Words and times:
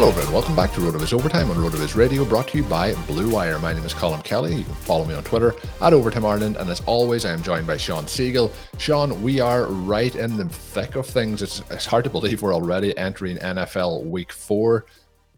Hello, 0.00 0.12
everyone. 0.12 0.32
Welcome 0.32 0.56
back 0.56 0.72
to 0.72 0.80
RotoViz 0.80 1.12
Overtime 1.12 1.50
on 1.50 1.58
RotoViz 1.58 1.94
Radio, 1.94 2.24
brought 2.24 2.48
to 2.48 2.56
you 2.56 2.64
by 2.64 2.94
Blue 3.06 3.28
Wire. 3.28 3.58
My 3.58 3.74
name 3.74 3.84
is 3.84 3.92
Colm 3.92 4.24
Kelly. 4.24 4.54
You 4.54 4.64
can 4.64 4.72
follow 4.76 5.04
me 5.04 5.12
on 5.12 5.22
Twitter 5.24 5.54
at 5.82 5.92
Overtime 5.92 6.24
Ireland, 6.24 6.56
and 6.56 6.70
as 6.70 6.80
always, 6.86 7.26
I 7.26 7.32
am 7.32 7.42
joined 7.42 7.66
by 7.66 7.76
Shawn 7.76 8.06
Siegele. 8.06 8.50
Shawn, 8.78 9.22
we 9.22 9.40
are 9.40 9.66
right 9.66 10.14
in 10.16 10.38
the 10.38 10.48
thick 10.48 10.96
of 10.96 11.04
things. 11.04 11.42
It's, 11.42 11.62
it's 11.68 11.84
hard 11.84 12.04
to 12.04 12.10
believe 12.10 12.40
we're 12.40 12.54
already 12.54 12.96
entering 12.96 13.36
NFL 13.36 14.06
Week 14.06 14.32
Four. 14.32 14.86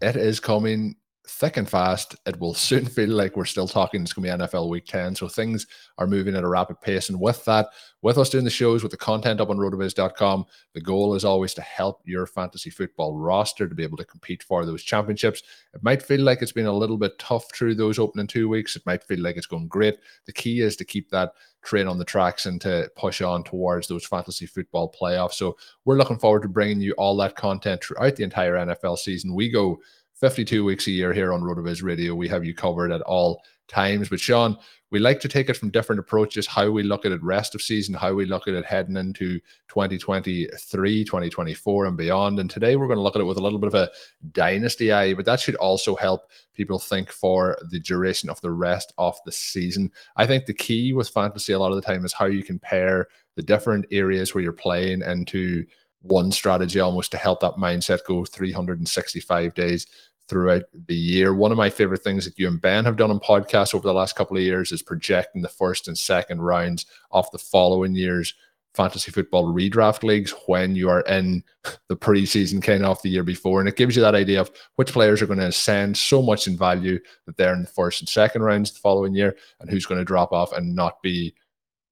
It 0.01 0.15
is 0.15 0.39
coming 0.39 0.95
thick 1.33 1.57
and 1.57 1.69
fast. 1.69 2.17
It 2.27 2.39
will 2.39 2.55
soon 2.71 2.85
feel 2.85 3.11
like 3.11 3.37
we're 3.37 3.45
still 3.45 3.69
talking. 3.69 4.03
It's 4.03 4.13
going 4.13 4.29
to 4.29 4.37
be 4.37 4.45
NFL 4.45 4.69
Week 4.69 4.87
10. 4.87 5.17
So 5.17 5.29
things 5.29 5.67
are 5.99 6.07
moving 6.07 6.37
at 6.37 6.45
a 6.45 6.49
rapid 6.49 6.81
pace. 6.81 7.09
And 7.09 7.21
with 7.21 7.45
that, 7.47 7.69
with 8.03 8.19
us 8.19 8.31
doing 8.31 8.45
the 8.45 8.51
shows, 8.51 8.83
with 8.83 8.93
the 8.93 8.99
content 8.99 9.41
up 9.41 9.51
on 9.51 9.57
rotoviz.com, 9.57 10.45
the 10.75 10.81
goal 10.81 11.15
is 11.15 11.25
always 11.25 11.55
to 11.55 11.63
help 11.63 12.01
your 12.05 12.27
fantasy 12.27 12.71
football 12.71 13.17
roster 13.17 13.69
to 13.69 13.75
be 13.75 13.83
able 13.83 13.97
to 13.97 14.05
compete 14.05 14.43
for 14.43 14.67
those 14.67 14.83
championships. 14.83 15.43
It 15.75 15.83
might 15.83 16.03
feel 16.03 16.21
like 16.21 16.43
it's 16.43 16.53
been 16.53 16.67
a 16.67 16.73
little 16.73 16.99
bit 16.99 17.19
tough 17.19 17.53
through 17.55 17.77
those 17.77 17.99
opening 17.99 18.27
two 18.27 18.49
weeks. 18.49 18.77
It 18.77 18.87
might 18.87 19.05
feel 19.05 19.21
like 19.21 19.37
it's 19.37 19.47
going 19.47 19.69
great. 19.69 19.99
The 20.27 20.33
key 20.33 20.61
is 20.61 20.77
to 20.77 20.85
keep 20.85 21.11
that 21.11 21.33
train 21.63 21.87
on 21.87 21.99
the 21.99 22.05
tracks 22.05 22.47
and 22.47 22.61
to 22.61 22.91
push 22.97 23.23
on 23.23 23.45
towards 23.45 23.87
those 23.87 24.05
fantasy 24.05 24.47
football 24.47 24.93
playoffs. 24.93 25.35
So 25.35 25.57
we're 25.85 25.97
looking 25.97 26.19
forward 26.19 26.43
to 26.43 26.49
bringing 26.49 26.81
you 26.81 26.93
all 26.93 27.17
that 27.19 27.37
content 27.37 27.83
throughout 27.83 28.17
the 28.17 28.25
entire 28.25 28.55
NFL 28.55 28.99
season. 28.99 29.35
We 29.35 29.49
go 29.49 29.79
52 30.23 30.65
weeks 30.65 30.87
a 30.87 30.93
year 30.93 31.13
here 31.13 31.33
on 31.33 31.43
RotoViz 31.43 31.83
Radio. 31.83 32.15
We 32.15 32.29
have 32.29 32.45
you 32.45 32.55
covered 32.55 32.93
at 32.93 33.01
all 33.01 33.43
times. 33.67 34.09
But 34.09 34.21
Shawn, 34.21 34.57
we 34.93 35.01
like 35.01 35.19
to 35.19 35.29
take 35.29 35.51
it 35.51 35.57
from 35.57 35.71
different 35.71 35.99
approaches, 35.99 36.47
how 36.47 36.71
we 36.71 36.85
look 36.85 37.05
at 37.05 37.11
it 37.11 37.21
rest 37.25 37.57
of 37.57 37.61
season, 37.61 37.93
how 37.93 38.15
we 38.15 38.25
look 38.25 38.47
at 38.47 38.55
it 38.55 38.65
heading 38.65 38.97
into 38.97 39.41
2023, 39.67 41.05
2024 41.05 41.87
and 41.87 41.97
beyond. 41.97 42.39
And 42.39 42.49
today 42.49 42.77
we're 42.77 42.87
going 42.87 42.99
to 42.99 43.03
look 43.03 43.17
at 43.17 43.21
it 43.21 43.25
with 43.25 43.39
a 43.39 43.43
little 43.43 43.59
bit 43.59 43.67
of 43.67 43.75
a 43.75 43.91
dynasty 44.31 44.93
eye, 44.93 45.13
but 45.13 45.25
that 45.25 45.41
should 45.41 45.57
also 45.57 45.97
help 45.97 46.31
people 46.55 46.79
think 46.79 47.11
for 47.11 47.59
the 47.73 47.81
duration 47.81 48.31
of 48.31 48.41
the 48.43 48.53
rest 48.53 48.93
of 48.99 49.19
the 49.25 49.33
season. 49.33 49.91
I 50.15 50.25
think 50.25 50.47
the 50.47 50.55
key 50.55 50.93
with 50.93 51.09
fantasy 51.09 51.53
a 51.53 51.59
lot 51.59 51.73
of 51.73 51.77
the 51.77 51.83
time 51.83 52.05
is 52.05 52.13
how 52.13 52.27
you 52.27 52.45
compare 52.45 53.09
the 53.35 53.43
different 53.43 53.87
areas 53.91 54.37
where 54.37 54.45
you're 54.45 54.53
playing 54.53 55.03
into 55.03 55.67
one 56.03 56.33
strategy 56.33 56.81
almost 56.81 57.11
to 57.13 57.17
help 57.17 57.41
that 57.41 57.55
mindset 57.55 58.01
go 58.07 58.25
365 58.25 59.55
days 59.55 59.87
throughout 60.33 60.63
the 60.87 60.97
year. 60.97 61.35
One 61.35 61.53
of 61.53 61.59
my 61.59 61.69
favorite 61.69 62.03
things 62.03 62.25
that 62.25 62.39
you 62.39 62.49
and 62.49 62.59
Ben 62.59 62.87
have 62.87 62.97
done 62.97 63.11
on 63.11 63.21
podcasts 63.21 63.75
over 63.75 63.87
the 63.87 63.93
last 63.93 64.17
couple 64.17 64.35
of 64.37 64.43
years 64.43 64.73
is 64.73 64.81
projecting 64.81 65.43
the 65.43 65.49
first 65.49 65.89
and 65.89 65.99
second 65.99 66.41
rounds 66.41 66.87
of 67.11 67.31
the 67.33 67.39
following 67.39 67.95
year's 67.95 68.33
fantasy 68.73 69.13
football 69.13 69.53
redraft 69.53 70.03
leagues 70.03 70.33
when 70.47 70.75
you 70.75 70.89
are 70.89 71.03
in 71.03 71.45
the 71.89 71.97
preseason 71.97 72.63
kind 72.63 72.83
of 72.83 73.01
the 73.03 73.11
year 73.11 73.23
before. 73.23 73.61
And 73.61 73.69
it 73.69 73.77
gives 73.77 73.95
you 73.95 74.01
that 74.01 74.15
idea 74.15 74.41
of 74.41 74.51
which 74.77 74.95
players 74.95 75.21
are 75.21 75.27
going 75.27 75.39
to 75.39 75.49
ascend 75.49 75.99
so 75.99 76.23
much 76.23 76.47
in 76.47 76.57
value 76.57 76.99
that 77.27 77.37
they're 77.37 77.53
in 77.53 77.63
the 77.63 77.69
first 77.69 78.01
and 78.01 78.09
second 78.09 78.41
rounds 78.41 78.73
the 78.73 78.79
following 78.79 79.15
year 79.15 79.37
and 79.61 79.69
who's 79.69 79.85
going 79.85 80.01
to 80.01 80.05
drop 80.07 80.33
off 80.33 80.55
and 80.55 80.75
not 80.75 81.03
be 81.03 81.35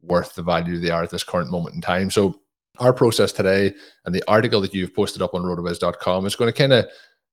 worth 0.01 0.34
the 0.34 0.43
value 0.43 0.78
they 0.78 0.89
are 0.89 1.03
at 1.03 1.11
this 1.11 1.22
current 1.22 1.51
moment 1.51 1.75
in 1.75 1.83
time. 1.83 2.11
So 2.11 2.41
our 2.78 2.95
process 2.95 3.33
today 3.33 3.75
and 4.07 4.15
the 4.15 4.25
article 4.27 4.62
that 4.62 4.72
you've 4.72 4.95
posted 4.95 5.21
up 5.21 5.34
on 5.34 5.43
rotoviz.com 5.43 6.25
is 6.25 6.37
going 6.37 6.51
to 6.51 6.59
kind 6.59 6.72
of 6.72 6.87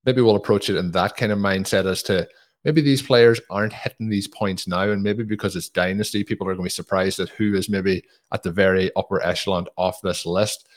maybe 0.06 0.22
we'll 0.22 0.36
approach 0.36 0.70
it 0.70 0.78
in 0.78 0.92
that 0.92 1.18
kind 1.18 1.32
of 1.32 1.40
mindset 1.40 1.86
as 1.86 2.04
to 2.04 2.28
maybe 2.64 2.82
these 2.82 3.02
players 3.02 3.40
aren't 3.50 3.74
hitting 3.74 4.10
these 4.10 4.28
points 4.28 4.68
now, 4.68 4.90
and 4.90 5.04
maybe 5.04 5.24
because 5.24 5.56
it's 5.56 5.70
dynasty, 5.70 6.24
people 6.24 6.48
are 6.48 6.54
going 6.54 6.64
to 6.64 6.64
be 6.64 6.70
surprised 6.70 7.20
at 7.20 7.30
who 7.30 7.56
is 7.56 7.70
maybe 7.70 8.04
at 8.32 8.44
the 8.44 8.52
very 8.52 8.92
upper 8.96 9.24
echelon 9.24 9.66
off 9.78 10.02
this 10.02 10.26
list. 10.26 10.68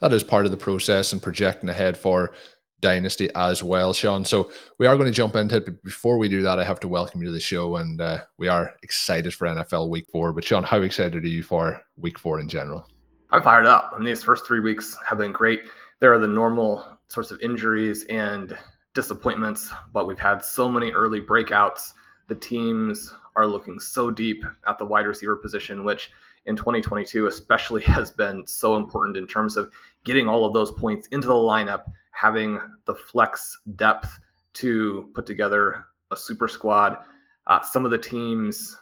That 0.00 0.12
is 0.12 0.24
part 0.24 0.44
of 0.44 0.50
the 0.50 0.56
process 0.56 1.12
and 1.12 1.22
projecting 1.22 1.68
ahead 1.68 1.96
for 1.96 2.32
dynasty 2.80 3.30
as 3.34 3.62
well, 3.62 3.92
Shawn. 3.92 4.24
So 4.24 4.50
we 4.78 4.86
are 4.86 4.96
going 4.96 5.10
to 5.10 5.16
jump 5.16 5.36
into 5.36 5.56
it, 5.56 5.64
but 5.64 5.82
before 5.82 6.18
we 6.18 6.28
do 6.28 6.42
that, 6.42 6.58
I 6.58 6.64
have 6.64 6.80
to 6.80 6.88
welcome 6.88 7.20
you 7.20 7.26
to 7.26 7.32
the 7.32 7.40
show, 7.40 7.76
and 7.76 8.00
uh, 8.00 8.20
we 8.38 8.48
are 8.48 8.74
excited 8.82 9.34
for 9.34 9.46
NFL 9.46 9.88
Week 9.88 10.06
Four. 10.12 10.32
But 10.32 10.44
Shawn, 10.44 10.64
how 10.64 10.82
excited 10.82 11.24
are 11.24 11.28
you 11.28 11.42
for 11.42 11.80
Week 11.96 12.18
Four 12.18 12.40
in 12.40 12.48
general? 12.48 12.86
I'm 13.30 13.42
fired 13.42 13.66
up. 13.66 13.92
Mean, 13.98 14.06
these 14.06 14.22
first 14.22 14.46
three 14.46 14.60
weeks 14.60 14.96
have 15.08 15.18
been 15.18 15.32
great. 15.32 15.62
There 16.00 16.12
are 16.12 16.18
the 16.18 16.28
normal 16.28 16.93
sorts 17.08 17.30
of 17.30 17.40
injuries 17.40 18.04
and 18.04 18.56
disappointments, 18.94 19.70
but 19.92 20.06
we've 20.06 20.18
had 20.18 20.44
so 20.44 20.68
many 20.68 20.90
early 20.92 21.20
breakouts. 21.20 21.92
The 22.28 22.34
teams 22.34 23.12
are 23.36 23.46
looking 23.46 23.80
so 23.80 24.10
deep 24.10 24.44
at 24.66 24.78
the 24.78 24.84
wide 24.84 25.06
receiver 25.06 25.36
position, 25.36 25.84
which 25.84 26.10
in 26.46 26.56
2022 26.56 27.26
especially 27.26 27.82
has 27.84 28.10
been 28.10 28.46
so 28.46 28.76
important 28.76 29.16
in 29.16 29.26
terms 29.26 29.56
of 29.56 29.70
getting 30.04 30.28
all 30.28 30.44
of 30.44 30.52
those 30.52 30.70
points 30.72 31.08
into 31.08 31.26
the 31.26 31.34
lineup, 31.34 31.84
having 32.12 32.58
the 32.86 32.94
flex 32.94 33.58
depth 33.76 34.18
to 34.54 35.10
put 35.14 35.26
together 35.26 35.86
a 36.10 36.16
super 36.16 36.48
squad. 36.48 36.98
Uh, 37.46 37.60
some 37.60 37.84
of 37.84 37.90
the 37.90 37.98
teams 37.98 38.76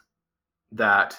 that 0.70 1.16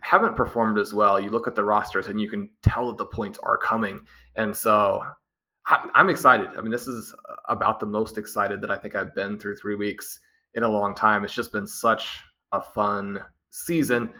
haven't 0.00 0.36
performed 0.36 0.78
as 0.78 0.94
well, 0.94 1.18
you 1.18 1.30
look 1.30 1.48
at 1.48 1.54
the 1.54 1.64
rosters 1.64 2.06
and 2.06 2.20
you 2.20 2.28
can 2.28 2.48
tell 2.62 2.88
that 2.88 2.98
the 2.98 3.04
points 3.04 3.38
are 3.42 3.56
coming. 3.56 4.00
And 4.36 4.56
so 4.56 5.02
I'm 5.68 6.08
excited. 6.08 6.48
I 6.56 6.62
mean, 6.62 6.70
this 6.70 6.86
is 6.86 7.14
about 7.48 7.78
the 7.78 7.86
most 7.86 8.16
excited 8.16 8.60
that 8.62 8.70
I 8.70 8.76
think 8.76 8.94
I've 8.94 9.14
been 9.14 9.38
through 9.38 9.56
three 9.56 9.74
weeks 9.74 10.20
in 10.54 10.62
a 10.62 10.68
long 10.68 10.94
time. 10.94 11.24
It's 11.24 11.34
just 11.34 11.52
been 11.52 11.66
such 11.66 12.20
a 12.52 12.60
fun 12.60 13.20
season. 13.50 14.10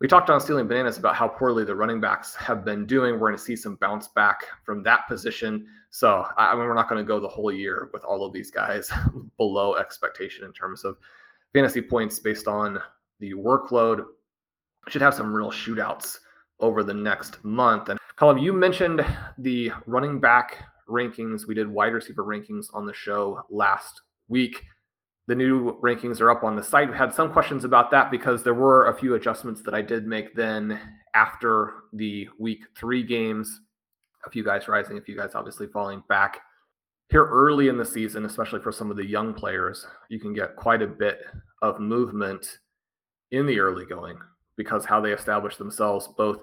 We 0.00 0.08
talked 0.08 0.30
on 0.30 0.40
Stealing 0.40 0.66
Bananas 0.66 0.98
about 0.98 1.14
how 1.14 1.28
poorly 1.28 1.64
the 1.64 1.76
running 1.76 2.00
backs 2.00 2.34
have 2.36 2.64
been 2.64 2.86
doing. 2.86 3.12
We're 3.14 3.28
going 3.28 3.36
to 3.36 3.38
see 3.38 3.54
some 3.54 3.76
bounce 3.76 4.08
back 4.08 4.46
from 4.64 4.82
that 4.82 5.06
position. 5.06 5.66
So, 5.90 6.26
I 6.36 6.54
mean, 6.54 6.64
we're 6.64 6.74
not 6.74 6.88
going 6.88 7.04
to 7.04 7.06
go 7.06 7.20
the 7.20 7.28
whole 7.28 7.52
year 7.52 7.90
with 7.92 8.02
all 8.02 8.24
of 8.24 8.32
these 8.32 8.50
guys 8.50 8.90
below 9.36 9.76
expectation 9.76 10.44
in 10.44 10.52
terms 10.52 10.84
of 10.84 10.96
fantasy 11.52 11.82
points 11.82 12.18
based 12.18 12.48
on 12.48 12.80
the 13.20 13.34
workload. 13.34 14.04
Should 14.88 15.02
have 15.02 15.14
some 15.14 15.32
real 15.32 15.52
shootouts 15.52 16.18
over 16.58 16.82
the 16.82 16.94
next 16.94 17.44
month. 17.44 17.88
And 17.90 18.00
Colm, 18.18 18.40
you 18.40 18.52
mentioned 18.52 19.04
the 19.38 19.72
running 19.86 20.20
back 20.20 20.64
rankings. 20.88 21.46
We 21.46 21.54
did 21.54 21.68
wide 21.68 21.94
receiver 21.94 22.24
rankings 22.24 22.66
on 22.74 22.86
the 22.86 22.92
show 22.92 23.42
last 23.50 24.02
week. 24.28 24.62
The 25.28 25.34
new 25.34 25.80
rankings 25.80 26.20
are 26.20 26.30
up 26.30 26.44
on 26.44 26.56
the 26.56 26.62
site. 26.62 26.90
We 26.90 26.96
had 26.96 27.14
some 27.14 27.32
questions 27.32 27.64
about 27.64 27.90
that 27.92 28.10
because 28.10 28.42
there 28.42 28.54
were 28.54 28.88
a 28.88 28.98
few 28.98 29.14
adjustments 29.14 29.62
that 29.62 29.74
I 29.74 29.80
did 29.80 30.06
make 30.06 30.34
then 30.34 30.78
after 31.14 31.74
the 31.92 32.28
week 32.38 32.64
three 32.76 33.02
games. 33.02 33.60
A 34.26 34.30
few 34.30 34.44
guys 34.44 34.68
rising, 34.68 34.98
a 34.98 35.02
few 35.02 35.16
guys 35.16 35.34
obviously 35.34 35.66
falling 35.68 36.02
back. 36.08 36.40
Here 37.08 37.24
early 37.24 37.68
in 37.68 37.76
the 37.76 37.84
season, 37.84 38.24
especially 38.24 38.60
for 38.60 38.72
some 38.72 38.90
of 38.90 38.96
the 38.96 39.04
young 39.04 39.32
players, 39.32 39.86
you 40.08 40.18
can 40.18 40.32
get 40.32 40.56
quite 40.56 40.82
a 40.82 40.86
bit 40.86 41.20
of 41.60 41.80
movement 41.80 42.58
in 43.30 43.46
the 43.46 43.58
early 43.58 43.86
going 43.86 44.18
because 44.56 44.84
how 44.84 45.00
they 45.00 45.12
establish 45.12 45.56
themselves 45.56 46.08
both 46.16 46.40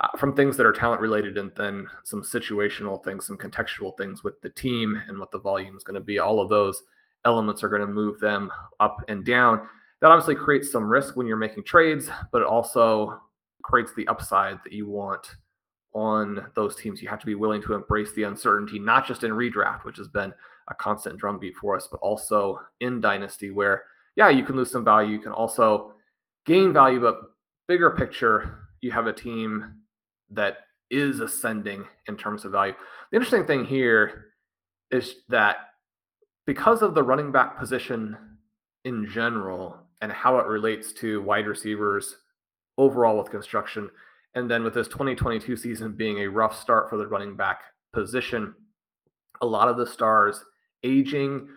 uh, 0.00 0.16
from 0.16 0.34
things 0.34 0.56
that 0.56 0.66
are 0.66 0.72
talent 0.72 1.00
related 1.00 1.38
and 1.38 1.50
then 1.56 1.86
some 2.04 2.22
situational 2.22 3.02
things, 3.04 3.26
some 3.26 3.36
contextual 3.36 3.96
things 3.98 4.22
with 4.22 4.40
the 4.42 4.50
team 4.50 5.00
and 5.08 5.18
what 5.18 5.30
the 5.30 5.38
volume 5.38 5.76
is 5.76 5.82
going 5.82 5.94
to 5.94 6.00
be. 6.00 6.18
All 6.18 6.40
of 6.40 6.48
those 6.48 6.82
elements 7.24 7.64
are 7.64 7.68
going 7.68 7.80
to 7.80 7.86
move 7.86 8.20
them 8.20 8.50
up 8.80 8.98
and 9.08 9.24
down. 9.24 9.66
That 10.00 10.10
obviously 10.10 10.36
creates 10.36 10.70
some 10.70 10.88
risk 10.88 11.16
when 11.16 11.26
you're 11.26 11.36
making 11.36 11.64
trades, 11.64 12.08
but 12.30 12.42
it 12.42 12.46
also 12.46 13.20
creates 13.62 13.92
the 13.94 14.06
upside 14.06 14.58
that 14.62 14.72
you 14.72 14.88
want 14.88 15.36
on 15.94 16.46
those 16.54 16.76
teams. 16.76 17.02
You 17.02 17.08
have 17.08 17.18
to 17.18 17.26
be 17.26 17.34
willing 17.34 17.62
to 17.62 17.74
embrace 17.74 18.12
the 18.12 18.22
uncertainty, 18.22 18.78
not 18.78 19.06
just 19.06 19.24
in 19.24 19.32
redraft, 19.32 19.84
which 19.84 19.96
has 19.96 20.06
been 20.06 20.32
a 20.68 20.74
constant 20.74 21.18
drumbeat 21.18 21.56
for 21.56 21.74
us, 21.74 21.88
but 21.90 21.98
also 22.00 22.60
in 22.80 23.00
Dynasty, 23.00 23.50
where, 23.50 23.84
yeah, 24.14 24.28
you 24.28 24.44
can 24.44 24.54
lose 24.54 24.70
some 24.70 24.84
value. 24.84 25.10
You 25.10 25.20
can 25.20 25.32
also 25.32 25.94
gain 26.46 26.72
value, 26.72 27.00
but 27.00 27.18
bigger 27.66 27.90
picture, 27.90 28.68
you 28.80 28.92
have 28.92 29.06
a 29.06 29.12
team 29.12 29.74
that 30.30 30.58
is 30.90 31.20
ascending 31.20 31.84
in 32.06 32.16
terms 32.16 32.44
of 32.44 32.52
value. 32.52 32.74
The 33.10 33.16
interesting 33.16 33.44
thing 33.44 33.64
here 33.64 34.26
is 34.90 35.16
that 35.28 35.56
because 36.46 36.82
of 36.82 36.94
the 36.94 37.02
running 37.02 37.30
back 37.30 37.58
position 37.58 38.16
in 38.84 39.06
general 39.06 39.78
and 40.00 40.10
how 40.10 40.38
it 40.38 40.46
relates 40.46 40.92
to 40.94 41.20
wide 41.22 41.46
receivers 41.46 42.16
overall 42.78 43.18
with 43.18 43.30
construction, 43.30 43.90
and 44.34 44.50
then 44.50 44.62
with 44.62 44.74
this 44.74 44.88
2022 44.88 45.56
season 45.56 45.92
being 45.92 46.20
a 46.20 46.26
rough 46.28 46.58
start 46.58 46.88
for 46.88 46.96
the 46.96 47.06
running 47.06 47.36
back 47.36 47.60
position, 47.92 48.54
a 49.40 49.46
lot 49.46 49.68
of 49.68 49.76
the 49.76 49.86
stars 49.86 50.44
aging. 50.84 51.48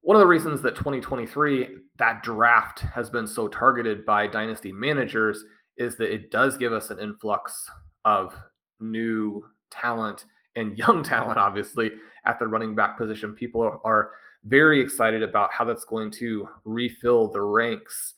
One 0.00 0.16
of 0.16 0.20
the 0.20 0.26
reasons 0.26 0.62
that 0.62 0.74
2023, 0.74 1.76
that 1.98 2.22
draft 2.22 2.80
has 2.80 3.10
been 3.10 3.26
so 3.26 3.48
targeted 3.48 4.04
by 4.04 4.26
dynasty 4.26 4.72
managers 4.72 5.44
is 5.76 5.96
that 5.96 6.12
it 6.12 6.30
does 6.30 6.56
give 6.56 6.72
us 6.72 6.90
an 6.90 6.98
influx 6.98 7.70
of 8.04 8.34
new 8.80 9.44
talent 9.70 10.26
and 10.56 10.78
young 10.78 11.02
talent, 11.02 11.38
obviously, 11.38 11.92
at 12.24 12.38
the 12.38 12.46
running 12.46 12.74
back 12.74 12.96
position. 12.96 13.34
People 13.34 13.80
are 13.84 14.10
very 14.44 14.80
excited 14.80 15.22
about 15.22 15.52
how 15.52 15.64
that's 15.64 15.84
going 15.84 16.10
to 16.10 16.48
refill 16.64 17.28
the 17.28 17.40
ranks. 17.40 18.14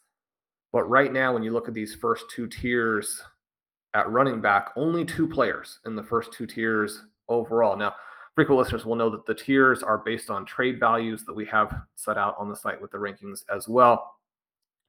But 0.72 0.88
right 0.90 1.12
now, 1.12 1.32
when 1.32 1.42
you 1.42 1.52
look 1.52 1.68
at 1.68 1.74
these 1.74 1.94
first 1.94 2.24
two 2.34 2.48
tiers 2.48 3.22
at 3.94 4.10
running 4.10 4.40
back, 4.40 4.70
only 4.76 5.04
two 5.04 5.28
players 5.28 5.78
in 5.86 5.96
the 5.96 6.02
first 6.02 6.32
two 6.32 6.46
tiers 6.46 7.04
overall. 7.28 7.76
Now, 7.76 7.94
frequent 8.34 8.58
listeners 8.58 8.84
will 8.84 8.96
know 8.96 9.08
that 9.10 9.24
the 9.24 9.34
tiers 9.34 9.82
are 9.82 9.98
based 9.98 10.28
on 10.28 10.44
trade 10.44 10.78
values 10.78 11.24
that 11.24 11.34
we 11.34 11.46
have 11.46 11.74
set 11.94 12.18
out 12.18 12.34
on 12.38 12.48
the 12.48 12.56
site 12.56 12.80
with 12.80 12.90
the 12.90 12.98
rankings 12.98 13.44
as 13.54 13.68
well. 13.68 14.16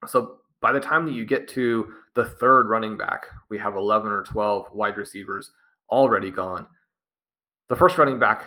So 0.06 0.38
by 0.60 0.72
the 0.72 0.80
time 0.80 1.06
that 1.06 1.14
you 1.14 1.24
get 1.24 1.48
to 1.48 1.92
the 2.14 2.24
third 2.24 2.68
running 2.68 2.96
back, 2.96 3.26
we 3.48 3.58
have 3.58 3.76
11 3.76 4.10
or 4.10 4.22
12 4.24 4.72
wide 4.72 4.96
receivers 4.96 5.52
already 5.90 6.30
gone. 6.30 6.66
The 7.68 7.76
first 7.76 7.98
running 7.98 8.18
back, 8.18 8.44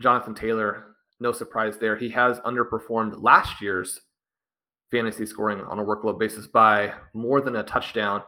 Jonathan 0.00 0.34
Taylor, 0.34 0.94
no 1.20 1.32
surprise 1.32 1.78
there. 1.78 1.96
He 1.96 2.08
has 2.10 2.40
underperformed 2.40 3.22
last 3.22 3.62
year's 3.62 4.00
fantasy 4.90 5.26
scoring 5.26 5.60
on 5.60 5.78
a 5.78 5.84
workload 5.84 6.18
basis 6.18 6.46
by 6.46 6.92
more 7.14 7.40
than 7.40 7.56
a 7.56 7.62
touchdown 7.62 8.22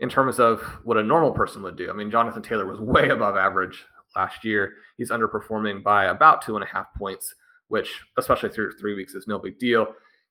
in 0.00 0.08
terms 0.08 0.38
of 0.38 0.60
what 0.84 0.96
a 0.96 1.02
normal 1.02 1.32
person 1.32 1.62
would 1.62 1.76
do. 1.76 1.90
I 1.90 1.92
mean, 1.92 2.10
Jonathan 2.10 2.42
Taylor 2.42 2.66
was 2.66 2.80
way 2.80 3.08
above 3.08 3.36
average 3.36 3.84
last 4.14 4.44
year. 4.44 4.74
He's 4.96 5.10
underperforming 5.10 5.82
by 5.82 6.06
about 6.06 6.42
two 6.42 6.56
and 6.56 6.64
a 6.64 6.68
half 6.68 6.86
points, 6.96 7.34
which, 7.68 8.00
especially 8.16 8.50
through 8.50 8.72
three 8.72 8.94
weeks, 8.94 9.14
is 9.14 9.26
no 9.26 9.38
big 9.38 9.58
deal. 9.58 9.88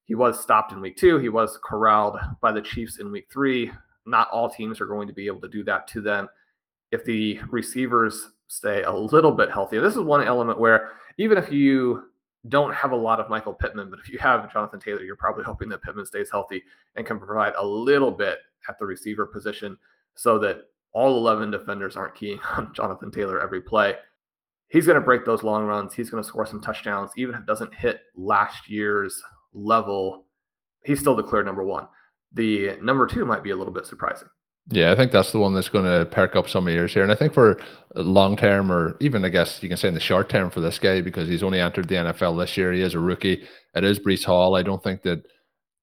He 0.08 0.16
was 0.16 0.42
stopped 0.42 0.72
in 0.72 0.80
week 0.80 0.96
two. 0.96 1.18
He 1.18 1.28
was 1.28 1.60
corralled 1.62 2.18
by 2.42 2.54
the 2.54 2.62
Chiefs 2.62 3.00
in 3.00 3.12
week 3.12 3.28
three. 3.32 3.72
Not 4.06 4.30
all 4.32 4.50
teams 4.50 4.80
are 4.80 4.88
going 4.88 5.08
to 5.08 5.14
be 5.14 5.28
able 5.28 5.42
to 5.42 5.50
do 5.50 5.64
that 5.66 5.86
to 5.90 6.02
them. 6.02 6.30
If 6.92 7.04
the 7.04 7.40
receivers 7.50 8.30
stay 8.48 8.84
a 8.84 8.92
little 8.92 9.34
bit 9.34 9.52
healthier, 9.52 9.82
this 9.82 9.98
is 9.98 10.02
one 10.02 10.26
element 10.26 10.60
where 10.60 10.92
even 11.18 11.38
if 11.38 11.52
you 11.52 12.04
don't 12.48 12.74
have 12.74 12.94
a 12.94 12.96
lot 12.96 13.20
of 13.20 13.30
Michael 13.30 13.54
Pittman, 13.54 13.90
but 13.90 14.00
if 14.00 14.08
you 14.08 14.18
have 14.20 14.52
Jonathan 14.54 14.80
Taylor, 14.80 15.04
you're 15.04 15.18
probably 15.18 15.44
hoping 15.44 15.68
that 15.70 15.82
Pittman 15.82 16.06
stays 16.06 16.30
healthy 16.32 16.64
and 16.96 17.06
can 17.06 17.20
provide 17.20 17.54
a 17.58 17.66
little 17.66 18.12
bit 18.12 18.40
at 18.70 18.80
the 18.80 18.86
receiver 18.86 19.26
position 19.26 19.78
so 20.16 20.40
that 20.40 20.70
all 20.94 21.18
11 21.18 21.52
defenders 21.52 21.98
aren't 21.98 22.16
keying 22.16 22.40
on 22.56 22.74
Jonathan 22.74 23.12
Taylor 23.12 23.42
every 23.42 23.62
play. 23.62 23.96
He's 24.70 24.86
going 24.86 25.00
to 25.00 25.06
break 25.06 25.26
those 25.26 25.44
long 25.44 25.66
runs. 25.66 25.94
He's 25.94 26.10
going 26.10 26.24
to 26.24 26.28
score 26.28 26.46
some 26.46 26.62
touchdowns, 26.62 27.12
even 27.18 27.36
if 27.36 27.42
it 27.42 27.46
doesn't 27.46 27.74
hit 27.74 28.02
last 28.16 28.70
year's 28.70 29.22
level, 29.58 30.26
he's 30.84 31.00
still 31.00 31.16
declared 31.16 31.46
number 31.46 31.64
one. 31.64 31.88
The 32.34 32.78
number 32.82 33.08
two 33.08 33.26
might 33.26 33.44
be 33.44 33.52
a 33.52 33.56
little 33.56 33.74
bit 33.74 33.86
surprising. 33.86 34.28
Yeah, 34.70 34.92
I 34.92 34.96
think 34.96 35.14
that's 35.14 35.32
the 35.32 35.40
one 35.40 35.54
that's 35.54 35.70
going 35.70 35.86
to 35.86 36.06
perk 36.06 36.36
up 36.36 36.50
some 36.50 36.68
ears 36.68 36.94
here. 36.94 37.04
And 37.04 37.12
I 37.12 37.16
think 37.16 37.34
for 37.34 37.60
long 37.96 38.36
term, 38.36 38.70
or 38.70 38.98
even 39.00 39.24
I 39.24 39.30
guess 39.30 39.64
you 39.64 39.70
can 39.70 39.78
say 39.78 39.88
in 39.88 39.94
the 39.94 40.00
short 40.00 40.28
term 40.28 40.50
for 40.50 40.60
this 40.60 40.78
guy, 40.78 41.00
because 41.00 41.30
he's 41.30 41.44
only 41.44 41.62
entered 41.62 41.88
the 41.88 41.96
NFL 41.96 42.38
this 42.38 42.58
year, 42.58 42.74
he 42.74 42.82
is 42.82 42.94
a 42.94 43.00
rookie. 43.00 43.48
It 43.76 43.84
is 43.86 43.98
Breece 43.98 44.26
Hall. 44.26 44.56
I 44.56 44.64
don't 44.64 44.84
think 44.84 45.04
that 45.04 45.24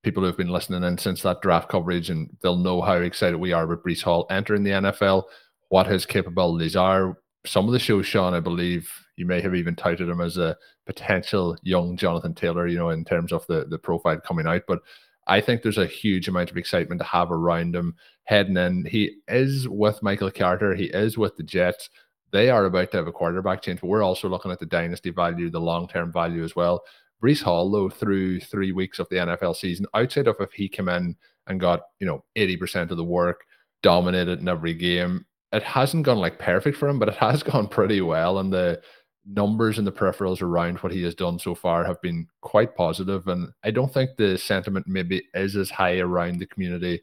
people 0.02 0.22
who've 0.22 0.36
been 0.36 0.50
listening 0.50 0.84
in 0.84 0.98
since 0.98 1.22
that 1.22 1.40
draft 1.40 1.70
coverage 1.70 2.10
and 2.10 2.28
they'll 2.42 2.58
know 2.58 2.82
how 2.82 2.96
excited 2.96 3.38
we 3.38 3.54
are 3.54 3.66
with 3.66 3.82
Breece 3.82 4.02
Hall 4.02 4.26
entering 4.28 4.62
the 4.62 4.72
NFL, 4.72 5.24
what 5.70 5.86
his 5.86 6.04
capabilities 6.04 6.76
are. 6.76 7.16
Some 7.46 7.66
of 7.66 7.72
the 7.72 7.78
shows, 7.78 8.06
Shawn, 8.06 8.34
I 8.34 8.40
believe 8.40 8.90
you 9.16 9.24
may 9.24 9.40
have 9.40 9.54
even 9.54 9.74
touted 9.74 10.10
him 10.10 10.20
as 10.20 10.36
a 10.36 10.56
potential 10.86 11.56
young 11.62 11.96
Jonathan 11.96 12.34
Taylor, 12.34 12.66
you 12.66 12.78
know, 12.78 12.90
in 12.90 13.04
terms 13.04 13.32
of 13.32 13.46
the 13.46 13.64
the 13.64 13.78
profile 13.78 14.20
coming 14.20 14.46
out. 14.46 14.62
But 14.66 14.80
I 15.26 15.40
think 15.40 15.62
there's 15.62 15.78
a 15.78 15.86
huge 15.86 16.28
amount 16.28 16.50
of 16.50 16.56
excitement 16.56 17.00
to 17.00 17.06
have 17.06 17.30
around 17.30 17.74
him 17.74 17.94
heading 18.24 18.56
in. 18.56 18.84
He 18.84 19.16
is 19.28 19.68
with 19.68 20.02
Michael 20.02 20.30
Carter. 20.30 20.74
He 20.74 20.84
is 20.86 21.16
with 21.16 21.36
the 21.36 21.42
Jets. 21.42 21.88
They 22.32 22.50
are 22.50 22.64
about 22.64 22.90
to 22.90 22.96
have 22.98 23.06
a 23.06 23.12
quarterback 23.12 23.62
change, 23.62 23.80
but 23.80 23.86
we're 23.86 24.02
also 24.02 24.28
looking 24.28 24.50
at 24.50 24.58
the 24.58 24.66
dynasty 24.66 25.10
value, 25.10 25.50
the 25.50 25.60
long 25.60 25.86
term 25.86 26.12
value 26.12 26.42
as 26.44 26.56
well. 26.56 26.82
Breece 27.22 27.42
Hall, 27.42 27.70
though, 27.70 27.88
through 27.88 28.40
three 28.40 28.72
weeks 28.72 28.98
of 28.98 29.08
the 29.08 29.16
NFL 29.16 29.56
season, 29.56 29.86
outside 29.94 30.26
of 30.26 30.36
if 30.40 30.52
he 30.52 30.68
came 30.68 30.88
in 30.88 31.16
and 31.46 31.60
got, 31.60 31.82
you 32.00 32.06
know, 32.06 32.24
80% 32.36 32.90
of 32.90 32.96
the 32.96 33.04
work, 33.04 33.44
dominated 33.82 34.40
in 34.40 34.48
every 34.48 34.74
game, 34.74 35.24
it 35.52 35.62
hasn't 35.62 36.04
gone 36.04 36.18
like 36.18 36.38
perfect 36.38 36.76
for 36.76 36.88
him, 36.88 36.98
but 36.98 37.08
it 37.08 37.14
has 37.14 37.42
gone 37.44 37.68
pretty 37.68 38.00
well. 38.00 38.40
And 38.40 38.52
the 38.52 38.82
numbers 39.26 39.78
and 39.78 39.86
the 39.86 39.92
peripherals 39.92 40.42
around 40.42 40.78
what 40.78 40.92
he 40.92 41.02
has 41.02 41.14
done 41.14 41.38
so 41.38 41.54
far 41.54 41.84
have 41.84 42.00
been 42.02 42.26
quite 42.40 42.74
positive, 42.76 43.26
and 43.28 43.48
I 43.62 43.70
don't 43.70 43.92
think 43.92 44.10
the 44.16 44.36
sentiment 44.38 44.86
maybe 44.86 45.24
is 45.34 45.56
as 45.56 45.70
high 45.70 45.98
around 45.98 46.38
the 46.38 46.46
community 46.46 47.02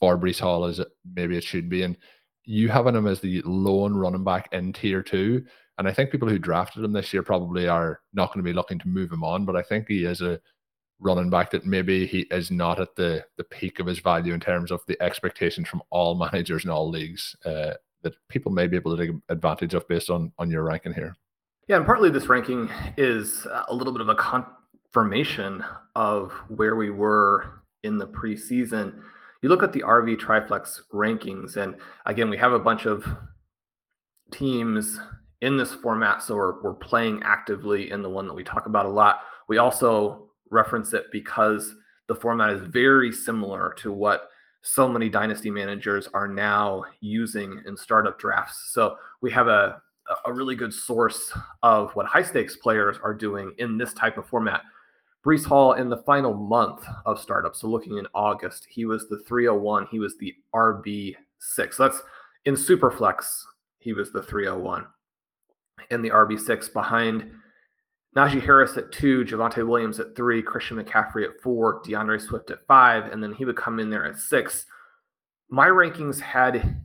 for 0.00 0.18
Breece 0.18 0.40
Hall 0.40 0.64
as 0.64 0.78
it, 0.78 0.88
maybe 1.14 1.36
it 1.36 1.44
should 1.44 1.68
be. 1.68 1.82
And 1.82 1.96
you 2.44 2.68
having 2.68 2.96
him 2.96 3.06
as 3.06 3.20
the 3.20 3.42
lone 3.44 3.94
running 3.94 4.24
back 4.24 4.48
in 4.52 4.72
tier 4.72 5.02
two, 5.02 5.44
and 5.78 5.88
I 5.88 5.92
think 5.92 6.10
people 6.10 6.28
who 6.28 6.38
drafted 6.38 6.84
him 6.84 6.92
this 6.92 7.12
year 7.12 7.22
probably 7.22 7.68
are 7.68 8.00
not 8.12 8.28
going 8.28 8.44
to 8.44 8.48
be 8.48 8.54
looking 8.54 8.78
to 8.80 8.88
move 8.88 9.12
him 9.12 9.24
on, 9.24 9.44
but 9.44 9.56
I 9.56 9.62
think 9.62 9.88
he 9.88 10.04
is 10.04 10.20
a 10.20 10.40
running 10.98 11.30
back 11.30 11.50
that 11.50 11.64
maybe 11.64 12.06
he 12.06 12.20
is 12.30 12.50
not 12.50 12.78
at 12.78 12.94
the 12.96 13.24
the 13.38 13.44
peak 13.44 13.80
of 13.80 13.86
his 13.86 13.98
value 14.00 14.34
in 14.34 14.40
terms 14.40 14.70
of 14.70 14.82
the 14.86 15.00
expectations 15.02 15.68
from 15.68 15.82
all 15.90 16.14
managers 16.32 16.64
in 16.64 16.70
all 16.70 16.88
leagues 16.90 17.34
uh, 17.44 17.72
that 18.02 18.14
people 18.28 18.52
may 18.52 18.66
be 18.66 18.76
able 18.76 18.96
to 18.96 19.06
take 19.06 19.16
advantage 19.28 19.74
of 19.74 19.86
based 19.88 20.10
on 20.10 20.32
on 20.38 20.50
your 20.50 20.64
ranking 20.64 20.92
here. 20.92 21.16
Yeah, 21.70 21.76
and 21.76 21.86
partly 21.86 22.10
this 22.10 22.28
ranking 22.28 22.68
is 22.96 23.46
uh, 23.46 23.62
a 23.68 23.74
little 23.76 23.92
bit 23.92 24.00
of 24.00 24.08
a 24.08 24.16
confirmation 24.16 25.64
of 25.94 26.32
where 26.48 26.74
we 26.74 26.90
were 26.90 27.62
in 27.84 27.96
the 27.96 28.08
preseason. 28.08 29.00
You 29.40 29.50
look 29.50 29.62
at 29.62 29.72
the 29.72 29.82
RV 29.82 30.16
Triflex 30.16 30.80
rankings, 30.92 31.56
and 31.56 31.76
again, 32.06 32.28
we 32.28 32.36
have 32.38 32.52
a 32.52 32.58
bunch 32.58 32.86
of 32.86 33.06
teams 34.32 34.98
in 35.42 35.56
this 35.56 35.72
format, 35.72 36.24
so 36.24 36.34
we're, 36.34 36.60
we're 36.60 36.74
playing 36.74 37.22
actively 37.22 37.92
in 37.92 38.02
the 38.02 38.10
one 38.10 38.26
that 38.26 38.34
we 38.34 38.42
talk 38.42 38.66
about 38.66 38.86
a 38.86 38.90
lot. 38.90 39.20
We 39.48 39.58
also 39.58 40.26
reference 40.50 40.92
it 40.92 41.04
because 41.12 41.76
the 42.08 42.16
format 42.16 42.50
is 42.50 42.62
very 42.62 43.12
similar 43.12 43.74
to 43.74 43.92
what 43.92 44.28
so 44.62 44.88
many 44.88 45.08
dynasty 45.08 45.52
managers 45.52 46.08
are 46.14 46.26
now 46.26 46.82
using 47.00 47.62
in 47.64 47.76
startup 47.76 48.18
drafts. 48.18 48.72
So 48.72 48.96
we 49.22 49.30
have 49.30 49.46
a 49.46 49.80
a 50.24 50.32
really 50.32 50.54
good 50.54 50.72
source 50.72 51.32
of 51.62 51.92
what 51.92 52.06
high 52.06 52.22
stakes 52.22 52.56
players 52.56 52.96
are 53.02 53.14
doing 53.14 53.54
in 53.58 53.78
this 53.78 53.92
type 53.94 54.18
of 54.18 54.26
format. 54.26 54.62
Breece 55.24 55.44
Hall 55.44 55.74
in 55.74 55.90
the 55.90 55.98
final 55.98 56.32
month 56.32 56.84
of 57.04 57.20
startup, 57.20 57.54
so 57.54 57.68
looking 57.68 57.98
in 57.98 58.06
August, 58.14 58.66
he 58.70 58.86
was 58.86 59.08
the 59.08 59.18
301. 59.28 59.86
He 59.90 59.98
was 59.98 60.16
the 60.18 60.34
RB6. 60.54 61.16
So 61.74 61.88
that's 61.88 62.02
in 62.46 62.54
Superflex, 62.54 63.42
he 63.78 63.92
was 63.92 64.12
the 64.12 64.22
301. 64.22 64.86
In 65.90 66.02
the 66.02 66.10
RB6 66.10 66.72
behind 66.72 67.30
Najee 68.16 68.42
Harris 68.42 68.76
at 68.76 68.90
two, 68.90 69.24
Javonte 69.24 69.66
Williams 69.66 70.00
at 70.00 70.16
three, 70.16 70.42
Christian 70.42 70.82
McCaffrey 70.82 71.24
at 71.24 71.40
four, 71.42 71.82
DeAndre 71.82 72.20
Swift 72.20 72.50
at 72.50 72.66
five, 72.66 73.12
and 73.12 73.22
then 73.22 73.32
he 73.32 73.44
would 73.44 73.56
come 73.56 73.78
in 73.78 73.90
there 73.90 74.06
at 74.06 74.18
six. 74.18 74.66
My 75.48 75.68
rankings 75.68 76.18
had 76.18 76.84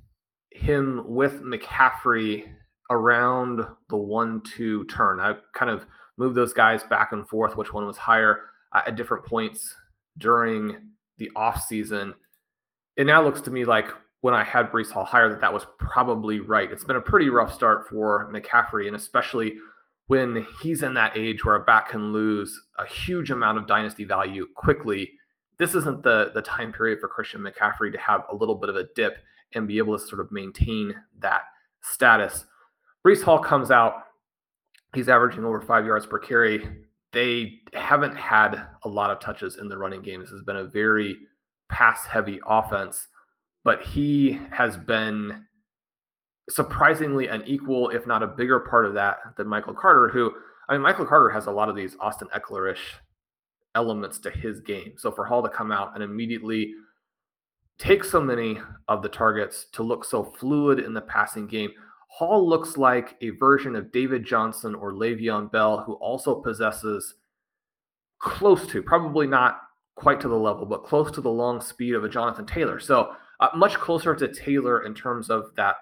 him 0.52 1.04
with 1.08 1.42
McCaffrey 1.42 2.46
around 2.90 3.66
the 3.90 3.98
one 3.98 4.42
two 4.42 4.86
turn. 4.86 5.20
I 5.20 5.36
kind 5.54 5.72
of 5.72 5.86
moved 6.18 6.36
those 6.36 6.54
guys 6.54 6.84
back 6.84 7.12
and 7.12 7.28
forth, 7.28 7.58
which 7.58 7.74
one 7.74 7.86
was 7.86 7.98
higher 7.98 8.42
uh, 8.74 8.82
at 8.88 8.96
different 8.96 9.26
points 9.26 9.76
during 10.18 10.78
the 11.18 11.32
offseason, 11.36 12.14
it 12.98 13.06
now 13.06 13.24
looks 13.24 13.42
to 13.42 13.52
me 13.52 13.66
like 13.66 13.88
when 14.22 14.34
I 14.34 14.44
had 14.44 14.72
Breece 14.72 14.92
Hall 14.92 15.06
higher, 15.06 15.30
that 15.30 15.42
that 15.42 15.54
was 15.54 15.66
probably 15.78 16.40
right. 16.40 16.72
It's 16.72 16.84
been 16.84 16.96
a 16.96 17.02
pretty 17.02 17.30
rough 17.30 17.54
start 17.54 17.88
for 17.88 18.32
McCaffrey, 18.34 18.88
and 18.88 18.96
especially 18.96 19.56
when 20.08 20.46
he's 20.62 20.84
in 20.84 20.94
that 20.96 21.18
age 21.18 21.44
where 21.44 21.56
a 21.56 21.64
back 21.64 21.90
can 21.90 22.12
lose 22.12 22.60
a 22.80 22.86
huge 22.86 23.32
amount 23.32 23.58
of 23.58 23.68
dynasty 23.68 24.04
value 24.04 24.48
quickly. 24.56 25.12
This 25.58 25.76
isn't 25.76 26.04
the 26.04 26.32
the 26.34 26.42
time 26.42 26.74
period 26.74 27.00
for 27.00 27.08
Christian 27.08 27.42
McCaffrey 27.42 27.92
to 27.92 28.00
have 28.00 28.24
a 28.32 28.36
little 28.36 28.56
bit 28.56 28.70
of 28.70 28.76
a 28.76 28.88
dip 28.96 29.18
and 29.54 29.68
be 29.68 29.78
able 29.78 29.98
to 29.98 30.06
sort 30.06 30.22
of 30.22 30.32
maintain 30.32 30.96
that 31.20 31.44
status. 31.82 32.46
Breece 33.06 33.22
Hall 33.22 33.40
comes 33.40 33.70
out. 33.70 34.04
He's 34.96 35.10
averaging 35.10 35.46
over 35.46 35.62
five 35.62 35.86
yards 35.86 36.06
per 36.06 36.18
carry. 36.18 36.68
They 37.14 37.60
haven't 37.74 38.16
had 38.16 38.66
a 38.84 38.90
lot 38.90 39.12
of 39.12 39.20
touches 39.20 39.58
in 39.58 39.70
the 39.70 39.78
running 39.78 40.02
game. 40.02 40.22
This 40.22 40.32
has 40.32 40.42
been 40.42 40.58
a 40.58 40.66
very 40.66 41.18
pass 41.70 42.06
heavy 42.06 42.40
offense, 42.48 43.08
but 43.64 43.84
he 43.84 44.40
has 44.52 44.76
been 44.76 45.46
surprisingly 46.50 47.28
an 47.28 47.44
equal, 47.46 47.90
if 47.90 48.08
not 48.08 48.24
a 48.24 48.28
bigger 48.28 48.60
part 48.60 48.86
of 48.86 48.94
that 48.96 49.18
than 49.38 49.48
Michael 49.48 49.74
Carter, 49.74 50.10
who, 50.10 50.32
I 50.68 50.74
mean, 50.74 50.82
Michael 50.82 51.06
Carter 51.06 51.30
has 51.30 51.46
a 51.46 51.52
lot 51.52 51.70
of 51.70 51.76
these 51.76 51.96
Austin 52.00 52.28
Ekeler-ish 52.36 52.96
elements 53.76 54.20
to 54.20 54.30
his 54.30 54.62
game. 54.62 54.94
So 54.98 55.12
for 55.12 55.26
Hall 55.26 55.44
to 55.44 55.50
come 55.50 55.72
out 55.72 55.94
and 55.94 56.04
immediately 56.04 56.74
take 57.78 58.04
so 58.04 58.22
many 58.22 58.60
of 58.88 59.02
the 59.02 59.10
targets 59.10 59.66
to 59.74 59.84
look 59.84 60.06
so 60.06 60.24
fluid 60.24 60.80
in 60.80 60.94
the 60.94 61.02
passing 61.02 61.46
game, 61.48 61.72
Hall 62.16 62.48
looks 62.48 62.78
like 62.78 63.18
a 63.20 63.32
version 63.32 63.76
of 63.76 63.92
David 63.92 64.26
Johnson 64.26 64.74
or 64.74 64.94
Le'Veon 64.94 65.52
Bell, 65.52 65.84
who 65.86 65.96
also 65.96 66.34
possesses 66.36 67.16
close 68.20 68.66
to, 68.68 68.82
probably 68.82 69.28
not 69.28 69.60
quite 69.96 70.22
to 70.22 70.30
the 70.30 70.38
level, 70.38 70.66
but 70.66 70.86
close 70.86 71.12
to 71.12 71.20
the 71.20 71.30
long 71.30 71.60
speed 71.60 71.94
of 71.94 72.06
a 72.06 72.10
Jonathan 72.10 72.46
Taylor. 72.46 72.80
So 72.80 73.12
uh, 73.42 73.50
much 73.54 73.74
closer 73.74 74.16
to 74.16 74.34
Taylor 74.34 74.86
in 74.86 74.94
terms 74.94 75.30
of 75.30 75.52
that 75.58 75.76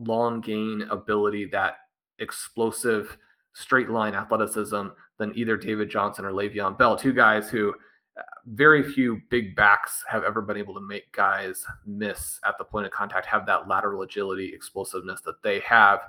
long 0.00 0.40
gain 0.40 0.82
ability, 0.90 1.44
that 1.52 1.74
explosive 2.18 3.16
straight 3.52 3.88
line 3.88 4.16
athleticism 4.16 4.88
than 5.18 5.38
either 5.38 5.56
David 5.56 5.88
Johnson 5.88 6.24
or 6.24 6.32
Le'Veon 6.32 6.76
Bell. 6.76 6.96
Two 6.96 7.12
guys 7.12 7.48
who 7.48 7.72
very 8.46 8.82
few 8.82 9.20
big 9.30 9.54
backs 9.56 10.04
have 10.08 10.24
ever 10.24 10.40
been 10.40 10.56
able 10.56 10.74
to 10.74 10.80
make 10.80 11.12
guys 11.12 11.64
miss 11.84 12.40
at 12.46 12.56
the 12.58 12.64
point 12.64 12.86
of 12.86 12.92
contact, 12.92 13.26
have 13.26 13.46
that 13.46 13.68
lateral 13.68 14.02
agility, 14.02 14.52
explosiveness 14.54 15.20
that 15.22 15.42
they 15.42 15.60
have. 15.60 16.00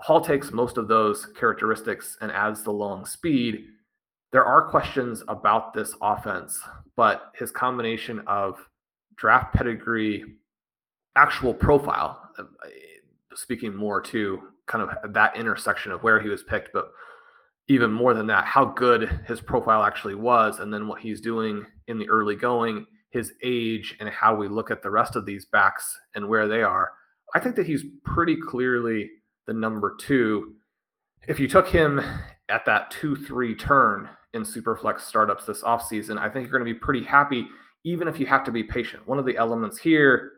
Hall 0.00 0.20
takes 0.20 0.50
most 0.50 0.76
of 0.76 0.88
those 0.88 1.26
characteristics 1.38 2.16
and 2.20 2.32
adds 2.32 2.62
the 2.62 2.72
long 2.72 3.06
speed. 3.06 3.66
There 4.32 4.44
are 4.44 4.62
questions 4.62 5.22
about 5.28 5.72
this 5.72 5.94
offense, 6.02 6.58
but 6.96 7.32
his 7.38 7.52
combination 7.52 8.20
of 8.26 8.58
draft 9.16 9.54
pedigree, 9.54 10.24
actual 11.14 11.54
profile, 11.54 12.30
uh, 12.38 12.44
speaking 13.34 13.74
more 13.74 14.00
to 14.00 14.40
kind 14.66 14.88
of 14.88 15.12
that 15.12 15.36
intersection 15.36 15.92
of 15.92 16.02
where 16.02 16.20
he 16.20 16.28
was 16.28 16.42
picked, 16.42 16.72
but 16.72 16.90
even 17.68 17.90
more 17.90 18.14
than 18.14 18.26
that, 18.26 18.44
how 18.44 18.64
good 18.64 19.20
his 19.26 19.40
profile 19.40 19.82
actually 19.82 20.14
was, 20.14 20.60
and 20.60 20.72
then 20.72 20.86
what 20.86 21.00
he's 21.00 21.20
doing 21.20 21.64
in 21.88 21.98
the 21.98 22.08
early 22.08 22.36
going, 22.36 22.86
his 23.10 23.32
age, 23.42 23.96
and 24.00 24.08
how 24.08 24.34
we 24.34 24.48
look 24.48 24.70
at 24.70 24.82
the 24.82 24.90
rest 24.90 25.16
of 25.16 25.24
these 25.24 25.46
backs 25.46 25.98
and 26.14 26.28
where 26.28 26.46
they 26.46 26.62
are. 26.62 26.92
I 27.34 27.40
think 27.40 27.56
that 27.56 27.66
he's 27.66 27.84
pretty 28.04 28.36
clearly 28.36 29.10
the 29.46 29.54
number 29.54 29.96
two. 29.98 30.54
If 31.26 31.40
you 31.40 31.48
took 31.48 31.68
him 31.68 32.00
at 32.50 32.66
that 32.66 32.90
2 32.90 33.16
3 33.16 33.54
turn 33.54 34.08
in 34.34 34.42
Superflex 34.42 35.00
startups 35.00 35.46
this 35.46 35.62
offseason, 35.62 36.18
I 36.18 36.28
think 36.28 36.46
you're 36.46 36.58
going 36.58 36.68
to 36.68 36.72
be 36.72 36.78
pretty 36.78 37.04
happy, 37.04 37.46
even 37.84 38.08
if 38.08 38.20
you 38.20 38.26
have 38.26 38.44
to 38.44 38.52
be 38.52 38.62
patient. 38.62 39.08
One 39.08 39.18
of 39.18 39.24
the 39.24 39.38
elements 39.38 39.78
here 39.78 40.32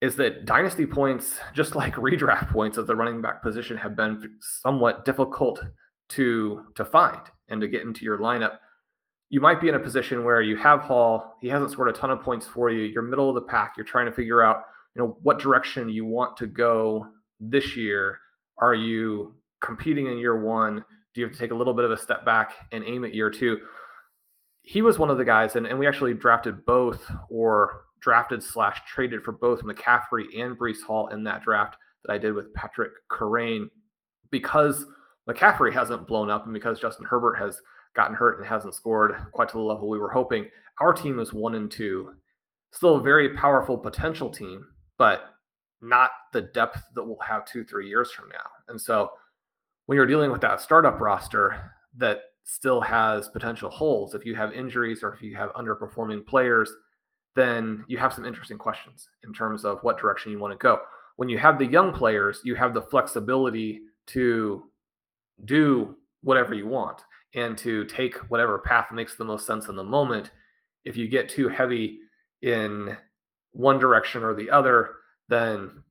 is 0.00 0.14
that 0.16 0.44
dynasty 0.44 0.86
points, 0.86 1.38
just 1.54 1.74
like 1.74 1.94
redraft 1.96 2.50
points 2.50 2.76
at 2.76 2.86
the 2.86 2.94
running 2.94 3.22
back 3.22 3.42
position, 3.42 3.78
have 3.78 3.96
been 3.96 4.36
somewhat 4.40 5.06
difficult 5.06 5.60
to 6.10 6.64
to 6.74 6.84
find 6.84 7.20
and 7.48 7.60
to 7.60 7.68
get 7.68 7.82
into 7.82 8.04
your 8.04 8.18
lineup. 8.18 8.58
You 9.30 9.40
might 9.40 9.60
be 9.60 9.68
in 9.68 9.74
a 9.74 9.80
position 9.80 10.24
where 10.24 10.40
you 10.40 10.56
have 10.56 10.80
Hall, 10.80 11.36
he 11.40 11.48
hasn't 11.48 11.70
scored 11.70 11.88
a 11.88 11.92
ton 11.92 12.10
of 12.10 12.22
points 12.22 12.46
for 12.46 12.70
you. 12.70 12.84
You're 12.84 13.02
middle 13.02 13.28
of 13.28 13.34
the 13.34 13.42
pack. 13.42 13.74
You're 13.76 13.84
trying 13.84 14.06
to 14.06 14.12
figure 14.12 14.42
out, 14.42 14.62
you 14.94 15.02
know, 15.02 15.18
what 15.22 15.38
direction 15.38 15.88
you 15.90 16.06
want 16.06 16.36
to 16.38 16.46
go 16.46 17.06
this 17.38 17.76
year. 17.76 18.18
Are 18.58 18.74
you 18.74 19.34
competing 19.60 20.06
in 20.06 20.18
year 20.18 20.42
one? 20.42 20.84
Do 21.14 21.20
you 21.20 21.26
have 21.26 21.34
to 21.34 21.38
take 21.38 21.50
a 21.50 21.54
little 21.54 21.74
bit 21.74 21.84
of 21.84 21.90
a 21.90 21.96
step 21.96 22.24
back 22.24 22.52
and 22.72 22.84
aim 22.84 23.04
at 23.04 23.14
year 23.14 23.30
two? 23.30 23.58
He 24.62 24.82
was 24.82 24.98
one 24.98 25.10
of 25.10 25.18
the 25.18 25.24
guys, 25.24 25.56
and, 25.56 25.66
and 25.66 25.78
we 25.78 25.86
actually 25.86 26.14
drafted 26.14 26.64
both 26.64 27.10
or 27.30 27.82
drafted 28.00 28.42
slash 28.42 28.80
traded 28.86 29.22
for 29.22 29.32
both 29.32 29.62
McCaffrey 29.62 30.24
and 30.38 30.58
Breece 30.58 30.82
Hall 30.82 31.08
in 31.08 31.24
that 31.24 31.42
draft 31.42 31.76
that 32.04 32.12
I 32.12 32.18
did 32.18 32.34
with 32.34 32.52
Patrick 32.54 32.92
Kerrane 33.10 33.68
because 34.30 34.86
McCaffrey 35.28 35.72
hasn't 35.72 36.06
blown 36.06 36.30
up 36.30 36.44
and 36.44 36.54
because 36.54 36.80
Justin 36.80 37.06
Herbert 37.06 37.34
has 37.34 37.60
gotten 37.94 38.16
hurt 38.16 38.38
and 38.38 38.46
hasn't 38.46 38.74
scored 38.74 39.14
quite 39.32 39.48
to 39.48 39.56
the 39.56 39.62
level 39.62 39.88
we 39.88 39.98
were 39.98 40.10
hoping. 40.10 40.46
Our 40.80 40.92
team 40.92 41.18
is 41.18 41.32
one 41.32 41.54
and 41.54 41.70
two. 41.70 42.14
Still 42.72 42.96
a 42.96 43.02
very 43.02 43.34
powerful 43.36 43.76
potential 43.76 44.30
team, 44.30 44.64
but 44.96 45.34
not 45.80 46.10
the 46.32 46.42
depth 46.42 46.82
that 46.94 47.04
we'll 47.04 47.18
have 47.26 47.44
two, 47.44 47.64
three 47.64 47.88
years 47.88 48.10
from 48.10 48.28
now. 48.28 48.44
And 48.68 48.80
so 48.80 49.10
when 49.86 49.96
you're 49.96 50.06
dealing 50.06 50.30
with 50.30 50.40
that 50.42 50.60
startup 50.60 51.00
roster 51.00 51.72
that 51.96 52.20
still 52.44 52.80
has 52.80 53.28
potential 53.28 53.70
holes, 53.70 54.14
if 54.14 54.24
you 54.24 54.34
have 54.34 54.52
injuries 54.52 55.02
or 55.02 55.12
if 55.12 55.22
you 55.22 55.36
have 55.36 55.52
underperforming 55.52 56.26
players, 56.26 56.72
then 57.36 57.84
you 57.86 57.98
have 57.98 58.12
some 58.12 58.24
interesting 58.24 58.58
questions 58.58 59.08
in 59.24 59.32
terms 59.32 59.64
of 59.64 59.78
what 59.82 59.98
direction 59.98 60.32
you 60.32 60.38
want 60.38 60.52
to 60.52 60.62
go. 60.62 60.80
When 61.16 61.28
you 61.28 61.38
have 61.38 61.58
the 61.58 61.66
young 61.66 61.92
players, 61.92 62.40
you 62.44 62.54
have 62.54 62.74
the 62.74 62.82
flexibility 62.82 63.80
to 64.08 64.64
do 65.44 65.96
whatever 66.22 66.54
you 66.54 66.66
want 66.66 67.02
and 67.34 67.56
to 67.58 67.84
take 67.84 68.16
whatever 68.30 68.58
path 68.58 68.90
makes 68.92 69.14
the 69.14 69.24
most 69.24 69.46
sense 69.46 69.68
in 69.68 69.76
the 69.76 69.84
moment. 69.84 70.30
If 70.84 70.96
you 70.96 71.08
get 71.08 71.28
too 71.28 71.48
heavy 71.48 71.98
in 72.42 72.96
one 73.52 73.78
direction 73.78 74.22
or 74.22 74.34
the 74.34 74.50
other, 74.50 74.96
then 75.28 75.82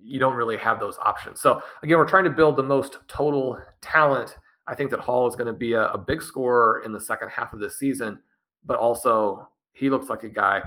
you 0.00 0.18
don't 0.18 0.34
really 0.34 0.56
have 0.56 0.80
those 0.80 0.98
options. 0.98 1.40
So 1.40 1.62
again, 1.82 1.98
we're 1.98 2.08
trying 2.08 2.24
to 2.24 2.30
build 2.30 2.56
the 2.56 2.62
most 2.62 2.98
total 3.08 3.58
talent. 3.80 4.36
I 4.66 4.74
think 4.74 4.90
that 4.90 5.00
Hall 5.00 5.26
is 5.26 5.34
going 5.34 5.46
to 5.46 5.52
be 5.52 5.72
a, 5.72 5.88
a 5.88 5.98
big 5.98 6.22
scorer 6.22 6.82
in 6.84 6.92
the 6.92 7.00
second 7.00 7.30
half 7.30 7.52
of 7.52 7.60
the 7.60 7.70
season, 7.70 8.20
but 8.64 8.78
also 8.78 9.48
he 9.72 9.90
looks 9.90 10.08
like 10.08 10.22
a 10.22 10.28
guy 10.28 10.62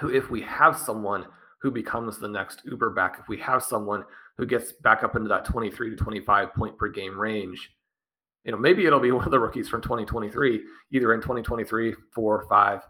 who, 0.00 0.10
if 0.10 0.30
we 0.30 0.40
have 0.42 0.76
someone 0.76 1.26
who 1.60 1.70
becomes 1.70 2.18
the 2.18 2.28
next 2.28 2.62
Uber 2.64 2.90
back, 2.90 3.18
if 3.18 3.28
we 3.28 3.36
have 3.38 3.62
someone 3.62 4.04
who 4.38 4.46
gets 4.46 4.72
back 4.72 5.02
up 5.02 5.16
into 5.16 5.28
that 5.28 5.44
23 5.44 5.90
to 5.90 5.96
25 5.96 6.54
point 6.54 6.78
per 6.78 6.88
game 6.88 7.18
range, 7.18 7.70
you 8.44 8.52
know, 8.52 8.58
maybe 8.58 8.86
it'll 8.86 9.00
be 9.00 9.12
one 9.12 9.24
of 9.24 9.30
the 9.30 9.38
rookies 9.38 9.68
from 9.68 9.82
2023, 9.82 10.62
either 10.92 11.12
in 11.12 11.20
2023, 11.20 11.94
four, 12.14 12.40
or 12.40 12.48
five, 12.48 12.80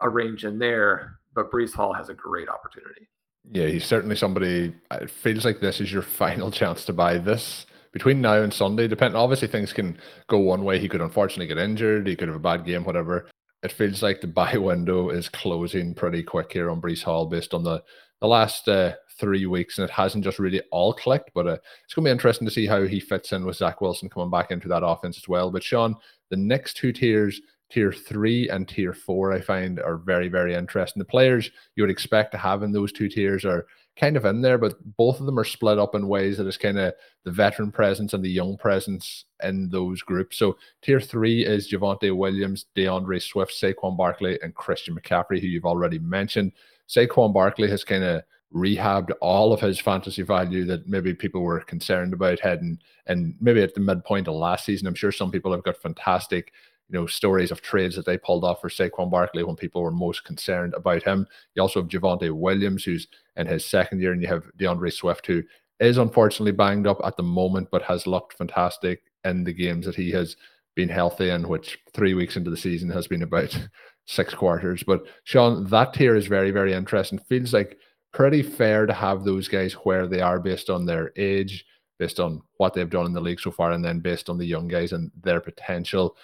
a 0.00 0.08
range 0.08 0.44
in 0.44 0.58
there. 0.58 1.18
But 1.34 1.50
Breece 1.50 1.72
Hall 1.72 1.94
has 1.94 2.10
a 2.10 2.14
great 2.14 2.48
opportunity. 2.48 3.08
Yeah, 3.50 3.66
he's 3.66 3.86
certainly 3.86 4.16
somebody. 4.16 4.74
Uh, 4.90 4.98
it 5.02 5.10
feels 5.10 5.44
like 5.44 5.60
this 5.60 5.80
is 5.80 5.92
your 5.92 6.02
final 6.18 6.50
chance 6.50 6.84
to 6.84 6.92
buy 6.92 7.18
this 7.18 7.66
between 7.92 8.20
now 8.20 8.42
and 8.42 8.52
Sunday. 8.52 8.86
Depending, 8.88 9.16
obviously, 9.16 9.48
things 9.48 9.72
can 9.72 9.96
go 10.28 10.38
one 10.38 10.64
way. 10.64 10.78
He 10.78 10.88
could 10.88 11.00
unfortunately 11.00 11.46
get 11.46 11.58
injured. 11.62 12.06
He 12.06 12.16
could 12.16 12.28
have 12.28 12.36
a 12.36 12.40
bad 12.40 12.66
game, 12.66 12.84
whatever 12.84 13.26
it 13.62 13.72
feels 13.72 14.02
like 14.02 14.20
the 14.20 14.26
buy 14.28 14.56
window 14.56 15.10
is 15.10 15.28
closing 15.28 15.94
pretty 15.94 16.22
quick 16.22 16.52
here 16.52 16.70
on 16.70 16.80
Breece 16.80 17.02
Hall 17.02 17.26
based 17.26 17.54
on 17.54 17.62
the 17.62 17.82
the 18.22 18.28
last 18.28 18.68
uh, 18.68 18.94
three 19.18 19.44
weeks, 19.46 19.76
and 19.76 19.84
it 19.84 19.90
hasn't 19.90 20.22
just 20.24 20.38
really 20.38 20.62
all 20.70 20.94
clicked. 20.94 21.32
But 21.34 21.46
uh, 21.46 21.58
it's 21.84 21.92
going 21.92 22.04
to 22.04 22.08
be 22.08 22.12
interesting 22.12 22.46
to 22.46 22.54
see 22.54 22.66
how 22.66 22.84
he 22.84 23.00
fits 23.00 23.32
in 23.32 23.44
with 23.44 23.56
Zach 23.56 23.80
Wilson 23.80 24.08
coming 24.08 24.30
back 24.30 24.52
into 24.52 24.68
that 24.68 24.86
offense 24.86 25.18
as 25.18 25.28
well. 25.28 25.50
But 25.50 25.64
Shawn, 25.64 25.96
the 26.30 26.36
next 26.36 26.76
two 26.76 26.92
tiers, 26.92 27.40
tier 27.68 27.92
three 27.92 28.48
and 28.48 28.68
tier 28.68 28.94
four, 28.94 29.32
I 29.32 29.40
find 29.40 29.80
are 29.80 29.96
very 29.96 30.28
very 30.28 30.54
interesting. 30.54 31.00
The 31.00 31.04
players 31.04 31.50
you 31.74 31.82
would 31.82 31.90
expect 31.90 32.30
to 32.32 32.38
have 32.38 32.62
in 32.62 32.70
those 32.70 32.92
two 32.92 33.08
tiers 33.08 33.44
are 33.44 33.66
kind 33.96 34.16
of 34.16 34.24
in 34.24 34.40
there, 34.40 34.56
but 34.56 34.76
both 34.96 35.20
of 35.20 35.26
them 35.26 35.38
are 35.38 35.44
split 35.44 35.78
up 35.78 35.94
in 35.94 36.06
ways 36.08 36.38
that 36.38 36.46
is 36.46 36.56
kind 36.56 36.78
of 36.78 36.94
the 37.24 37.30
veteran 37.30 37.70
presence 37.70 38.14
and 38.14 38.24
the 38.24 38.30
young 38.30 38.56
presence 38.56 39.26
in 39.42 39.68
those 39.68 40.00
groups. 40.00 40.38
So 40.38 40.56
tier 40.80 41.00
three 41.00 41.44
is 41.44 41.70
Javonte 41.70 42.16
Williams, 42.16 42.66
DeAndre 42.76 43.20
Swift, 43.20 43.52
Saquon 43.52 43.96
Barkley, 43.96 44.38
and 44.42 44.54
Christian 44.54 44.96
McCaffrey, 44.96 45.40
who 45.40 45.48
you've 45.48 45.66
already 45.66 45.98
mentioned. 45.98 46.52
Saquon 46.88 47.32
Barkley 47.32 47.70
has 47.70 47.84
kind 47.84 48.04
of 48.04 48.22
rehabbed 48.54 49.10
all 49.20 49.52
of 49.52 49.60
his 49.60 49.80
fantasy 49.80 50.22
value 50.22 50.64
that 50.66 50.86
maybe 50.86 51.14
people 51.14 51.40
were 51.40 51.60
concerned 51.60 52.12
about 52.12 52.38
heading 52.38 52.78
and 53.06 53.34
maybe 53.40 53.62
at 53.62 53.74
the 53.74 53.80
midpoint 53.80 54.28
of 54.28 54.34
last 54.34 54.66
season. 54.66 54.86
I'm 54.86 54.94
sure 54.94 55.12
some 55.12 55.30
people 55.30 55.52
have 55.52 55.62
got 55.62 55.78
fantastic 55.78 56.52
you 56.92 56.98
know, 56.98 57.06
stories 57.06 57.50
of 57.50 57.62
trades 57.62 57.96
that 57.96 58.04
they 58.04 58.18
pulled 58.18 58.44
off 58.44 58.60
for 58.60 58.68
Saquon 58.68 59.10
Barkley 59.10 59.42
when 59.42 59.56
people 59.56 59.82
were 59.82 59.90
most 59.90 60.24
concerned 60.24 60.74
about 60.74 61.02
him. 61.02 61.26
You 61.54 61.62
also 61.62 61.80
have 61.80 61.88
Javonte 61.88 62.30
Williams, 62.30 62.84
who's 62.84 63.08
in 63.36 63.46
his 63.46 63.64
second 63.64 64.00
year, 64.00 64.12
and 64.12 64.20
you 64.20 64.28
have 64.28 64.44
DeAndre 64.58 64.92
Swift, 64.92 65.26
who 65.26 65.42
is 65.80 65.96
unfortunately 65.96 66.52
banged 66.52 66.86
up 66.86 67.00
at 67.02 67.16
the 67.16 67.22
moment, 67.22 67.68
but 67.70 67.82
has 67.82 68.06
looked 68.06 68.34
fantastic 68.34 69.02
in 69.24 69.42
the 69.42 69.54
games 69.54 69.86
that 69.86 69.94
he 69.94 70.10
has 70.10 70.36
been 70.74 70.90
healthy 70.90 71.30
in, 71.30 71.48
which 71.48 71.78
three 71.94 72.12
weeks 72.12 72.36
into 72.36 72.50
the 72.50 72.56
season 72.56 72.90
has 72.90 73.06
been 73.06 73.22
about 73.22 73.58
six 74.12 74.34
quarters. 74.34 74.82
But 74.82 75.06
Shawn, 75.24 75.64
that 75.68 75.94
tier 75.94 76.14
is 76.16 76.26
very, 76.26 76.50
very 76.50 76.72
interesting. 76.72 77.18
Feels 77.18 77.52
like 77.52 77.78
pretty 78.12 78.42
fair 78.42 78.86
to 78.86 78.92
have 78.92 79.24
those 79.24 79.48
guys 79.48 79.72
where 79.72 80.06
they 80.06 80.20
are 80.20 80.38
based 80.38 80.68
on 80.70 80.84
their 80.84 81.12
age, 81.16 81.64
based 81.98 82.20
on 82.20 82.42
what 82.58 82.74
they've 82.74 82.90
done 82.90 83.06
in 83.06 83.12
the 83.12 83.20
league 83.20 83.40
so 83.40 83.50
far, 83.50 83.72
and 83.72 83.84
then 83.84 84.00
based 84.00 84.28
on 84.28 84.38
the 84.38 84.44
young 84.46 84.68
guys 84.68 84.92
and 84.92 85.10
their 85.22 85.40
potential. 85.40 86.16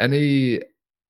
Any 0.00 0.60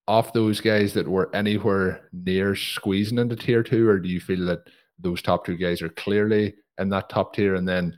of 0.08 0.32
those 0.32 0.60
guys 0.60 0.92
that 0.94 1.08
were 1.08 1.34
anywhere 1.34 2.08
near 2.12 2.54
squeezing 2.54 3.18
into 3.18 3.36
tier 3.36 3.62
two, 3.62 3.88
or 3.88 3.98
do 3.98 4.08
you 4.08 4.20
feel 4.20 4.44
that 4.46 4.68
those 4.98 5.22
top 5.22 5.46
two 5.46 5.56
guys 5.56 5.80
are 5.82 5.88
clearly 5.88 6.54
in 6.78 6.88
that 6.90 7.08
top 7.08 7.34
tier? 7.34 7.54
And 7.54 7.66
then 7.66 7.96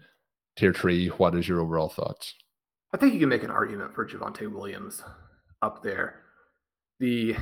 tier 0.56 0.72
three, 0.72 1.08
what 1.08 1.34
is 1.34 1.48
your 1.48 1.60
overall 1.60 1.88
thoughts? 1.88 2.34
I 2.92 2.98
think 2.98 3.14
you 3.14 3.20
can 3.20 3.28
make 3.28 3.42
an 3.42 3.50
argument 3.50 3.94
for 3.94 4.06
Javonte 4.06 4.50
Williams 4.52 5.02
up 5.62 5.82
there. 5.82 6.20
The 7.00 7.36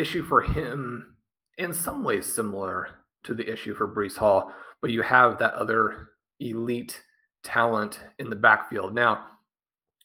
issue 0.00 0.22
for 0.22 0.40
him, 0.40 1.16
in 1.58 1.72
some 1.72 2.02
ways, 2.02 2.32
similar 2.32 2.88
to 3.24 3.34
the 3.34 3.50
issue 3.50 3.74
for 3.74 3.86
Breece 3.86 4.16
Hall, 4.16 4.52
but 4.80 4.90
you 4.90 5.02
have 5.02 5.38
that 5.38 5.54
other 5.54 6.10
elite 6.40 7.02
talent 7.44 8.00
in 8.18 8.30
the 8.30 8.36
backfield. 8.36 8.94
Now, 8.94 9.26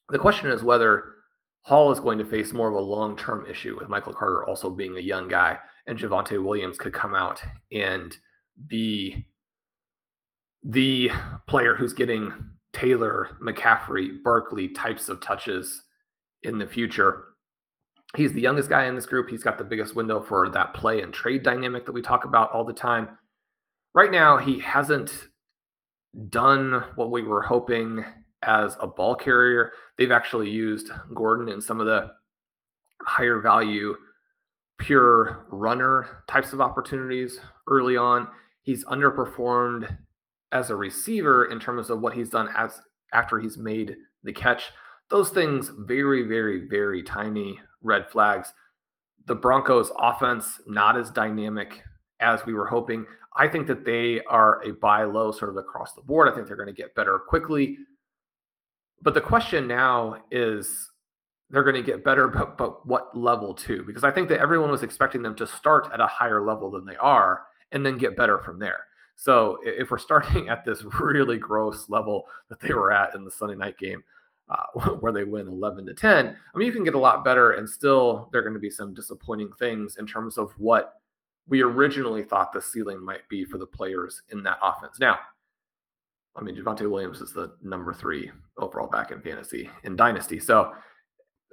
the 0.10 0.20
question 0.20 0.50
is 0.52 0.64
whether 0.64 1.14
Hall 1.62 1.92
is 1.92 2.00
going 2.00 2.20
to 2.20 2.26
face 2.26 2.54
more 2.54 2.68
of 2.68 2.76
a 2.76 2.80
long 2.80 3.18
term 3.18 3.46
issue 3.50 3.76
with 3.80 3.90
Michael 3.90 4.14
Carter 4.14 4.46
also 4.46 4.70
being 4.70 4.98
a 4.98 5.02
young 5.02 5.28
guy, 5.28 5.58
and 5.88 5.98
Javonte 5.98 6.44
Williams 6.44 6.78
could 6.78 6.94
come 6.94 7.16
out 7.16 7.42
and 7.72 8.16
be 8.68 9.26
the 10.64 11.10
player 11.48 11.76
who's 11.76 11.94
getting 11.94 12.34
Taylor, 12.74 13.30
McCaffrey, 13.42 14.22
Barkley 14.24 14.70
types 14.70 15.10
of 15.10 15.22
touches 15.22 15.84
in 16.44 16.58
the 16.58 16.68
future. 16.68 17.26
He's 18.16 18.34
the 18.34 18.42
youngest 18.42 18.70
guy 18.70 18.86
in 18.86 18.96
this 18.96 19.06
group. 19.06 19.30
He's 19.30 19.44
got 19.44 19.58
the 19.58 19.64
biggest 19.64 19.96
window 19.96 20.22
for 20.22 20.50
that 20.50 20.74
play 20.74 21.02
and 21.02 21.14
trade 21.14 21.44
dynamic 21.44 21.86
that 21.86 21.92
we 21.92 22.02
talk 22.02 22.26
about 22.26 22.52
all 22.52 22.64
the 22.64 22.74
time. 22.74 23.10
Right 23.94 24.12
now, 24.12 24.38
he 24.38 24.60
hasn't 24.60 25.28
done 26.30 26.84
what 26.96 27.12
we 27.12 27.24
were 27.24 27.42
hoping 27.42 28.06
as 28.42 28.78
a 28.80 28.88
ball 28.88 29.16
carrier. 29.16 29.72
They've 29.98 30.12
actually 30.12 30.50
used 30.50 30.90
Gordon 31.14 31.50
in 31.50 31.62
some 31.62 31.80
of 31.80 31.86
the 31.86 32.12
higher 33.02 33.40
value, 33.40 33.96
pure 34.80 35.46
runner 35.52 36.24
types 36.28 36.54
of 36.54 36.62
opportunities 36.62 37.40
early 37.68 37.98
on. 37.98 38.28
He's 38.62 38.86
underperformed 38.86 39.98
as 40.52 40.70
a 40.70 40.76
receiver 40.76 41.46
in 41.46 41.60
terms 41.60 41.90
of 41.90 42.02
what 42.02 42.14
he's 42.14 42.30
done 42.30 42.50
as 42.56 42.80
after 43.14 43.40
he's 43.40 43.58
made 43.58 43.96
the 44.24 44.34
catch. 44.34 44.72
Those 45.10 45.30
things 45.30 45.72
very, 45.78 46.24
very, 46.24 46.68
very 46.68 47.04
tiny 47.04 47.60
red 47.86 48.10
flags. 48.10 48.54
The 49.26 49.36
Broncos 49.36 49.92
offense 49.98 50.60
not 50.68 50.98
as 50.98 51.10
dynamic 51.10 51.84
as 52.20 52.46
we 52.46 52.54
were 52.54 52.68
hoping. 52.68 53.06
I 53.38 53.48
think 53.48 53.68
that 53.68 53.86
they 53.86 54.22
are 54.30 54.64
a 54.64 54.72
buy 54.72 55.04
low 55.04 55.32
sort 55.32 55.52
of 55.52 55.58
across 55.58 55.94
the 55.94 56.02
board. 56.02 56.28
I 56.28 56.36
think 56.36 56.48
they're 56.48 56.56
going 56.56 56.68
to 56.68 56.74
get 56.74 56.96
better 56.96 57.20
quickly. 57.20 57.78
But 59.02 59.14
the 59.14 59.22
question 59.22 59.68
now 59.68 60.24
is 60.32 60.90
they're 61.50 61.64
going 61.64 61.76
to 61.76 61.84
get 61.84 62.04
better, 62.04 62.28
but 62.30 62.58
but 62.58 62.86
what 62.88 63.16
level 63.18 63.54
too? 63.54 63.84
Because 63.86 64.04
I 64.04 64.12
think 64.12 64.30
that 64.30 64.40
everyone 64.40 64.72
was 64.72 64.84
expecting 64.84 65.22
them 65.22 65.36
to 65.36 65.48
start 65.48 65.90
at 65.94 66.00
a 66.00 66.08
higher 66.08 66.46
level 66.46 66.72
than 66.72 66.86
they 66.86 66.96
are 66.98 67.44
and 67.72 67.86
then 67.86 67.98
get 67.98 68.18
better 68.18 68.40
from 68.40 68.60
there. 68.60 68.86
So 69.16 69.58
if 69.64 69.92
we're 69.92 69.98
starting 69.98 70.50
at 70.50 70.66
this 70.66 70.84
really 71.00 71.38
gross 71.38 71.90
level 71.90 72.26
that 72.50 72.60
they 72.60 72.74
were 72.74 72.92
at 72.92 73.16
in 73.16 73.24
the 73.24 73.32
Sunday 73.32 73.56
night 73.56 73.78
game, 73.78 74.04
uh, 74.50 74.80
where 75.00 75.12
they 75.12 75.24
win 75.24 75.48
11 75.48 75.86
to 75.88 75.94
10, 75.94 76.28
I 76.28 76.58
mean, 76.58 76.68
you 76.68 76.74
can 76.74 76.84
get 76.84 76.96
a 76.96 77.00
lot 77.00 77.24
better, 77.24 77.54
and 77.54 77.70
still 77.70 78.30
there 78.32 78.42
are 78.42 78.44
going 78.44 78.54
to 78.54 78.60
be 78.60 78.70
some 78.70 78.94
disappointing 78.94 79.52
things 79.60 79.98
in 79.98 80.06
terms 80.06 80.38
of 80.38 80.52
what 80.58 80.96
we 81.48 81.62
originally 81.62 82.24
thought 82.24 82.52
the 82.52 82.62
ceiling 82.62 83.04
might 83.04 83.28
be 83.30 83.46
for 83.46 83.58
the 83.58 83.66
players 83.66 84.22
in 84.30 84.44
that 84.44 84.58
offense. 84.62 85.00
Now, 85.00 85.20
I 86.36 86.42
mean, 86.42 86.56
Javonte 86.56 86.90
Williams 86.90 87.22
is 87.22 87.32
the 87.32 87.54
number 87.62 87.94
three 87.94 88.32
overall 88.58 88.88
back 88.88 89.12
in 89.12 89.22
fantasy 89.22 89.70
in 89.84 89.96
Dynasty. 89.96 90.40
So, 90.40 90.74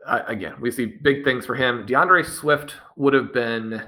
again, 0.07 0.55
we 0.61 0.70
see 0.70 0.87
big 0.87 1.24
things 1.24 1.46
for 1.46 1.55
him. 1.55 1.87
DeAndre 1.87 2.24
Swift 2.26 2.74
would 2.96 3.14
have 3.14 3.33
been 3.33 3.83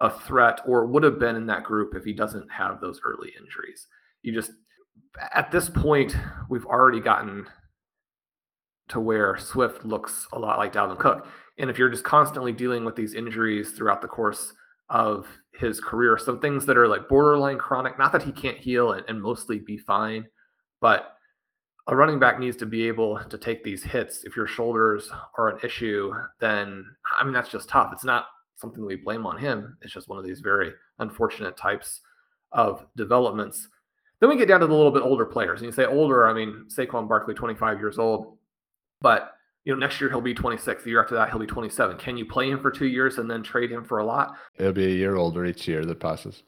a 0.00 0.10
threat 0.10 0.60
or 0.66 0.86
would 0.86 1.02
have 1.02 1.18
been 1.18 1.36
in 1.36 1.46
that 1.46 1.64
group 1.64 1.94
if 1.94 2.04
he 2.04 2.12
doesn't 2.12 2.50
have 2.50 2.80
those 2.80 3.00
early 3.04 3.32
injuries. 3.38 3.86
You 4.22 4.32
just, 4.32 4.52
at 5.32 5.50
this 5.50 5.68
point, 5.68 6.16
we've 6.48 6.66
already 6.66 7.00
gotten 7.00 7.46
to 8.88 9.00
where 9.00 9.36
Swift 9.36 9.84
looks 9.84 10.26
a 10.32 10.38
lot 10.38 10.58
like 10.58 10.72
Dalvin 10.72 10.98
Cook. 10.98 11.26
And 11.58 11.70
if 11.70 11.78
you're 11.78 11.90
just 11.90 12.04
constantly 12.04 12.52
dealing 12.52 12.84
with 12.84 12.96
these 12.96 13.14
injuries 13.14 13.70
throughout 13.70 14.02
the 14.02 14.08
course 14.08 14.52
of 14.88 15.26
his 15.58 15.80
career, 15.80 16.18
some 16.18 16.38
things 16.38 16.66
that 16.66 16.76
are 16.76 16.86
like 16.86 17.08
borderline 17.08 17.58
chronic, 17.58 17.98
not 17.98 18.12
that 18.12 18.22
he 18.22 18.32
can't 18.32 18.58
heal 18.58 18.92
and, 18.92 19.04
and 19.08 19.20
mostly 19.20 19.58
be 19.58 19.76
fine, 19.78 20.26
but 20.80 21.16
a 21.88 21.96
running 21.96 22.18
back 22.18 22.38
needs 22.38 22.56
to 22.56 22.66
be 22.66 22.86
able 22.88 23.18
to 23.18 23.38
take 23.38 23.62
these 23.62 23.82
hits. 23.82 24.24
If 24.24 24.36
your 24.36 24.46
shoulders 24.46 25.10
are 25.38 25.48
an 25.48 25.58
issue, 25.62 26.12
then 26.40 26.84
I 27.18 27.24
mean, 27.24 27.32
that's 27.32 27.48
just 27.48 27.68
tough. 27.68 27.90
It's 27.92 28.04
not 28.04 28.26
something 28.56 28.84
we 28.84 28.96
blame 28.96 29.26
on 29.26 29.38
him. 29.38 29.76
It's 29.82 29.92
just 29.92 30.08
one 30.08 30.18
of 30.18 30.24
these 30.24 30.40
very 30.40 30.72
unfortunate 30.98 31.56
types 31.56 32.00
of 32.52 32.84
developments. 32.96 33.68
Then 34.20 34.30
we 34.30 34.36
get 34.36 34.48
down 34.48 34.60
to 34.60 34.66
the 34.66 34.74
little 34.74 34.90
bit 34.90 35.02
older 35.02 35.26
players. 35.26 35.60
And 35.60 35.66
you 35.66 35.72
say 35.72 35.84
older, 35.84 36.26
I 36.26 36.32
mean, 36.32 36.66
Saquon 36.74 37.08
Barkley, 37.08 37.34
25 37.34 37.78
years 37.78 37.98
old, 37.98 38.38
but 39.00 39.32
you 39.64 39.72
know, 39.72 39.78
next 39.78 40.00
year 40.00 40.08
he'll 40.08 40.20
be 40.20 40.32
26. 40.32 40.84
The 40.84 40.90
year 40.90 41.02
after 41.02 41.16
that, 41.16 41.28
he'll 41.28 41.40
be 41.40 41.46
27. 41.46 41.96
Can 41.98 42.16
you 42.16 42.24
play 42.24 42.48
him 42.48 42.60
for 42.60 42.70
two 42.70 42.86
years 42.86 43.18
and 43.18 43.28
then 43.28 43.42
trade 43.42 43.70
him 43.70 43.84
for 43.84 43.98
a 43.98 44.04
lot? 44.04 44.36
He'll 44.56 44.72
be 44.72 44.86
a 44.86 44.94
year 44.94 45.16
older 45.16 45.44
each 45.44 45.66
year 45.66 45.84
that 45.84 45.98
passes. 45.98 46.44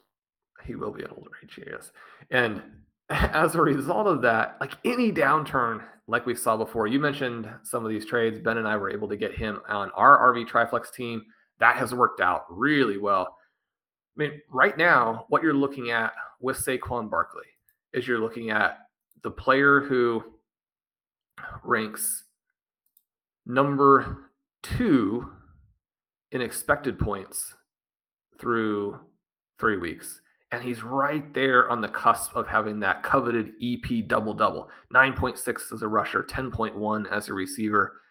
He 0.65 0.75
will 0.75 0.91
be 0.91 1.03
an 1.03 1.11
older 1.15 1.31
each 1.43 1.57
year, 1.57 1.77
yes. 1.77 1.91
And 2.31 2.61
as 3.09 3.55
a 3.55 3.61
result 3.61 4.07
of 4.07 4.21
that, 4.21 4.57
like 4.61 4.73
any 4.85 5.11
downturn, 5.11 5.83
like 6.07 6.25
we 6.25 6.33
saw 6.33 6.55
before, 6.55 6.87
you 6.87 6.99
mentioned 6.99 7.49
some 7.63 7.83
of 7.83 7.91
these 7.91 8.05
trades. 8.05 8.39
Ben 8.39 8.57
and 8.57 8.67
I 8.67 8.77
were 8.77 8.89
able 8.89 9.09
to 9.09 9.17
get 9.17 9.35
him 9.35 9.59
on 9.67 9.91
our 9.91 10.33
RV 10.33 10.47
Triflex 10.47 10.91
team 10.93 11.23
that 11.59 11.75
has 11.75 11.93
worked 11.93 12.21
out 12.21 12.45
really 12.49 12.97
well. 12.97 13.35
I 14.17 14.23
mean, 14.23 14.41
right 14.49 14.77
now, 14.77 15.25
what 15.27 15.43
you're 15.43 15.53
looking 15.53 15.91
at 15.91 16.13
with 16.39 16.57
Saquon 16.57 17.09
Barkley 17.09 17.45
is 17.93 18.07
you're 18.07 18.19
looking 18.19 18.49
at 18.49 18.79
the 19.23 19.31
player 19.31 19.81
who 19.81 20.23
ranks 21.63 22.23
number 23.49 24.29
two 24.61 25.27
in 26.31 26.41
expected 26.41 26.99
points 26.99 27.55
through 28.39 28.99
three 29.59 29.77
weeks. 29.77 30.21
And 30.51 30.63
he's 30.63 30.83
right 30.83 31.31
there 31.33 31.69
on 31.69 31.81
the 31.81 31.87
cusp 31.87 32.35
of 32.35 32.47
having 32.47 32.79
that 32.79 33.03
coveted 33.03 33.53
EP 33.61 34.07
double 34.07 34.33
double 34.33 34.69
9.6 34.93 35.73
as 35.73 35.81
a 35.81 35.87
rusher, 35.87 36.23
10.1 36.23 37.11
as 37.11 37.27
a 37.27 37.33
receiver. 37.33 38.01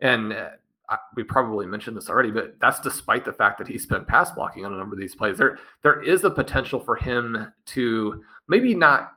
And 0.00 0.32
uh, 0.32 0.96
we 1.14 1.24
probably 1.24 1.66
mentioned 1.66 1.96
this 1.96 2.10
already, 2.10 2.30
but 2.30 2.56
that's 2.60 2.80
despite 2.80 3.24
the 3.24 3.32
fact 3.32 3.58
that 3.58 3.68
he's 3.68 3.86
been 3.86 4.04
pass 4.04 4.30
blocking 4.30 4.64
on 4.64 4.72
a 4.72 4.76
number 4.76 4.94
of 4.94 5.00
these 5.00 5.14
plays. 5.14 5.38
There, 5.38 5.58
there 5.82 6.02
is 6.02 6.24
a 6.24 6.30
potential 6.30 6.80
for 6.80 6.96
him 6.96 7.52
to 7.66 8.22
maybe 8.48 8.74
not 8.74 9.12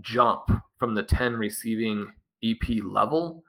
jump 0.00 0.50
from 0.76 0.94
the 0.94 1.02
10 1.02 1.34
receiving 1.34 2.12
EP 2.44 2.84
level, 2.84 3.42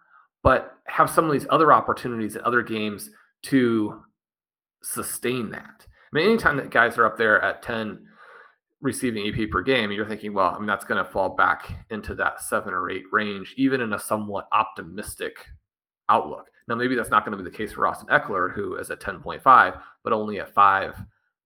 but 0.44 0.78
have 0.86 1.10
some 1.10 1.26
of 1.26 1.32
these 1.32 1.48
other 1.50 1.72
opportunities 1.72 2.36
in 2.36 2.42
other 2.44 2.62
games 2.62 3.10
to 3.44 4.02
sustain 4.84 5.50
that. 5.52 5.86
I 5.86 6.10
mean, 6.14 6.26
anytime 6.26 6.58
that 6.58 6.72
guys 6.72 6.98
are 6.98 7.06
up 7.06 7.18
there 7.18 7.42
at 7.42 7.62
10 7.62 8.06
receiving 8.82 9.28
EP 9.28 9.50
per 9.50 9.62
game, 9.62 9.92
you're 9.92 10.08
thinking, 10.08 10.34
well, 10.34 10.54
I 10.56 10.58
mean, 10.58 10.68
that's 10.68 10.86
going 10.86 11.04
to 11.04 11.12
fall 11.12 11.36
back 11.36 11.86
into 11.90 12.16
that 12.16 12.42
seven 12.42 12.74
or 12.74 12.90
eight 12.90 13.04
range, 13.12 13.54
even 13.58 13.82
in 13.82 13.94
a 13.94 14.00
somewhat 14.00 14.48
optimistic 14.52 15.46
outlook. 16.08 16.48
Now, 16.68 16.76
maybe 16.76 16.96
that's 16.96 17.10
not 17.10 17.26
going 17.26 17.38
to 17.38 17.44
be 17.44 17.50
the 17.50 17.56
case 17.56 17.74
for 17.74 17.88
Austin 17.88 18.08
Ekeler, 18.10 18.54
who 18.54 18.76
is 18.76 18.90
at 18.92 19.02
10.5, 19.02 19.82
but 20.04 20.14
only 20.14 20.40
at 20.40 20.54
five 20.54 20.96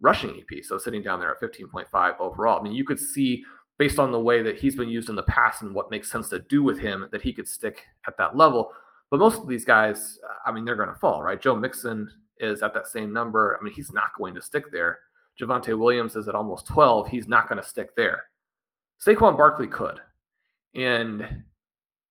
rushing 0.01 0.31
EP. 0.31 0.63
So 0.63 0.77
sitting 0.77 1.01
down 1.01 1.19
there 1.19 1.31
at 1.31 1.41
15.5 1.41 2.19
overall. 2.19 2.59
I 2.59 2.63
mean, 2.63 2.73
you 2.73 2.85
could 2.85 2.99
see 2.99 3.43
based 3.77 3.99
on 3.99 4.11
the 4.11 4.19
way 4.19 4.41
that 4.41 4.57
he's 4.57 4.75
been 4.75 4.89
used 4.89 5.09
in 5.09 5.15
the 5.15 5.23
past 5.23 5.61
and 5.61 5.73
what 5.73 5.91
makes 5.91 6.11
sense 6.11 6.29
to 6.29 6.39
do 6.39 6.63
with 6.63 6.79
him 6.79 7.07
that 7.11 7.21
he 7.21 7.33
could 7.33 7.47
stick 7.47 7.85
at 8.07 8.17
that 8.17 8.37
level. 8.37 8.71
But 9.09 9.19
most 9.19 9.41
of 9.41 9.47
these 9.47 9.65
guys, 9.65 10.19
I 10.45 10.51
mean, 10.51 10.65
they're 10.65 10.75
going 10.75 10.89
to 10.89 10.95
fall, 10.95 11.21
right? 11.21 11.41
Joe 11.41 11.55
Mixon 11.55 12.09
is 12.39 12.63
at 12.63 12.73
that 12.73 12.87
same 12.87 13.11
number. 13.13 13.57
I 13.59 13.63
mean, 13.63 13.73
he's 13.73 13.91
not 13.91 14.15
going 14.17 14.35
to 14.35 14.41
stick 14.41 14.71
there. 14.71 14.99
Javonte 15.39 15.77
Williams 15.77 16.15
is 16.15 16.27
at 16.27 16.35
almost 16.35 16.67
12. 16.67 17.07
He's 17.07 17.27
not 17.27 17.49
going 17.49 17.61
to 17.61 17.67
stick 17.67 17.95
there. 17.95 18.23
Saquon 19.03 19.35
Barkley 19.35 19.67
could. 19.67 19.99
And 20.75 21.43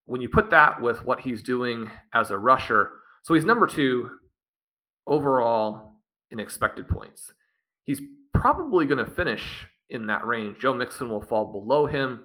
when 0.06 0.20
you 0.20 0.28
put 0.28 0.50
that 0.50 0.80
with 0.80 1.04
what 1.04 1.20
he's 1.20 1.42
doing 1.42 1.90
as 2.14 2.30
a 2.30 2.38
rusher, 2.38 2.90
so 3.22 3.34
he's 3.34 3.44
number 3.44 3.66
two 3.66 4.10
overall 5.06 5.94
in 6.30 6.40
expected 6.40 6.88
points. 6.88 7.32
He's 7.84 8.00
probably 8.34 8.86
going 8.86 9.04
to 9.04 9.10
finish 9.10 9.66
in 9.92 10.06
that 10.06 10.26
range. 10.26 10.58
Joe 10.58 10.74
Mixon 10.74 11.08
will 11.08 11.22
fall 11.22 11.52
below 11.52 11.86
him. 11.86 12.24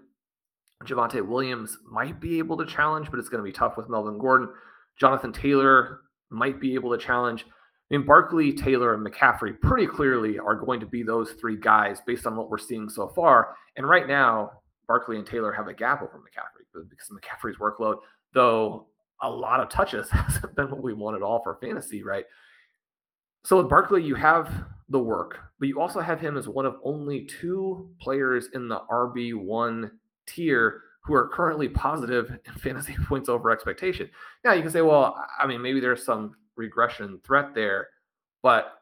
Javonte 0.86 1.26
Williams 1.26 1.78
might 1.90 2.20
be 2.20 2.40
able 2.40 2.58
to 2.58 2.66
challenge, 2.66 3.10
but 3.12 3.20
it's 3.20 3.30
going 3.30 3.44
to 3.44 3.48
be 3.48 3.52
tough 3.52 3.78
with 3.78 3.90
Melvin 3.90 4.18
Gordon. 4.18 4.50
Jonathan 5.00 5.34
Taylor 5.34 6.02
might 6.30 6.60
be 6.60 6.74
able 6.76 6.92
to 6.92 7.04
challenge. 7.04 7.46
I 7.90 7.98
mean, 7.98 8.06
Barkley, 8.06 8.54
Taylor, 8.54 8.94
and 8.94 9.06
McCaffrey 9.06 9.60
pretty 9.62 9.88
clearly 9.88 10.40
are 10.40 10.56
going 10.56 10.80
to 10.80 10.86
be 10.86 11.04
those 11.04 11.32
three 11.34 11.58
guys 11.58 12.00
based 12.06 12.26
on 12.26 12.36
what 12.36 12.50
we're 12.50 12.58
seeing 12.58 12.90
so 12.90 13.08
far. 13.10 13.56
And 13.76 13.88
right 13.88 14.08
now, 14.08 14.52
Barkley 14.88 15.18
and 15.18 15.26
Taylor 15.26 15.52
have 15.52 15.68
a 15.68 15.74
gap 15.74 16.02
over 16.02 16.20
McCaffrey 16.20 16.84
because 16.90 17.10
McCaffrey's 17.10 17.58
workload, 17.58 17.98
though 18.34 18.88
a 19.22 19.30
lot 19.30 19.60
of 19.60 19.70
touches 19.70 20.10
hasn't 20.12 20.56
been 20.56 20.70
what 20.70 20.84
we 20.84 20.94
want 20.94 21.20
wanted 21.20 21.24
all 21.24 21.42
for 21.44 21.58
fantasy, 21.62 22.04
right? 22.04 22.26
So 23.46 23.58
with 23.58 23.70
Barkley, 23.70 24.04
you 24.04 24.16
have 24.16 24.52
the 24.90 25.00
work, 25.00 25.40
but 25.60 25.68
you 25.68 25.82
also 25.82 26.00
have 26.00 26.20
him 26.20 26.38
as 26.38 26.48
one 26.48 26.66
of 26.66 26.78
only 26.84 27.26
two 27.26 27.90
players 28.00 28.48
in 28.54 28.68
the 28.68 28.80
RB1 28.90 29.92
tier 30.26 30.82
who 31.04 31.14
are 31.14 31.28
currently 31.30 31.70
positive 31.70 32.38
in 32.46 32.54
fantasy 32.60 32.96
points 33.08 33.30
over 33.30 33.52
expectation. 33.52 34.10
Now 34.44 34.54
you 34.54 34.62
can 34.62 34.72
say, 34.72 34.82
well, 34.82 35.18
I 35.40 35.48
mean, 35.48 35.62
maybe 35.62 35.80
there's 35.80 36.06
some 36.06 36.36
regression 36.56 37.20
threat 37.24 37.54
there, 37.54 37.90
but 38.44 38.82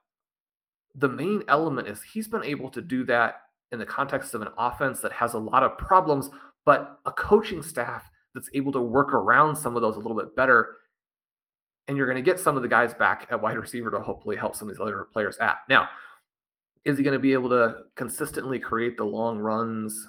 the 0.95 1.09
main 1.09 1.43
element 1.47 1.87
is 1.87 2.01
he's 2.01 2.27
been 2.27 2.43
able 2.43 2.69
to 2.69 2.81
do 2.81 3.03
that 3.05 3.41
in 3.71 3.79
the 3.79 3.85
context 3.85 4.33
of 4.33 4.41
an 4.41 4.47
offense 4.57 5.01
that 5.01 5.11
has 5.11 5.33
a 5.33 5.39
lot 5.39 5.63
of 5.63 5.77
problems, 5.77 6.29
but 6.65 6.99
a 7.05 7.11
coaching 7.11 7.61
staff 7.61 8.09
that's 8.33 8.49
able 8.53 8.71
to 8.71 8.81
work 8.81 9.13
around 9.13 9.55
some 9.55 9.75
of 9.75 9.81
those 9.81 9.95
a 9.95 9.99
little 9.99 10.17
bit 10.17 10.35
better. 10.35 10.77
And 11.87 11.97
you're 11.97 12.07
going 12.07 12.17
to 12.17 12.21
get 12.21 12.39
some 12.39 12.57
of 12.57 12.63
the 12.63 12.69
guys 12.69 12.93
back 12.93 13.27
at 13.29 13.41
wide 13.41 13.57
receiver 13.57 13.91
to 13.91 13.99
hopefully 13.99 14.35
help 14.35 14.55
some 14.55 14.67
of 14.67 14.75
these 14.75 14.81
other 14.81 15.07
players 15.13 15.37
out. 15.39 15.57
Now, 15.69 15.87
is 16.83 16.97
he 16.97 17.03
going 17.03 17.13
to 17.13 17.19
be 17.19 17.33
able 17.33 17.49
to 17.49 17.77
consistently 17.95 18.59
create 18.59 18.97
the 18.97 19.03
long 19.03 19.39
runs 19.39 20.07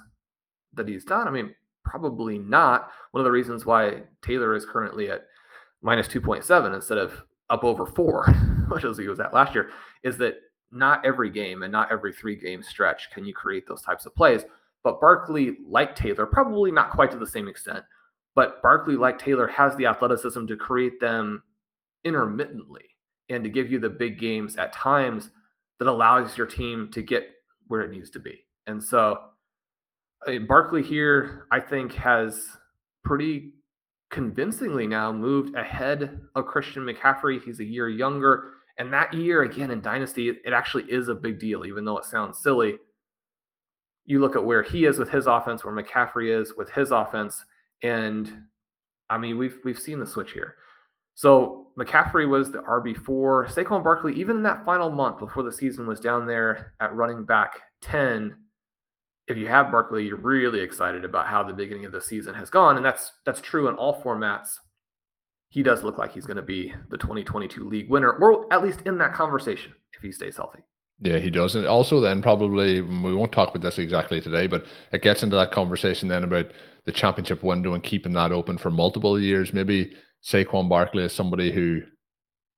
that 0.74 0.88
he's 0.88 1.04
done? 1.04 1.28
I 1.28 1.30
mean, 1.30 1.54
probably 1.84 2.38
not. 2.38 2.90
One 3.12 3.20
of 3.20 3.24
the 3.24 3.30
reasons 3.30 3.66
why 3.66 4.02
Taylor 4.22 4.54
is 4.54 4.66
currently 4.66 5.10
at 5.10 5.26
minus 5.82 6.08
2.7 6.08 6.74
instead 6.74 6.98
of 6.98 7.22
up 7.50 7.64
over 7.64 7.86
four, 7.86 8.26
which 8.68 8.84
is 8.84 8.98
he 8.98 9.08
was 9.08 9.20
at 9.20 9.34
last 9.34 9.54
year, 9.54 9.70
is 10.02 10.18
that 10.18 10.36
not 10.72 11.04
every 11.04 11.30
game 11.30 11.62
and 11.62 11.72
not 11.72 11.90
every 11.90 12.12
three 12.12 12.36
game 12.36 12.62
stretch 12.62 13.10
can 13.12 13.24
you 13.24 13.32
create 13.32 13.66
those 13.66 13.82
types 13.82 14.04
of 14.04 14.14
plays. 14.14 14.42
But 14.82 15.00
Barkley, 15.00 15.56
like 15.66 15.96
Taylor, 15.96 16.26
probably 16.26 16.70
not 16.70 16.90
quite 16.90 17.10
to 17.12 17.18
the 17.18 17.26
same 17.26 17.48
extent, 17.48 17.84
but 18.34 18.60
Barkley, 18.62 18.96
like 18.96 19.18
Taylor, 19.18 19.46
has 19.48 19.74
the 19.76 19.86
athleticism 19.86 20.46
to 20.46 20.56
create 20.56 21.00
them 21.00 21.42
intermittently 22.06 22.84
and 23.28 23.42
to 23.42 23.50
give 23.50 23.70
you 23.70 23.80
the 23.80 23.90
big 23.90 24.18
games 24.18 24.56
at 24.56 24.72
times 24.72 25.30
that 25.78 25.88
allows 25.88 26.38
your 26.38 26.46
team 26.46 26.88
to 26.92 27.02
get 27.02 27.28
where 27.66 27.82
it 27.82 27.90
needs 27.90 28.08
to 28.10 28.20
be. 28.20 28.44
And 28.66 28.82
so 28.82 29.18
I 30.26 30.30
mean, 30.30 30.46
Barkley 30.46 30.82
here, 30.82 31.46
I 31.50 31.60
think, 31.60 31.92
has 31.94 32.46
pretty 33.04 33.52
convincingly 34.10 34.86
now 34.86 35.12
moved 35.12 35.54
ahead 35.54 36.20
of 36.34 36.46
Christian 36.46 36.84
McCaffrey. 36.84 37.42
He's 37.42 37.60
a 37.60 37.64
year 37.64 37.88
younger. 37.88 38.52
And 38.78 38.92
that 38.92 39.12
year, 39.14 39.42
again, 39.42 39.70
in 39.70 39.80
Dynasty, 39.80 40.28
it 40.28 40.52
actually 40.52 40.84
is 40.84 41.08
a 41.08 41.14
big 41.14 41.38
deal, 41.38 41.64
even 41.64 41.84
though 41.84 41.98
it 41.98 42.04
sounds 42.04 42.42
silly. 42.42 42.76
You 44.04 44.20
look 44.20 44.36
at 44.36 44.44
where 44.44 44.62
he 44.62 44.84
is 44.84 44.98
with 44.98 45.10
his 45.10 45.26
offense, 45.26 45.64
where 45.64 45.74
McCaffrey 45.74 46.38
is 46.38 46.54
with 46.56 46.70
his 46.70 46.90
offense, 46.92 47.44
and 47.82 48.30
I 49.10 49.18
mean, 49.18 49.38
we've 49.38 49.58
we've 49.64 49.78
seen 49.78 49.98
the 49.98 50.06
switch 50.06 50.32
here. 50.32 50.56
So 51.16 51.68
McCaffrey 51.78 52.28
was 52.28 52.52
the 52.52 52.58
RB4. 52.58 53.48
Saquon 53.48 53.82
Barkley, 53.82 54.14
even 54.14 54.36
in 54.36 54.42
that 54.44 54.64
final 54.64 54.90
month 54.90 55.18
before 55.18 55.42
the 55.42 55.52
season 55.52 55.86
was 55.86 55.98
down 55.98 56.26
there 56.26 56.74
at 56.80 56.94
running 56.94 57.24
back 57.24 57.60
10, 57.82 58.36
if 59.26 59.36
you 59.36 59.48
have 59.48 59.70
Barkley, 59.70 60.06
you're 60.06 60.16
really 60.16 60.60
excited 60.60 61.04
about 61.04 61.26
how 61.26 61.42
the 61.42 61.52
beginning 61.52 61.84
of 61.84 61.92
the 61.92 62.00
season 62.00 62.34
has 62.34 62.48
gone, 62.48 62.76
and 62.76 62.86
that's 62.86 63.12
that's 63.24 63.40
true 63.40 63.68
in 63.68 63.74
all 63.74 64.00
formats. 64.00 64.50
He 65.48 65.62
does 65.62 65.82
look 65.82 65.98
like 65.98 66.12
he's 66.12 66.26
going 66.26 66.36
to 66.36 66.42
be 66.42 66.72
the 66.90 66.98
2022 66.98 67.68
league 67.68 67.90
winner, 67.90 68.12
or 68.12 68.52
at 68.52 68.62
least 68.62 68.82
in 68.84 68.98
that 68.98 69.14
conversation 69.14 69.72
if 69.94 70.02
he 70.02 70.12
stays 70.12 70.36
healthy. 70.36 70.60
Yeah, 71.00 71.18
he 71.18 71.30
does. 71.30 71.56
And 71.56 71.66
also, 71.66 72.00
then 72.00 72.22
probably 72.22 72.80
we 72.80 73.14
won't 73.14 73.32
talk 73.32 73.48
about 73.48 73.62
this 73.62 73.78
exactly 73.78 74.20
today, 74.20 74.46
but 74.46 74.64
it 74.92 75.02
gets 75.02 75.22
into 75.22 75.36
that 75.36 75.50
conversation 75.50 76.08
then 76.08 76.24
about 76.24 76.52
the 76.84 76.92
championship 76.92 77.42
window 77.42 77.74
and 77.74 77.82
keeping 77.82 78.12
that 78.12 78.32
open 78.32 78.58
for 78.58 78.70
multiple 78.70 79.20
years. 79.20 79.52
Maybe 79.52 79.94
Saquon 80.26 80.68
Barkley 80.68 81.04
is 81.04 81.12
somebody 81.12 81.52
who 81.52 81.82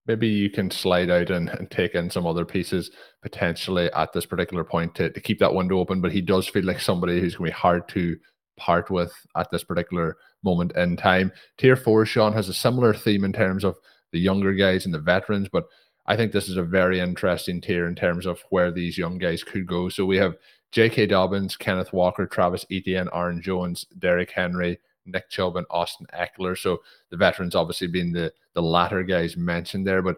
maybe 0.07 0.27
you 0.27 0.49
can 0.49 0.71
slide 0.71 1.11
out 1.11 1.31
and, 1.31 1.51
and 1.51 1.71
take 1.71 1.95
in 1.95 2.09
some 2.09 2.27
other 2.27 2.47
pieces 2.47 2.91
potentially 3.21 3.93
at 3.93 4.13
this 4.15 4.25
particular 4.25 4.65
point 4.65 4.95
to, 4.95 5.11
to 5.11 5.21
keep 5.21 5.39
that 5.41 5.55
window 5.55 5.79
open. 5.79 6.01
But 6.01 6.13
he 6.13 6.23
does 6.23 6.49
feel 6.49 6.65
like 6.65 6.81
somebody 6.81 7.21
who's 7.21 7.37
going 7.37 7.51
to 7.51 7.55
be 7.55 7.61
hard 7.61 7.87
to 7.89 8.17
part 8.57 8.91
with 8.91 9.13
at 9.37 9.51
this 9.51 9.65
particular 9.65 10.17
moment 10.43 10.73
in 10.77 10.97
time. 10.97 11.31
Tier 11.59 11.77
four, 11.77 12.07
Shawn, 12.07 12.33
has 12.33 12.49
a 12.49 12.55
similar 12.55 12.95
theme 12.95 13.23
in 13.23 13.35
terms 13.35 13.65
of 13.65 13.77
the 14.13 14.19
younger 14.19 14.55
guys 14.55 14.87
and 14.87 14.95
the 14.95 14.99
veterans, 14.99 15.49
but 15.53 15.65
I 16.07 16.17
think 16.17 16.33
this 16.33 16.49
is 16.49 16.57
a 16.57 16.63
very 16.63 17.01
interesting 17.01 17.61
tier 17.61 17.87
in 17.87 17.95
terms 17.95 18.25
of 18.25 18.43
where 18.49 18.73
these 18.73 18.97
young 18.97 19.19
guys 19.19 19.45
could 19.45 19.67
go. 19.67 19.91
So 19.91 20.07
we 20.07 20.17
have 20.17 20.37
J.K. 20.73 21.07
Dobbins, 21.07 21.57
Kenneth 21.57 21.93
Walker, 21.93 22.27
Travis 22.27 22.65
Etienne, 22.71 23.11
Aaron 23.13 23.43
Jones, 23.43 23.85
Derrick 23.99 24.31
Henry, 24.31 24.79
Nick 25.09 25.29
Chubb 25.31 25.57
and 25.57 25.67
Austin 25.71 26.07
Ekeler. 26.15 26.57
So 26.57 26.83
the 27.11 27.17
veterans 27.17 27.55
obviously 27.55 27.87
being 27.87 28.13
the 28.13 28.33
the 28.55 28.63
latter 28.63 29.03
guys 29.03 29.37
mentioned 29.37 29.87
there, 29.87 30.03
but 30.03 30.17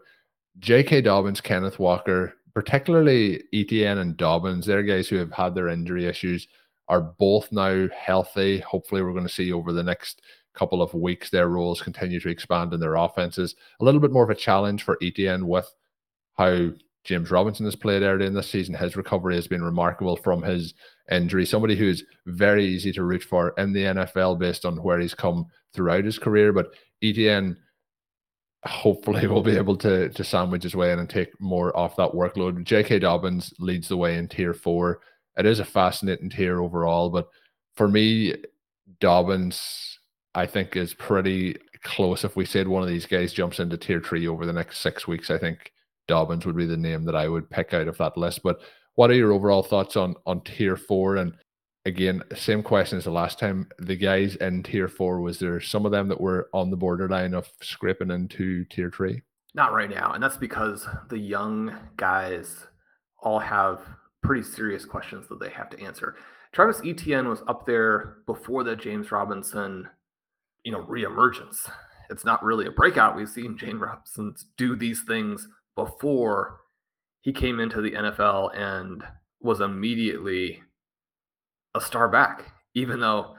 J.K. 0.58 1.02
Dobbins, 1.02 1.40
Kenneth 1.40 1.78
Walker, 1.78 2.34
particularly 2.54 3.44
Etienne 3.52 3.98
and 3.98 4.16
Dobbins, 4.16 4.66
they're 4.66 4.82
guys 4.82 5.08
who 5.08 5.16
have 5.16 5.32
had 5.32 5.54
their 5.54 5.68
injury 5.68 6.06
issues, 6.06 6.48
are 6.88 7.00
both 7.00 7.50
now 7.52 7.88
healthy. 7.96 8.58
Hopefully, 8.60 9.02
we're 9.02 9.12
going 9.12 9.26
to 9.26 9.32
see 9.32 9.52
over 9.52 9.72
the 9.72 9.82
next 9.82 10.22
couple 10.54 10.82
of 10.82 10.92
weeks 10.92 11.30
their 11.30 11.48
roles 11.48 11.80
continue 11.80 12.18
to 12.20 12.28
expand 12.28 12.72
in 12.74 12.80
their 12.80 12.96
offenses. 12.96 13.54
A 13.80 13.84
little 13.84 14.00
bit 14.00 14.10
more 14.10 14.24
of 14.24 14.30
a 14.30 14.34
challenge 14.34 14.82
for 14.82 14.98
Etienne 15.00 15.46
with 15.46 15.72
how 16.34 16.70
James 17.04 17.30
Robinson 17.30 17.64
has 17.64 17.76
played 17.76 18.02
early 18.02 18.26
in 18.26 18.34
this 18.34 18.50
season. 18.50 18.74
His 18.74 18.96
recovery 18.96 19.34
has 19.34 19.46
been 19.46 19.64
remarkable 19.64 20.16
from 20.16 20.42
his 20.42 20.74
injury. 21.10 21.46
Somebody 21.46 21.76
who 21.76 21.88
is 21.88 22.04
very 22.26 22.64
easy 22.64 22.92
to 22.92 23.04
root 23.04 23.22
for 23.22 23.54
in 23.56 23.72
the 23.72 23.84
NFL 23.84 24.38
based 24.38 24.64
on 24.64 24.82
where 24.82 24.98
he's 24.98 25.14
come 25.14 25.46
throughout 25.72 26.04
his 26.04 26.18
career. 26.18 26.52
But 26.52 26.74
Etienne 27.02 27.56
hopefully 28.64 29.26
will 29.28 29.42
be 29.42 29.56
able 29.56 29.76
to 29.76 30.10
to 30.10 30.24
sandwich 30.24 30.64
his 30.64 30.76
way 30.76 30.92
in 30.92 30.98
and 30.98 31.08
take 31.08 31.28
more 31.40 31.76
off 31.76 31.96
that 31.96 32.12
workload. 32.12 32.62
J.K. 32.64 32.98
Dobbins 32.98 33.52
leads 33.58 33.88
the 33.88 33.96
way 33.96 34.16
in 34.16 34.28
tier 34.28 34.54
four. 34.54 35.00
It 35.36 35.46
is 35.46 35.58
a 35.58 35.64
fascinating 35.64 36.28
tier 36.28 36.60
overall, 36.60 37.08
but 37.08 37.28
for 37.76 37.88
me, 37.88 38.34
Dobbins, 39.00 39.98
I 40.34 40.44
think, 40.44 40.76
is 40.76 40.92
pretty 40.92 41.56
close. 41.82 42.24
If 42.24 42.36
we 42.36 42.44
said 42.44 42.68
one 42.68 42.82
of 42.82 42.88
these 42.88 43.06
guys 43.06 43.32
jumps 43.32 43.58
into 43.58 43.78
tier 43.78 44.00
three 44.00 44.28
over 44.28 44.44
the 44.44 44.52
next 44.52 44.80
six 44.80 45.08
weeks, 45.08 45.30
I 45.30 45.38
think 45.38 45.72
Dobbins 46.10 46.44
would 46.44 46.56
be 46.56 46.66
the 46.66 46.76
name 46.76 47.04
that 47.04 47.14
I 47.14 47.28
would 47.28 47.48
pick 47.48 47.72
out 47.72 47.86
of 47.86 47.96
that 47.98 48.16
list. 48.16 48.42
But 48.42 48.60
what 48.96 49.10
are 49.10 49.14
your 49.14 49.32
overall 49.32 49.62
thoughts 49.62 49.96
on 49.96 50.16
on 50.26 50.42
tier 50.42 50.76
four? 50.76 51.16
And 51.16 51.32
again, 51.86 52.22
same 52.34 52.62
question 52.62 52.98
as 52.98 53.04
the 53.04 53.12
last 53.12 53.38
time. 53.38 53.68
The 53.78 53.96
guys 53.96 54.34
in 54.36 54.64
tier 54.64 54.88
four, 54.88 55.20
was 55.20 55.38
there 55.38 55.60
some 55.60 55.86
of 55.86 55.92
them 55.92 56.08
that 56.08 56.20
were 56.20 56.48
on 56.52 56.70
the 56.70 56.76
borderline 56.76 57.32
of 57.32 57.48
scraping 57.62 58.10
into 58.10 58.64
tier 58.64 58.90
three? 58.90 59.22
Not 59.54 59.72
right 59.72 59.88
now, 59.88 60.12
and 60.12 60.22
that's 60.22 60.36
because 60.36 60.86
the 61.08 61.18
young 61.18 61.76
guys 61.96 62.66
all 63.22 63.38
have 63.38 63.80
pretty 64.22 64.42
serious 64.42 64.84
questions 64.84 65.28
that 65.28 65.40
they 65.40 65.50
have 65.50 65.70
to 65.70 65.80
answer. 65.80 66.16
Travis 66.52 66.82
Etienne 66.84 67.28
was 67.28 67.42
up 67.46 67.64
there 67.66 68.18
before 68.26 68.64
the 68.64 68.74
James 68.74 69.12
Robinson, 69.12 69.88
you 70.64 70.72
know, 70.72 70.82
reemergence. 70.82 71.70
It's 72.10 72.24
not 72.24 72.42
really 72.42 72.66
a 72.66 72.72
breakout. 72.72 73.16
We've 73.16 73.28
seen 73.28 73.56
James 73.56 73.80
Robinson 73.80 74.34
do 74.56 74.74
these 74.74 75.02
things 75.06 75.46
before 75.76 76.60
he 77.20 77.32
came 77.32 77.60
into 77.60 77.80
the 77.80 77.92
NFL 77.92 78.56
and 78.56 79.02
was 79.40 79.60
immediately 79.60 80.62
a 81.74 81.80
star 81.80 82.08
back, 82.08 82.52
even 82.74 83.00
though 83.00 83.34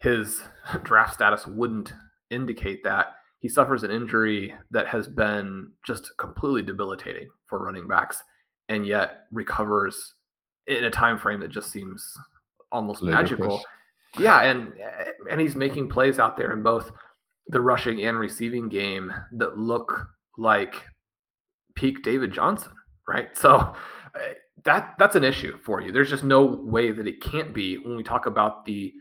his 0.00 0.42
draft 0.82 1.14
status 1.14 1.46
wouldn't 1.46 1.92
indicate 2.30 2.82
that. 2.84 3.14
He 3.40 3.48
suffers 3.48 3.82
an 3.82 3.90
injury 3.90 4.54
that 4.70 4.86
has 4.86 5.06
been 5.06 5.70
just 5.86 6.10
completely 6.18 6.62
debilitating 6.62 7.28
for 7.46 7.62
running 7.62 7.86
backs 7.86 8.22
and 8.68 8.86
yet 8.86 9.26
recovers 9.30 10.14
in 10.66 10.84
a 10.84 10.90
time 10.90 11.18
frame 11.18 11.40
that 11.40 11.50
just 11.50 11.70
seems 11.70 12.16
almost 12.72 13.02
magical. 13.02 13.62
Yeah, 14.18 14.42
and 14.42 14.72
and 15.30 15.40
he's 15.40 15.56
making 15.56 15.88
plays 15.88 16.18
out 16.18 16.36
there 16.36 16.52
in 16.52 16.62
both 16.62 16.90
the 17.48 17.60
rushing 17.60 18.04
and 18.04 18.18
receiving 18.18 18.68
game 18.68 19.12
that 19.32 19.58
look 19.58 20.06
like 20.38 20.82
peak 21.74 22.02
David 22.02 22.32
Johnson, 22.32 22.72
right? 23.08 23.36
So 23.36 23.56
uh, 23.56 23.74
that 24.64 24.94
that's 24.98 25.16
an 25.16 25.24
issue 25.24 25.58
for 25.64 25.80
you. 25.80 25.92
There's 25.92 26.10
just 26.10 26.24
no 26.24 26.44
way 26.44 26.90
that 26.90 27.06
it 27.06 27.22
can't 27.22 27.54
be 27.54 27.78
when 27.78 27.96
we 27.96 28.02
talk 28.02 28.26
about 28.26 28.64
the 28.64 28.92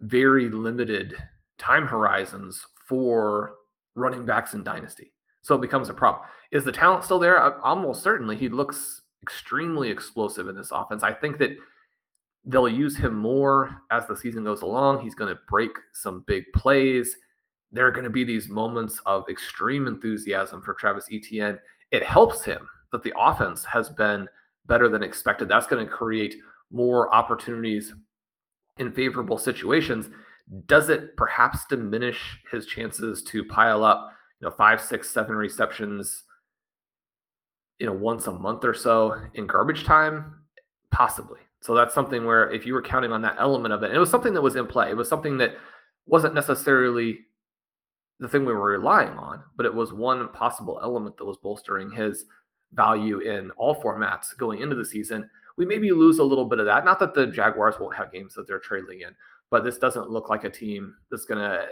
very 0.00 0.48
limited 0.48 1.14
time 1.58 1.86
horizons 1.86 2.64
for 2.88 3.54
running 3.94 4.24
backs 4.24 4.54
in 4.54 4.62
dynasty. 4.62 5.12
So 5.42 5.54
it 5.54 5.60
becomes 5.60 5.88
a 5.88 5.94
problem. 5.94 6.24
Is 6.52 6.64
the 6.64 6.72
talent 6.72 7.04
still 7.04 7.18
there? 7.18 7.40
Almost 7.64 8.02
certainly. 8.02 8.36
He 8.36 8.48
looks 8.48 9.02
extremely 9.22 9.90
explosive 9.90 10.48
in 10.48 10.56
this 10.56 10.70
offense. 10.70 11.02
I 11.02 11.12
think 11.12 11.38
that 11.38 11.56
they'll 12.44 12.68
use 12.68 12.96
him 12.96 13.14
more 13.14 13.82
as 13.90 14.06
the 14.06 14.16
season 14.16 14.44
goes 14.44 14.62
along. 14.62 15.00
He's 15.00 15.14
going 15.14 15.34
to 15.34 15.40
break 15.48 15.70
some 15.92 16.24
big 16.26 16.44
plays 16.54 17.16
there 17.74 17.86
are 17.86 17.90
going 17.90 18.04
to 18.04 18.10
be 18.10 18.24
these 18.24 18.48
moments 18.48 19.00
of 19.04 19.28
extreme 19.28 19.88
enthusiasm 19.88 20.62
for 20.62 20.74
Travis 20.74 21.08
Etienne. 21.12 21.58
It 21.94 22.02
helps 22.02 22.44
him 22.44 22.68
that 22.90 23.04
the 23.04 23.12
offense 23.16 23.64
has 23.66 23.88
been 23.88 24.28
better 24.66 24.88
than 24.88 25.04
expected. 25.04 25.46
That's 25.46 25.68
going 25.68 25.86
to 25.86 25.92
create 25.92 26.34
more 26.72 27.14
opportunities 27.14 27.94
in 28.78 28.90
favorable 28.90 29.38
situations. 29.38 30.10
Does 30.66 30.88
it 30.88 31.16
perhaps 31.16 31.66
diminish 31.66 32.40
his 32.50 32.66
chances 32.66 33.22
to 33.22 33.44
pile 33.44 33.84
up, 33.84 34.10
you 34.40 34.48
know, 34.48 34.54
five, 34.56 34.80
six, 34.80 35.08
seven 35.08 35.36
receptions, 35.36 36.24
you 37.78 37.86
know, 37.86 37.92
once 37.92 38.26
a 38.26 38.32
month 38.32 38.64
or 38.64 38.74
so 38.74 39.14
in 39.34 39.46
garbage 39.46 39.84
time? 39.84 40.34
Possibly. 40.90 41.38
So 41.60 41.76
that's 41.76 41.94
something 41.94 42.24
where 42.24 42.50
if 42.50 42.66
you 42.66 42.74
were 42.74 42.82
counting 42.82 43.12
on 43.12 43.22
that 43.22 43.36
element 43.38 43.72
of 43.72 43.84
it, 43.84 43.94
it 43.94 43.98
was 43.98 44.10
something 44.10 44.34
that 44.34 44.42
was 44.42 44.56
in 44.56 44.66
play. 44.66 44.90
It 44.90 44.96
was 44.96 45.08
something 45.08 45.38
that 45.38 45.54
wasn't 46.06 46.34
necessarily 46.34 47.20
the 48.20 48.28
thing 48.28 48.44
we 48.44 48.52
were 48.52 48.70
relying 48.72 49.16
on, 49.18 49.42
but 49.56 49.66
it 49.66 49.74
was 49.74 49.92
one 49.92 50.28
possible 50.28 50.78
element 50.82 51.16
that 51.16 51.24
was 51.24 51.36
bolstering 51.38 51.90
his 51.90 52.24
value 52.72 53.20
in 53.20 53.50
all 53.52 53.80
formats 53.82 54.36
going 54.36 54.60
into 54.60 54.76
the 54.76 54.84
season. 54.84 55.28
We 55.56 55.66
maybe 55.66 55.90
lose 55.92 56.18
a 56.18 56.24
little 56.24 56.44
bit 56.44 56.58
of 56.58 56.66
that. 56.66 56.84
Not 56.84 56.98
that 57.00 57.14
the 57.14 57.26
Jaguars 57.26 57.76
won't 57.78 57.96
have 57.96 58.12
games 58.12 58.34
that 58.34 58.46
they're 58.46 58.58
trailing 58.58 59.00
in, 59.00 59.14
but 59.50 59.64
this 59.64 59.78
doesn't 59.78 60.10
look 60.10 60.28
like 60.28 60.44
a 60.44 60.50
team 60.50 60.94
that's 61.10 61.24
going 61.24 61.38
to, 61.38 61.68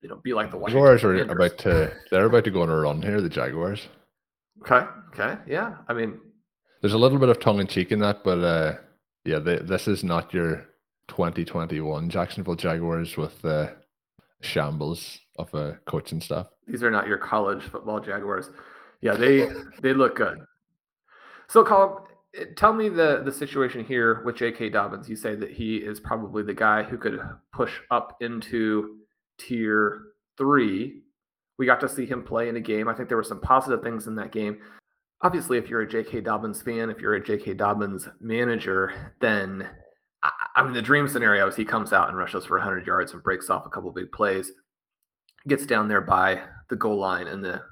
you 0.00 0.08
know, 0.08 0.16
be 0.16 0.32
like 0.34 0.50
the 0.50 0.56
Washington 0.56 0.96
Jaguars 0.96 1.04
are 1.04 1.32
about 1.32 1.58
to 1.58 1.92
they're 2.10 2.26
about 2.26 2.44
to 2.44 2.50
go 2.50 2.62
on 2.62 2.70
a 2.70 2.76
run 2.76 3.02
here. 3.02 3.20
The 3.20 3.28
Jaguars. 3.28 3.88
Okay. 4.62 4.86
Okay. 5.12 5.40
Yeah. 5.46 5.76
I 5.88 5.92
mean, 5.92 6.20
there's 6.80 6.94
a 6.94 6.98
little 6.98 7.18
bit 7.18 7.28
of 7.28 7.40
tongue 7.40 7.60
in 7.60 7.66
cheek 7.66 7.92
in 7.92 7.98
that, 8.00 8.24
but 8.24 8.38
uh, 8.38 8.74
yeah, 9.24 9.38
they, 9.38 9.58
this 9.58 9.88
is 9.88 10.02
not 10.02 10.32
your 10.32 10.66
2021 11.08 12.08
Jacksonville 12.08 12.54
Jaguars 12.54 13.16
with 13.16 13.44
uh, 13.44 13.68
shambles 14.42 15.20
of 15.38 15.52
a 15.54 15.78
coaching 15.86 16.20
staff. 16.20 16.46
These 16.66 16.82
are 16.82 16.90
not 16.90 17.06
your 17.06 17.18
college 17.18 17.62
football 17.62 18.00
Jaguars. 18.00 18.50
Yeah, 19.00 19.14
they 19.14 19.48
they 19.82 19.94
look 19.94 20.16
good. 20.16 20.38
So, 21.48 21.64
Colm, 21.64 22.02
tell 22.56 22.72
me 22.72 22.88
the 22.88 23.22
the 23.24 23.32
situation 23.32 23.84
here 23.84 24.22
with 24.24 24.36
J.K. 24.36 24.70
Dobbins. 24.70 25.08
You 25.08 25.16
say 25.16 25.34
that 25.34 25.50
he 25.50 25.76
is 25.76 26.00
probably 26.00 26.42
the 26.42 26.54
guy 26.54 26.82
who 26.82 26.98
could 26.98 27.20
push 27.52 27.72
up 27.90 28.16
into 28.20 28.98
tier 29.38 30.02
three. 30.36 31.02
We 31.58 31.66
got 31.66 31.80
to 31.80 31.88
see 31.88 32.06
him 32.06 32.22
play 32.22 32.48
in 32.48 32.56
a 32.56 32.60
game. 32.60 32.88
I 32.88 32.94
think 32.94 33.08
there 33.08 33.16
were 33.16 33.22
some 33.22 33.40
positive 33.40 33.82
things 33.82 34.06
in 34.06 34.14
that 34.16 34.32
game. 34.32 34.58
Obviously, 35.20 35.58
if 35.58 35.68
you're 35.68 35.82
a 35.82 35.88
J.K. 35.88 36.22
Dobbins 36.22 36.62
fan, 36.62 36.90
if 36.90 36.98
you're 36.98 37.14
a 37.14 37.24
J.K. 37.24 37.54
Dobbins 37.54 38.08
manager, 38.20 39.12
then 39.20 39.68
I 40.54 40.62
mean, 40.62 40.72
the 40.72 40.82
dream 40.82 41.08
scenario 41.08 41.46
is 41.48 41.56
he 41.56 41.64
comes 41.64 41.92
out 41.92 42.08
and 42.08 42.16
rushes 42.16 42.44
for 42.44 42.58
100 42.58 42.86
yards 42.86 43.12
and 43.12 43.22
breaks 43.22 43.48
off 43.48 43.66
a 43.66 43.70
couple 43.70 43.90
big 43.90 44.12
plays, 44.12 44.52
gets 45.48 45.66
down 45.66 45.88
there 45.88 46.00
by 46.00 46.42
the 46.68 46.76
goal 46.76 46.98
line, 46.98 47.26
and 47.26 47.44
the 47.44 47.62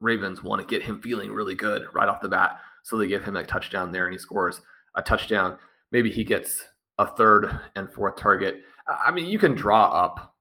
Ravens 0.00 0.42
want 0.42 0.60
to 0.60 0.66
get 0.66 0.82
him 0.82 1.00
feeling 1.00 1.32
really 1.32 1.54
good 1.54 1.86
right 1.94 2.08
off 2.08 2.20
the 2.20 2.28
bat. 2.28 2.60
So 2.82 2.96
they 2.96 3.06
give 3.06 3.24
him 3.24 3.36
a 3.36 3.44
touchdown 3.44 3.90
there 3.90 4.04
and 4.06 4.12
he 4.12 4.18
scores 4.18 4.60
a 4.94 5.02
touchdown. 5.02 5.58
Maybe 5.90 6.10
he 6.10 6.24
gets 6.24 6.62
a 6.98 7.06
third 7.06 7.58
and 7.74 7.90
fourth 7.90 8.16
target. 8.16 8.62
I 8.86 9.10
mean, 9.10 9.26
you 9.26 9.38
can 9.38 9.54
draw 9.54 9.86
up 9.86 10.34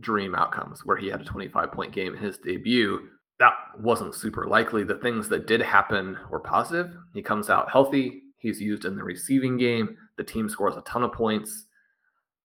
dream 0.00 0.34
outcomes 0.34 0.84
where 0.84 0.96
he 0.96 1.06
had 1.06 1.20
a 1.20 1.24
25 1.24 1.72
point 1.72 1.92
game 1.92 2.14
in 2.14 2.22
his 2.22 2.38
debut. 2.38 3.08
That 3.38 3.54
wasn't 3.78 4.14
super 4.14 4.46
likely. 4.46 4.82
The 4.82 4.98
things 4.98 5.28
that 5.28 5.46
did 5.46 5.62
happen 5.62 6.18
were 6.30 6.40
positive. 6.40 6.96
He 7.14 7.22
comes 7.22 7.50
out 7.50 7.70
healthy. 7.70 8.22
He's 8.38 8.60
used 8.60 8.84
in 8.84 8.96
the 8.96 9.04
receiving 9.04 9.56
game. 9.56 9.96
The 10.16 10.24
team 10.24 10.48
scores 10.48 10.76
a 10.76 10.82
ton 10.82 11.02
of 11.02 11.12
points. 11.12 11.66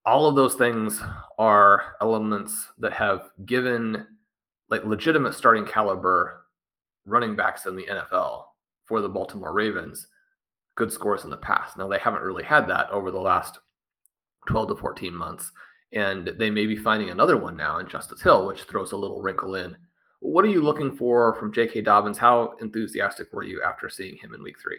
All 0.06 0.26
of 0.28 0.34
those 0.34 0.54
things 0.54 1.02
are 1.38 1.96
elements 2.00 2.68
that 2.78 2.92
have 2.92 3.30
given 3.44 4.06
like 4.70 4.84
legitimate 4.84 5.34
starting 5.34 5.66
caliber 5.66 6.46
running 7.04 7.36
backs 7.36 7.66
in 7.66 7.76
the 7.76 7.86
NFL 7.86 8.44
for 8.86 9.00
the 9.00 9.08
Baltimore 9.08 9.52
Ravens 9.52 10.06
good 10.80 10.90
scores 10.90 11.24
in 11.24 11.30
the 11.30 11.36
past. 11.36 11.76
Now, 11.76 11.88
they 11.88 11.98
haven't 11.98 12.22
really 12.22 12.42
had 12.42 12.66
that 12.68 12.90
over 12.90 13.10
the 13.10 13.20
last 13.20 13.58
12 14.48 14.68
to 14.68 14.76
14 14.76 15.14
months. 15.14 15.52
And 15.92 16.28
they 16.38 16.50
may 16.50 16.66
be 16.66 16.76
finding 16.76 17.10
another 17.10 17.36
one 17.36 17.54
now 17.54 17.78
in 17.78 17.88
Justice 17.88 18.22
Hill, 18.22 18.46
which 18.46 18.62
throws 18.62 18.92
a 18.92 18.96
little 18.96 19.20
wrinkle 19.20 19.56
in. 19.56 19.76
What 20.20 20.44
are 20.44 20.48
you 20.48 20.62
looking 20.62 20.96
for 20.96 21.34
from 21.34 21.52
J.K. 21.52 21.82
Dobbins? 21.82 22.16
How 22.16 22.54
enthusiastic 22.62 23.30
were 23.32 23.42
you 23.42 23.62
after 23.62 23.90
seeing 23.90 24.16
him 24.16 24.32
in 24.32 24.42
week 24.42 24.58
three? 24.58 24.78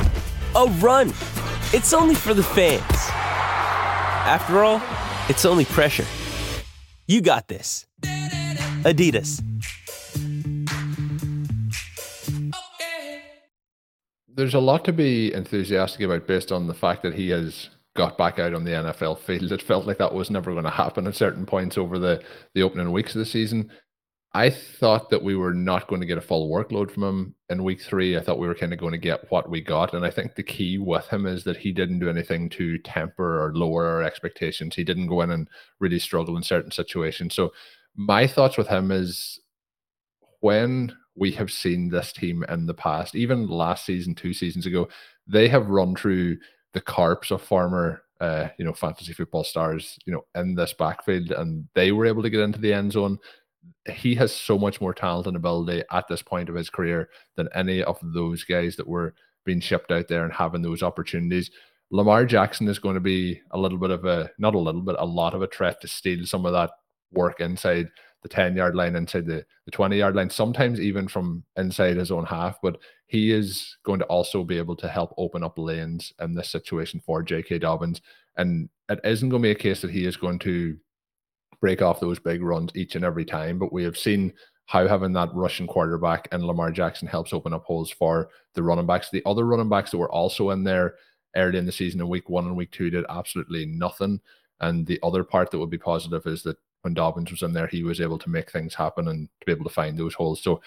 a 0.55 0.65
run. 0.79 1.09
It's 1.73 1.93
only 1.93 2.15
for 2.15 2.33
the 2.33 2.43
fans. 2.43 2.81
After 4.25 4.63
all, 4.63 4.81
it's 5.29 5.45
only 5.45 5.65
pressure. 5.65 6.05
You 7.07 7.21
got 7.21 7.47
this. 7.47 7.85
Adidas. 8.83 9.41
There's 14.33 14.53
a 14.53 14.59
lot 14.59 14.85
to 14.85 14.93
be 14.93 15.33
enthusiastic 15.33 16.01
about 16.01 16.27
based 16.27 16.51
on 16.51 16.67
the 16.67 16.73
fact 16.73 17.03
that 17.03 17.13
he 17.13 17.29
has 17.29 17.69
got 17.95 18.17
back 18.17 18.39
out 18.39 18.53
on 18.53 18.63
the 18.63 18.71
NFL 18.71 19.19
field. 19.19 19.51
It 19.51 19.61
felt 19.61 19.85
like 19.85 19.97
that 19.97 20.13
was 20.13 20.29
never 20.29 20.51
going 20.51 20.63
to 20.63 20.69
happen 20.69 21.07
at 21.07 21.15
certain 21.15 21.45
points 21.45 21.77
over 21.77 21.99
the, 21.99 22.23
the 22.55 22.63
opening 22.63 22.91
weeks 22.91 23.13
of 23.13 23.19
the 23.19 23.25
season. 23.25 23.69
I 24.33 24.49
thought 24.49 25.09
that 25.09 25.23
we 25.23 25.35
were 25.35 25.53
not 25.53 25.87
going 25.87 25.99
to 25.99 26.07
get 26.07 26.17
a 26.17 26.21
full 26.21 26.49
workload 26.49 26.89
from 26.89 27.03
him 27.03 27.35
in 27.49 27.65
week 27.65 27.81
three. 27.81 28.15
I 28.15 28.21
thought 28.21 28.39
we 28.39 28.47
were 28.47 28.55
kind 28.55 28.71
of 28.71 28.79
going 28.79 28.93
to 28.93 28.97
get 28.97 29.29
what 29.29 29.49
we 29.49 29.59
got. 29.59 29.93
And 29.93 30.05
I 30.05 30.09
think 30.09 30.35
the 30.35 30.43
key 30.43 30.77
with 30.77 31.05
him 31.07 31.25
is 31.25 31.43
that 31.43 31.57
he 31.57 31.73
didn't 31.73 31.99
do 31.99 32.09
anything 32.09 32.47
to 32.51 32.77
temper 32.77 33.43
or 33.43 33.53
lower 33.53 33.85
our 33.85 34.01
expectations. 34.01 34.73
He 34.73 34.85
didn't 34.85 35.07
go 35.07 35.21
in 35.21 35.31
and 35.31 35.49
really 35.79 35.99
struggle 35.99 36.37
in 36.37 36.43
certain 36.43 36.71
situations. 36.71 37.35
So 37.35 37.51
my 37.95 38.25
thoughts 38.25 38.57
with 38.57 38.67
him 38.67 38.89
is 38.89 39.37
when 40.39 40.95
we 41.15 41.31
have 41.31 41.51
seen 41.51 41.89
this 41.89 42.13
team 42.13 42.45
in 42.47 42.67
the 42.67 42.73
past, 42.73 43.15
even 43.15 43.47
last 43.47 43.85
season, 43.85 44.15
two 44.15 44.33
seasons 44.33 44.65
ago, 44.65 44.87
they 45.27 45.49
have 45.49 45.69
run 45.69 45.93
through 45.93 46.37
the 46.73 46.81
carps 46.81 47.31
of 47.31 47.41
former 47.41 48.03
uh, 48.21 48.49
you 48.59 48.63
know 48.63 48.71
fantasy 48.71 49.13
football 49.13 49.43
stars 49.43 49.97
you 50.05 50.13
know 50.13 50.23
in 50.35 50.53
this 50.53 50.73
backfield 50.73 51.31
and 51.31 51.67
they 51.73 51.91
were 51.91 52.05
able 52.05 52.21
to 52.21 52.29
get 52.29 52.41
into 52.41 52.59
the 52.59 52.71
end 52.71 52.91
zone 52.91 53.17
he 53.93 54.15
has 54.15 54.33
so 54.33 54.57
much 54.57 54.81
more 54.81 54.93
talent 54.93 55.27
and 55.27 55.35
ability 55.35 55.83
at 55.91 56.07
this 56.07 56.21
point 56.21 56.49
of 56.49 56.55
his 56.55 56.69
career 56.69 57.09
than 57.35 57.49
any 57.53 57.83
of 57.83 57.99
those 58.01 58.43
guys 58.43 58.75
that 58.75 58.87
were 58.87 59.13
being 59.45 59.59
shipped 59.59 59.91
out 59.91 60.07
there 60.07 60.23
and 60.23 60.33
having 60.33 60.61
those 60.61 60.83
opportunities 60.83 61.49
lamar 61.89 62.25
jackson 62.25 62.67
is 62.67 62.79
going 62.79 62.93
to 62.93 63.01
be 63.01 63.41
a 63.51 63.57
little 63.57 63.77
bit 63.77 63.89
of 63.89 64.05
a 64.05 64.29
not 64.37 64.55
a 64.55 64.59
little 64.59 64.81
bit 64.81 64.95
a 64.99 65.05
lot 65.05 65.33
of 65.33 65.41
a 65.41 65.47
threat 65.47 65.81
to 65.81 65.87
steal 65.87 66.25
some 66.25 66.45
of 66.45 66.53
that 66.53 66.71
work 67.11 67.39
inside 67.41 67.89
the 68.21 68.29
10 68.29 68.55
yard 68.55 68.75
line, 68.75 68.95
inside 68.95 69.25
the, 69.25 69.45
the 69.65 69.71
20 69.71 69.97
yard 69.97 70.15
line, 70.15 70.29
sometimes 70.29 70.79
even 70.79 71.07
from 71.07 71.43
inside 71.55 71.97
his 71.97 72.11
own 72.11 72.25
half. 72.25 72.57
But 72.61 72.77
he 73.07 73.31
is 73.31 73.77
going 73.83 73.99
to 73.99 74.05
also 74.05 74.43
be 74.43 74.57
able 74.57 74.75
to 74.77 74.87
help 74.87 75.13
open 75.17 75.43
up 75.43 75.57
lanes 75.57 76.13
in 76.19 76.33
this 76.33 76.49
situation 76.49 77.01
for 77.05 77.23
J.K. 77.23 77.59
Dobbins. 77.59 78.01
And 78.37 78.69
it 78.89 78.99
isn't 79.03 79.29
going 79.29 79.41
to 79.41 79.47
be 79.47 79.51
a 79.51 79.55
case 79.55 79.81
that 79.81 79.91
he 79.91 80.05
is 80.05 80.17
going 80.17 80.39
to 80.39 80.77
break 81.61 81.81
off 81.81 81.99
those 81.99 82.19
big 82.19 82.43
runs 82.43 82.71
each 82.75 82.95
and 82.95 83.05
every 83.05 83.23
time. 83.23 83.57
But 83.57 83.71
we 83.71 83.83
have 83.83 83.97
seen 83.97 84.33
how 84.65 84.87
having 84.87 85.13
that 85.13 85.33
Russian 85.33 85.67
quarterback 85.67 86.27
and 86.31 86.43
Lamar 86.43 86.71
Jackson 86.71 87.07
helps 87.07 87.33
open 87.33 87.53
up 87.53 87.63
holes 87.63 87.91
for 87.91 88.29
the 88.53 88.63
running 88.63 88.85
backs. 88.85 89.09
The 89.09 89.23
other 89.25 89.45
running 89.45 89.69
backs 89.69 89.91
that 89.91 89.97
were 89.97 90.11
also 90.11 90.49
in 90.49 90.63
there 90.63 90.95
early 91.35 91.57
in 91.57 91.65
the 91.65 91.71
season 91.71 92.01
in 92.01 92.07
week 92.07 92.29
one 92.29 92.45
and 92.45 92.57
week 92.57 92.71
two 92.71 92.89
did 92.89 93.05
absolutely 93.09 93.65
nothing. 93.65 94.19
And 94.59 94.85
the 94.85 94.99
other 95.03 95.23
part 95.23 95.51
that 95.51 95.59
would 95.59 95.69
be 95.69 95.77
positive 95.77 96.25
is 96.25 96.43
that 96.43 96.57
when 96.81 96.93
Dobbins 96.93 97.31
was 97.31 97.41
in 97.41 97.53
there, 97.53 97.67
he 97.67 97.83
was 97.83 98.01
able 98.01 98.17
to 98.19 98.29
make 98.29 98.51
things 98.51 98.73
happen 98.73 99.07
and 99.07 99.27
to 99.39 99.45
be 99.45 99.51
able 99.51 99.65
to 99.65 99.73
find 99.73 99.97
those 99.97 100.13
holes. 100.13 100.41
So 100.41 100.61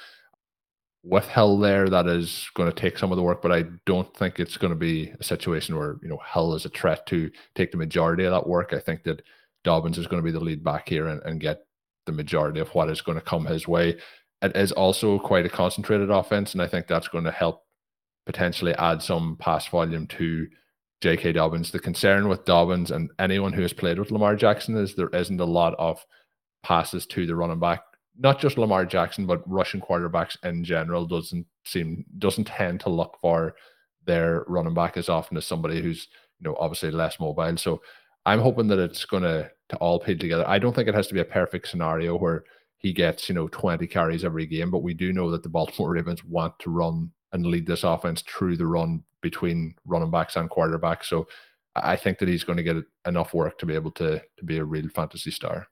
with 1.03 1.27
Hill 1.27 1.59
there, 1.59 1.89
that 1.89 2.07
is 2.07 2.49
going 2.55 2.71
to 2.71 2.75
take 2.75 2.99
some 2.99 3.13
of 3.13 3.17
the 3.17 3.23
work, 3.23 3.43
but 3.43 3.53
I 3.53 3.65
don't 3.85 4.15
think 4.17 4.41
it's 4.41 4.57
going 4.57 4.73
to 4.73 4.79
be 4.79 5.13
a 5.21 5.25
situation 5.25 5.77
where, 5.77 5.97
you 6.03 6.09
know, 6.09 6.19
Hill 6.33 6.55
is 6.55 6.65
a 6.65 6.71
threat 6.71 7.07
to 7.09 7.31
take 7.55 7.71
the 7.71 7.77
majority 7.77 8.25
of 8.25 8.33
that 8.33 8.47
work. 8.47 8.73
I 8.73 8.79
think 8.79 9.03
that 9.05 9.23
Dobbins 9.65 9.99
is 9.99 10.07
going 10.07 10.23
to 10.23 10.25
be 10.25 10.33
the 10.33 10.45
lead 10.45 10.63
back 10.63 10.89
here 10.89 11.09
and, 11.09 11.21
and 11.23 11.41
get 11.41 11.61
the 12.07 12.13
majority 12.13 12.61
of 12.61 12.69
what 12.71 12.91
is 12.91 13.01
going 13.01 13.19
to 13.19 13.25
come 13.25 13.47
his 13.47 13.67
way. 13.67 13.97
It 14.43 14.57
is 14.57 14.73
also 14.73 15.19
quite 15.19 15.47
a 15.47 15.51
concentrated 15.51 16.11
offense, 16.11 16.53
and 16.53 16.63
I 16.63 16.69
think 16.69 16.87
that's 16.87 17.09
going 17.09 17.25
to 17.25 17.31
help 17.31 17.63
potentially 18.27 18.75
add 18.75 19.03
some 19.03 19.37
pass 19.39 19.67
volume 19.67 20.07
to 20.09 20.47
J.K. 21.01 21.33
Dobbins. 21.33 21.71
The 21.71 21.79
concern 21.79 22.29
with 22.29 22.45
Dobbins 22.45 22.91
and 22.91 23.11
anyone 23.19 23.53
who 23.53 23.63
has 23.63 23.73
played 23.73 23.99
with 23.99 24.11
Lamar 24.11 24.37
Jackson 24.37 24.77
is 24.77 24.95
there 24.95 25.09
isn't 25.09 25.41
a 25.41 25.45
lot 25.45 25.75
of 25.79 26.05
passes 26.63 27.07
to 27.07 27.27
the 27.27 27.37
running 27.37 27.61
back. 27.61 27.83
Not 28.19 28.41
just 28.41 28.59
Lamar 28.59 28.87
Jackson, 28.87 29.27
but 29.27 29.43
rushing 29.51 29.81
quarterbacks 29.81 30.37
in 30.45 30.65
general 30.65 31.07
doesn't 31.07 31.47
seem 31.65 32.05
doesn't 32.19 32.45
tend 32.45 32.81
to 32.81 32.91
look 32.91 33.19
for 33.21 33.55
their 34.07 34.45
running 34.47 34.75
back 34.75 34.97
as 34.97 35.09
often 35.09 35.37
as 35.37 35.47
somebody 35.47 35.83
who's 35.83 36.09
you 36.39 36.49
know 36.49 36.57
obviously 36.59 36.91
less 36.91 37.19
mobile. 37.19 37.57
So 37.57 37.83
I'm 38.25 38.41
hoping 38.41 38.69
that 38.69 38.79
it's 38.79 39.05
going 39.05 39.25
to 39.25 39.51
to 39.69 39.77
all 39.77 40.01
peel 40.01 40.19
together. 40.19 40.45
I 40.47 40.59
don't 40.59 40.75
think 40.75 40.89
it 40.89 40.95
has 40.95 41.07
to 41.09 41.15
be 41.15 41.21
a 41.21 41.25
perfect 41.25 41.69
scenario 41.69 42.17
where 42.17 42.45
he 42.77 42.93
gets 42.93 43.29
you 43.29 43.35
know 43.35 43.49
20 43.49 43.87
carries 43.87 44.25
every 44.25 44.47
game, 44.47 44.71
but 44.71 44.83
we 44.83 44.95
do 44.95 45.13
know 45.13 45.31
that 45.31 45.43
the 45.43 45.49
Baltimore 45.57 45.93
Ravens 45.93 46.25
want 46.25 46.59
to 46.61 46.71
run 46.71 47.11
and 47.33 47.47
lead 47.47 47.67
this 47.67 47.85
offense 47.85 48.23
through 48.23 48.57
the 48.57 48.67
run 48.67 49.03
between 49.21 49.75
running 49.87 50.11
backs 50.11 50.37
and 50.37 50.51
quarterbacks. 50.51 51.07
So 51.07 51.27
I 51.75 51.97
think 51.97 52.19
that 52.19 52.29
he's 52.29 52.45
going 52.45 52.59
to 52.59 52.63
get 52.63 52.77
enough 53.07 53.35
work 53.35 53.59
to 53.59 53.67
be 53.67 53.75
able 53.75 53.91
to 53.93 54.21
to 54.37 54.45
be 54.45 54.59
a 54.59 54.65
real 54.65 54.89
fantasy 54.95 55.31
star. 55.31 55.67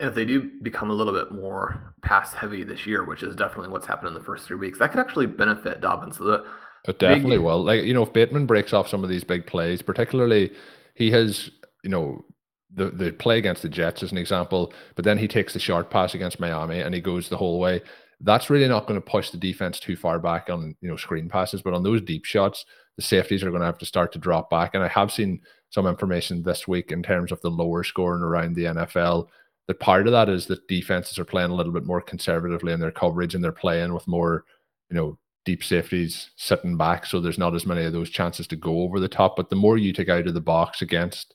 And 0.00 0.08
if 0.08 0.14
they 0.14 0.24
do 0.24 0.50
become 0.62 0.90
a 0.90 0.94
little 0.94 1.12
bit 1.12 1.32
more 1.32 1.94
pass 2.02 2.32
heavy 2.32 2.62
this 2.62 2.86
year, 2.86 3.04
which 3.04 3.22
is 3.22 3.34
definitely 3.34 3.70
what's 3.70 3.86
happened 3.86 4.08
in 4.08 4.14
the 4.14 4.20
first 4.22 4.46
three 4.46 4.56
weeks, 4.56 4.78
that 4.78 4.92
could 4.92 5.00
actually 5.00 5.26
benefit 5.26 5.80
Dobbins. 5.80 6.18
So 6.18 6.24
the 6.24 6.46
it 6.86 6.98
definitely 6.98 7.36
big... 7.36 7.44
will. 7.44 7.62
Like 7.62 7.82
you 7.82 7.94
know, 7.94 8.04
if 8.04 8.12
Bateman 8.12 8.46
breaks 8.46 8.72
off 8.72 8.88
some 8.88 9.02
of 9.02 9.10
these 9.10 9.24
big 9.24 9.46
plays, 9.46 9.82
particularly 9.82 10.52
he 10.94 11.10
has 11.10 11.50
you 11.82 11.90
know 11.90 12.24
the 12.74 12.90
the 12.90 13.12
play 13.12 13.38
against 13.38 13.62
the 13.62 13.68
Jets 13.68 14.02
as 14.02 14.12
an 14.12 14.18
example, 14.18 14.72
but 14.94 15.04
then 15.04 15.18
he 15.18 15.28
takes 15.28 15.52
the 15.52 15.58
short 15.58 15.90
pass 15.90 16.14
against 16.14 16.40
Miami 16.40 16.80
and 16.80 16.94
he 16.94 17.00
goes 17.00 17.28
the 17.28 17.36
whole 17.36 17.58
way. 17.58 17.82
That's 18.20 18.50
really 18.50 18.68
not 18.68 18.86
going 18.86 19.00
to 19.00 19.06
push 19.06 19.30
the 19.30 19.38
defense 19.38 19.78
too 19.78 19.96
far 19.96 20.18
back 20.18 20.50
on 20.50 20.74
you 20.80 20.88
know 20.88 20.96
screen 20.96 21.28
passes, 21.28 21.62
but 21.62 21.74
on 21.74 21.82
those 21.82 22.02
deep 22.02 22.24
shots, 22.24 22.64
the 22.96 23.02
safeties 23.02 23.42
are 23.42 23.50
going 23.50 23.60
to 23.60 23.66
have 23.66 23.78
to 23.78 23.86
start 23.86 24.12
to 24.12 24.18
drop 24.18 24.50
back. 24.50 24.74
And 24.74 24.82
I 24.82 24.88
have 24.88 25.12
seen 25.12 25.40
some 25.70 25.86
information 25.86 26.42
this 26.42 26.66
week 26.66 26.90
in 26.90 27.02
terms 27.02 27.30
of 27.30 27.40
the 27.42 27.50
lower 27.50 27.84
scoring 27.84 28.22
around 28.22 28.54
the 28.54 28.64
NFL. 28.64 29.28
That 29.68 29.80
part 29.80 30.06
of 30.06 30.12
that 30.12 30.28
is 30.28 30.46
that 30.46 30.66
defenses 30.66 31.18
are 31.18 31.24
playing 31.24 31.50
a 31.50 31.54
little 31.54 31.72
bit 31.72 31.84
more 31.84 32.00
conservatively 32.00 32.72
in 32.72 32.80
their 32.80 32.90
coverage 32.90 33.34
and 33.34 33.44
they're 33.44 33.52
playing 33.52 33.92
with 33.92 34.08
more, 34.08 34.44
you 34.90 34.96
know, 34.96 35.18
deep 35.44 35.62
safeties 35.62 36.30
sitting 36.36 36.76
back. 36.76 37.06
So 37.06 37.20
there's 37.20 37.38
not 37.38 37.54
as 37.54 37.66
many 37.66 37.84
of 37.84 37.92
those 37.92 38.10
chances 38.10 38.46
to 38.48 38.56
go 38.56 38.80
over 38.80 38.98
the 38.98 39.08
top. 39.08 39.36
But 39.36 39.50
the 39.50 39.56
more 39.56 39.78
you 39.78 39.92
take 39.92 40.08
out 40.08 40.26
of 40.26 40.34
the 40.34 40.40
box 40.40 40.82
against, 40.82 41.34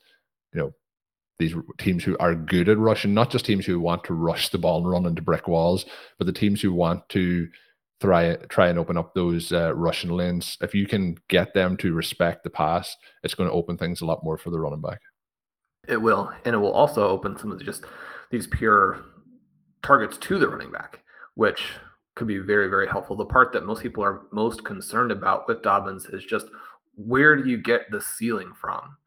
you 0.54 0.60
know, 0.60 0.74
these 1.40 1.56
teams 1.80 2.04
who 2.04 2.18
are 2.20 2.36
good 2.36 2.70
at 2.70 2.78
rushing, 2.78 3.14
not 3.14 3.32
just 3.32 3.46
teams 3.46 3.66
who 3.66 3.80
want 3.80 4.04
to 4.06 4.14
rush 4.14 4.50
the 4.50 4.58
ball 4.58 4.78
and 4.78 4.90
run 4.90 5.06
into 5.06 5.22
brick 5.22 5.48
walls, 5.48 5.86
but 6.18 6.28
the 6.28 6.34
teams 6.34 6.62
who 6.62 6.74
want 6.74 7.08
to 7.10 7.48
try 8.02 8.36
try 8.50 8.68
and 8.68 8.78
open 8.78 8.98
up 8.98 9.14
those 9.14 9.52
uh, 9.52 9.74
rushing 9.76 10.12
lanes. 10.12 10.58
If 10.62 10.76
you 10.76 10.88
can 10.88 11.18
get 11.30 11.54
them 11.54 11.78
to 11.78 11.94
respect 11.94 12.44
the 12.44 12.50
pass, 12.50 12.96
it's 13.24 13.34
going 13.34 13.50
to 13.50 13.56
open 13.56 13.78
things 13.78 14.02
a 14.02 14.06
lot 14.06 14.24
more 14.24 14.38
for 14.38 14.50
the 14.50 14.60
running 14.60 14.82
back. 14.82 15.00
It 15.88 16.02
will, 16.02 16.32
and 16.46 16.56
it 16.56 16.60
will 16.60 16.72
also 16.72 17.08
open 17.08 17.38
some 17.38 17.52
of 17.52 17.60
the, 17.60 17.66
just 17.66 17.84
these 18.32 18.48
pure 18.48 19.04
targets 19.82 20.18
to 20.18 20.40
the 20.40 20.48
running 20.48 20.72
back, 20.72 21.00
which 21.36 21.74
could 22.16 22.28
be 22.28 22.38
very 22.38 22.68
very 22.68 22.88
helpful. 22.88 23.16
The 23.16 23.26
part 23.26 23.54
that 23.54 23.66
most 23.66 23.82
people 23.82 24.04
are 24.04 24.24
most 24.32 24.64
concerned 24.64 25.12
about 25.12 25.48
with 25.48 25.64
Dobbins 25.64 26.06
is 26.06 26.24
just 26.24 26.48
where 26.96 27.36
do 27.36 27.50
you 27.50 27.58
get 27.58 27.90
the 27.90 28.02
ceiling 28.02 28.54
from 28.60 28.98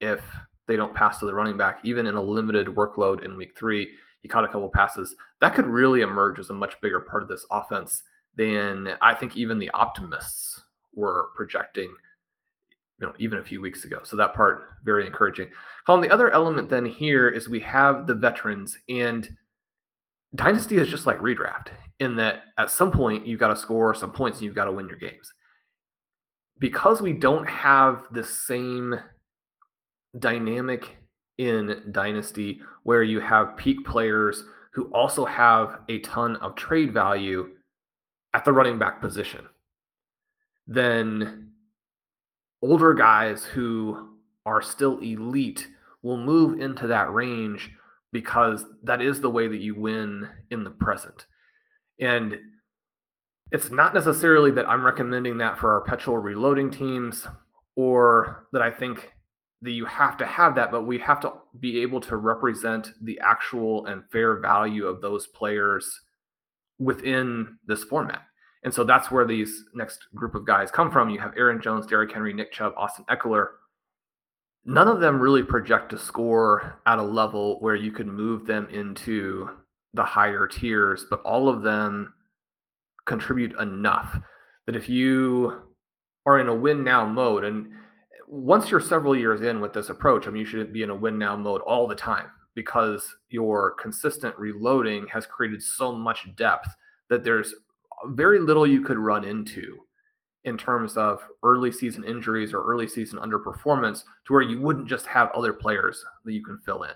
if 0.00 0.20
they 0.66 0.76
don't 0.76 0.94
pass 0.94 1.18
to 1.18 1.26
the 1.26 1.34
running 1.34 1.56
back, 1.56 1.80
even 1.84 2.06
in 2.06 2.14
a 2.14 2.22
limited 2.22 2.68
workload 2.68 3.24
in 3.24 3.36
week 3.36 3.56
three. 3.56 3.88
He 4.22 4.28
caught 4.28 4.44
a 4.44 4.48
couple 4.48 4.70
passes. 4.70 5.14
That 5.40 5.54
could 5.54 5.66
really 5.66 6.00
emerge 6.00 6.38
as 6.38 6.50
a 6.50 6.54
much 6.54 6.80
bigger 6.80 7.00
part 7.00 7.22
of 7.22 7.28
this 7.28 7.44
offense 7.50 8.02
than 8.36 8.94
I 9.00 9.14
think 9.14 9.36
even 9.36 9.58
the 9.58 9.70
optimists 9.70 10.62
were 10.94 11.28
projecting, 11.36 11.94
you 13.00 13.06
know, 13.06 13.12
even 13.18 13.38
a 13.38 13.44
few 13.44 13.60
weeks 13.60 13.84
ago. 13.84 14.00
So 14.02 14.16
that 14.16 14.34
part 14.34 14.64
very 14.84 15.06
encouraging. 15.06 15.48
Colm, 15.86 16.00
the 16.00 16.10
other 16.10 16.30
element 16.30 16.70
then 16.70 16.86
here 16.86 17.28
is 17.28 17.48
we 17.48 17.60
have 17.60 18.06
the 18.06 18.14
veterans 18.14 18.78
and 18.88 19.28
dynasty 20.34 20.78
is 20.78 20.88
just 20.88 21.06
like 21.06 21.18
redraft 21.18 21.68
in 22.00 22.16
that 22.16 22.44
at 22.58 22.70
some 22.70 22.90
point 22.90 23.26
you've 23.26 23.40
got 23.40 23.48
to 23.48 23.56
score 23.56 23.94
some 23.94 24.10
points 24.10 24.38
and 24.38 24.46
you've 24.46 24.54
got 24.54 24.64
to 24.64 24.72
win 24.72 24.88
your 24.88 24.98
games. 24.98 25.32
Because 26.58 27.02
we 27.02 27.12
don't 27.12 27.48
have 27.48 28.04
the 28.12 28.24
same 28.24 28.94
dynamic 30.18 30.96
in 31.38 31.82
Dynasty 31.90 32.60
where 32.84 33.02
you 33.02 33.20
have 33.20 33.56
peak 33.56 33.84
players 33.84 34.44
who 34.72 34.84
also 34.92 35.24
have 35.24 35.80
a 35.88 35.98
ton 36.00 36.36
of 36.36 36.54
trade 36.54 36.92
value 36.92 37.50
at 38.34 38.44
the 38.44 38.52
running 38.52 38.78
back 38.78 39.00
position. 39.00 39.46
Then 40.66 41.50
older 42.62 42.94
guys 42.94 43.44
who 43.44 44.10
are 44.46 44.62
still 44.62 44.98
elite 44.98 45.68
will 46.02 46.16
move 46.16 46.60
into 46.60 46.86
that 46.88 47.12
range 47.12 47.70
because 48.12 48.64
that 48.82 49.00
is 49.00 49.20
the 49.20 49.30
way 49.30 49.48
that 49.48 49.60
you 49.60 49.74
win 49.74 50.28
in 50.50 50.64
the 50.64 50.70
present. 50.70 51.26
And 52.00 52.38
it's 53.52 53.70
not 53.70 53.94
necessarily 53.94 54.50
that 54.52 54.68
I'm 54.68 54.84
recommending 54.84 55.38
that 55.38 55.58
for 55.58 55.72
our 55.72 55.80
perpetual 55.80 56.18
reloading 56.18 56.70
teams 56.70 57.26
or 57.76 58.46
that 58.52 58.62
I 58.62 58.70
think 58.70 59.12
that 59.62 59.70
you 59.70 59.84
have 59.86 60.16
to 60.18 60.26
have 60.26 60.54
that, 60.56 60.70
but 60.70 60.86
we 60.86 60.98
have 60.98 61.20
to 61.20 61.32
be 61.60 61.80
able 61.80 62.00
to 62.02 62.16
represent 62.16 62.92
the 63.02 63.18
actual 63.20 63.86
and 63.86 64.02
fair 64.10 64.38
value 64.40 64.86
of 64.86 65.00
those 65.00 65.26
players 65.28 66.00
within 66.78 67.56
this 67.66 67.84
format. 67.84 68.22
And 68.62 68.72
so 68.72 68.84
that's 68.84 69.10
where 69.10 69.26
these 69.26 69.64
next 69.74 70.06
group 70.14 70.34
of 70.34 70.46
guys 70.46 70.70
come 70.70 70.90
from. 70.90 71.10
You 71.10 71.20
have 71.20 71.34
Aaron 71.36 71.60
Jones, 71.60 71.86
Derrick 71.86 72.12
Henry, 72.12 72.32
Nick 72.32 72.52
Chubb, 72.52 72.72
Austin 72.76 73.04
Ekeler. 73.10 73.48
None 74.64 74.88
of 74.88 75.00
them 75.00 75.20
really 75.20 75.42
project 75.42 75.90
to 75.90 75.98
score 75.98 76.80
at 76.86 76.98
a 76.98 77.02
level 77.02 77.60
where 77.60 77.76
you 77.76 77.92
could 77.92 78.06
move 78.06 78.46
them 78.46 78.66
into 78.70 79.50
the 79.92 80.04
higher 80.04 80.46
tiers, 80.46 81.04
but 81.08 81.20
all 81.22 81.48
of 81.48 81.62
them 81.62 82.14
contribute 83.06 83.58
enough 83.60 84.18
that 84.66 84.76
if 84.76 84.88
you 84.88 85.62
are 86.26 86.38
in 86.38 86.48
a 86.48 86.54
win 86.54 86.82
now 86.82 87.04
mode, 87.04 87.44
and 87.44 87.70
once 88.26 88.70
you're 88.70 88.80
several 88.80 89.16
years 89.16 89.42
in 89.42 89.60
with 89.60 89.72
this 89.72 89.90
approach, 89.90 90.26
I 90.26 90.30
mean, 90.30 90.40
you 90.40 90.46
should 90.46 90.72
be 90.72 90.82
in 90.82 90.90
a 90.90 90.94
win 90.94 91.18
now 91.18 91.36
mode 91.36 91.60
all 91.62 91.86
the 91.86 91.94
time 91.94 92.26
because 92.54 93.04
your 93.28 93.72
consistent 93.72 94.38
reloading 94.38 95.06
has 95.08 95.26
created 95.26 95.62
so 95.62 95.92
much 95.92 96.34
depth 96.36 96.68
that 97.10 97.24
there's 97.24 97.54
very 98.08 98.38
little 98.38 98.66
you 98.66 98.82
could 98.82 98.98
run 98.98 99.24
into 99.24 99.78
in 100.44 100.58
terms 100.58 100.96
of 100.96 101.20
early 101.42 101.72
season 101.72 102.04
injuries 102.04 102.52
or 102.52 102.62
early 102.64 102.86
season 102.86 103.18
underperformance 103.18 104.04
to 104.26 104.32
where 104.32 104.42
you 104.42 104.60
wouldn't 104.60 104.88
just 104.88 105.06
have 105.06 105.30
other 105.32 105.52
players 105.52 106.04
that 106.24 106.32
you 106.32 106.44
can 106.44 106.58
fill 106.64 106.82
in. 106.82 106.92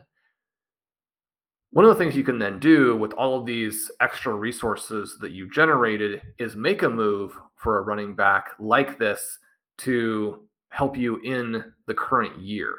One 1.71 1.85
of 1.85 1.91
the 1.91 2.03
things 2.03 2.17
you 2.17 2.25
can 2.25 2.39
then 2.39 2.59
do 2.59 2.97
with 2.97 3.13
all 3.13 3.39
of 3.39 3.47
these 3.47 3.91
extra 4.01 4.35
resources 4.35 5.19
that 5.21 5.33
you 5.33 5.51
generated 5.51 6.23
is 6.39 6.57
make 6.57 6.83
a 6.83 6.89
move 6.89 7.39
for 7.57 7.79
a 7.79 7.83
running 7.83 8.15
back 8.15 8.51
like 8.59 8.99
this 8.99 9.39
to 9.79 10.48
help 10.71 10.97
you 10.97 11.19
in 11.19 11.65
the 11.87 11.95
current 11.95 12.39
year. 12.41 12.75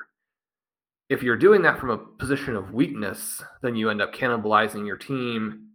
If 1.10 1.24
you're 1.24 1.38
doing 1.38 1.62
that 1.64 1.80
from 1.80 1.90
a 1.90 1.98
position 1.98 2.56
of 2.56 2.74
weakness, 2.74 3.44
then 3.62 3.76
you 3.76 3.90
end 3.90 4.02
up 4.02 4.14
cannibalizing 4.14 4.86
your 4.86 4.98
team. 4.98 5.66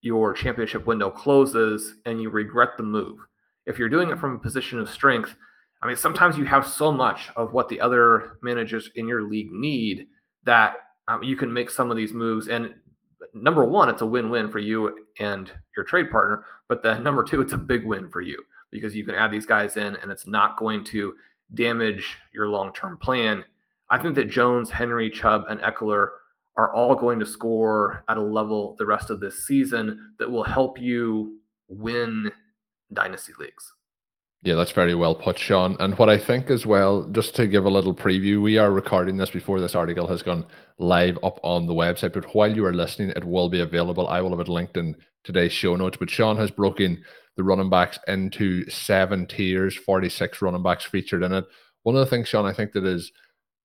Your 0.00 0.34
championship 0.34 0.86
window 0.86 1.10
closes 1.10 1.94
and 2.04 2.20
you 2.20 2.28
regret 2.28 2.70
the 2.76 2.82
move. 2.82 3.18
If 3.66 3.78
you're 3.78 3.88
doing 3.88 4.10
it 4.10 4.18
from 4.18 4.34
a 4.34 4.38
position 4.38 4.78
of 4.78 4.90
strength, 4.90 5.34
I 5.80 5.86
mean, 5.86 5.96
sometimes 5.96 6.36
you 6.36 6.44
have 6.44 6.66
so 6.66 6.90
much 6.90 7.30
of 7.36 7.52
what 7.52 7.68
the 7.68 7.80
other 7.80 8.38
managers 8.42 8.90
in 8.96 9.06
your 9.06 9.22
league 9.22 9.52
need 9.52 10.06
that 10.44 10.74
um, 11.08 11.22
you 11.22 11.36
can 11.36 11.52
make 11.52 11.70
some 11.70 11.90
of 11.90 11.96
these 11.96 12.12
moves. 12.12 12.48
And 12.48 12.74
number 13.32 13.64
one, 13.64 13.88
it's 13.88 14.02
a 14.02 14.06
win-win 14.06 14.50
for 14.50 14.58
you 14.58 15.04
and 15.18 15.50
your 15.76 15.84
trade 15.84 16.10
partner. 16.10 16.44
But 16.68 16.82
then 16.82 17.02
number 17.02 17.22
two, 17.22 17.40
it's 17.40 17.52
a 17.52 17.58
big 17.58 17.84
win 17.84 18.10
for 18.10 18.20
you 18.20 18.42
because 18.70 18.96
you 18.96 19.04
can 19.04 19.14
add 19.14 19.30
these 19.30 19.46
guys 19.46 19.76
in 19.76 19.96
and 19.96 20.10
it's 20.10 20.26
not 20.26 20.58
going 20.58 20.84
to 20.84 21.14
damage 21.52 22.16
your 22.32 22.48
long-term 22.48 22.98
plan. 22.98 23.44
I 23.90 23.98
think 23.98 24.14
that 24.14 24.30
Jones, 24.30 24.70
Henry, 24.70 25.10
Chubb, 25.10 25.44
and 25.48 25.60
Ekeler 25.60 26.08
are 26.56 26.72
all 26.74 26.94
going 26.94 27.18
to 27.18 27.26
score 27.26 28.04
at 28.08 28.16
a 28.16 28.22
level 28.22 28.76
the 28.78 28.86
rest 28.86 29.10
of 29.10 29.20
this 29.20 29.46
season 29.46 30.14
that 30.18 30.30
will 30.30 30.44
help 30.44 30.80
you 30.80 31.38
win 31.68 32.30
dynasty 32.92 33.32
leagues. 33.38 33.72
Yeah, 34.42 34.56
that's 34.56 34.72
very 34.72 34.94
well 34.94 35.14
put, 35.14 35.38
Shawn. 35.38 35.74
And 35.80 35.98
what 35.98 36.10
I 36.10 36.18
think 36.18 36.50
as 36.50 36.66
well, 36.66 37.04
just 37.12 37.34
to 37.36 37.46
give 37.46 37.64
a 37.64 37.70
little 37.70 37.94
preview, 37.94 38.42
we 38.42 38.58
are 38.58 38.70
recording 38.70 39.16
this 39.16 39.30
before 39.30 39.58
this 39.58 39.74
article 39.74 40.06
has 40.06 40.22
gone 40.22 40.44
live 40.78 41.18
up 41.22 41.40
on 41.42 41.66
the 41.66 41.72
website. 41.72 42.12
But 42.12 42.34
while 42.34 42.54
you 42.54 42.64
are 42.66 42.74
listening, 42.74 43.08
it 43.10 43.24
will 43.24 43.48
be 43.48 43.60
available. 43.60 44.06
I 44.06 44.20
will 44.20 44.30
have 44.30 44.40
it 44.40 44.48
linked 44.48 44.76
in 44.76 44.96
today's 45.24 45.52
show 45.52 45.76
notes. 45.76 45.96
But 45.98 46.10
Shawn 46.10 46.36
has 46.36 46.50
broken 46.50 47.02
the 47.36 47.44
running 47.44 47.70
backs 47.70 47.98
into 48.06 48.68
seven 48.70 49.26
tiers, 49.26 49.74
46 49.76 50.40
running 50.42 50.62
backs 50.62 50.84
featured 50.84 51.22
in 51.22 51.32
it. 51.32 51.44
One 51.82 51.96
of 51.96 52.00
the 52.00 52.06
things, 52.06 52.28
Shawn, 52.28 52.46
I 52.46 52.52
think 52.52 52.72
that 52.72 52.84
is 52.84 53.12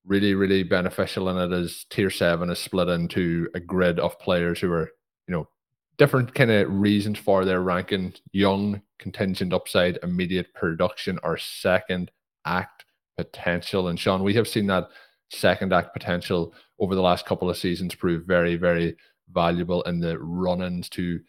really, 0.05 0.33
really 0.33 0.63
beneficial 0.63 1.29
in 1.29 1.37
it 1.37 1.55
is 1.55 1.85
tier 1.89 2.09
seven 2.09 2.49
is 2.49 2.59
split 2.59 2.89
into 2.89 3.47
a 3.53 3.59
grid 3.59 3.99
of 3.99 4.19
players 4.19 4.59
who 4.59 4.71
are, 4.71 4.89
you 5.27 5.33
know, 5.33 5.47
different 5.99 6.33
kind 6.33 6.49
of 6.49 6.71
reasons 6.71 7.19
for 7.19 7.45
their 7.45 7.61
ranking 7.61 8.13
young 8.31 8.81
contingent 8.97 9.53
upside 9.53 9.99
immediate 10.01 10.51
production 10.53 11.19
or 11.23 11.37
second 11.37 12.09
act 12.45 12.85
potential 13.17 13.89
and 13.89 13.99
shawn 13.99 14.23
we 14.23 14.33
have 14.33 14.47
seen 14.47 14.65
that 14.65 14.87
second 15.29 15.73
act 15.73 15.93
potential 15.93 16.53
over 16.79 16.95
the 16.95 17.01
last 17.01 17.25
couple 17.25 17.49
of 17.49 17.57
seasons 17.57 17.93
prove 17.93 18.25
very 18.25 18.55
very 18.55 18.95
valuable 19.31 19.81
in 19.83 19.99
the 19.99 20.17
run-ins 20.19 20.87
to 20.87 21.19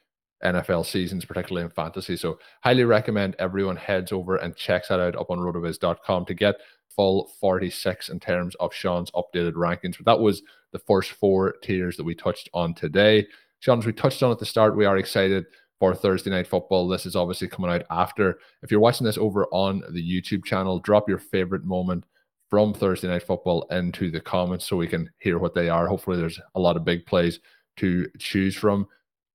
nfl 0.44 0.84
seasons 0.84 1.24
particularly 1.24 1.64
in 1.64 1.70
fantasy 1.70 2.16
so 2.16 2.38
highly 2.62 2.84
recommend 2.84 3.36
everyone 3.38 3.76
heads 3.76 4.12
over 4.12 4.36
and 4.36 4.56
checks 4.56 4.88
that 4.88 5.00
out 5.00 5.16
up 5.16 5.30
on 5.30 5.38
rotoviz.com 5.38 6.24
to 6.24 6.34
get 6.34 6.56
full 6.88 7.30
46 7.40 8.08
in 8.08 8.18
terms 8.18 8.54
of 8.56 8.74
shawn's 8.74 9.10
updated 9.12 9.52
rankings 9.52 9.96
but 9.96 10.06
that 10.06 10.20
was 10.20 10.42
the 10.72 10.78
first 10.78 11.12
four 11.12 11.54
tiers 11.62 11.96
that 11.96 12.04
we 12.04 12.14
touched 12.14 12.48
on 12.54 12.74
today 12.74 13.26
Shawn, 13.60 13.78
as 13.78 13.84
we 13.84 13.92
touched 13.92 14.22
on 14.22 14.32
at 14.32 14.38
the 14.38 14.46
start, 14.46 14.74
we 14.74 14.86
are 14.86 14.96
excited 14.96 15.44
for 15.78 15.94
Thursday 15.94 16.30
night 16.30 16.46
football. 16.46 16.88
This 16.88 17.04
is 17.04 17.14
obviously 17.14 17.46
coming 17.46 17.70
out 17.70 17.84
after. 17.90 18.38
If 18.62 18.70
you're 18.70 18.80
watching 18.80 19.04
this 19.04 19.18
over 19.18 19.46
on 19.52 19.82
the 19.90 20.02
YouTube 20.02 20.44
channel, 20.44 20.78
drop 20.78 21.10
your 21.10 21.18
favorite 21.18 21.64
moment 21.64 22.04
from 22.48 22.72
Thursday 22.72 23.08
night 23.08 23.22
football 23.22 23.66
into 23.70 24.10
the 24.10 24.20
comments 24.20 24.66
so 24.66 24.78
we 24.78 24.86
can 24.86 25.10
hear 25.18 25.38
what 25.38 25.54
they 25.54 25.68
are. 25.68 25.86
Hopefully, 25.86 26.16
there's 26.16 26.40
a 26.54 26.60
lot 26.60 26.76
of 26.76 26.86
big 26.86 27.04
plays 27.04 27.38
to 27.76 28.08
choose 28.18 28.56
from. 28.56 28.88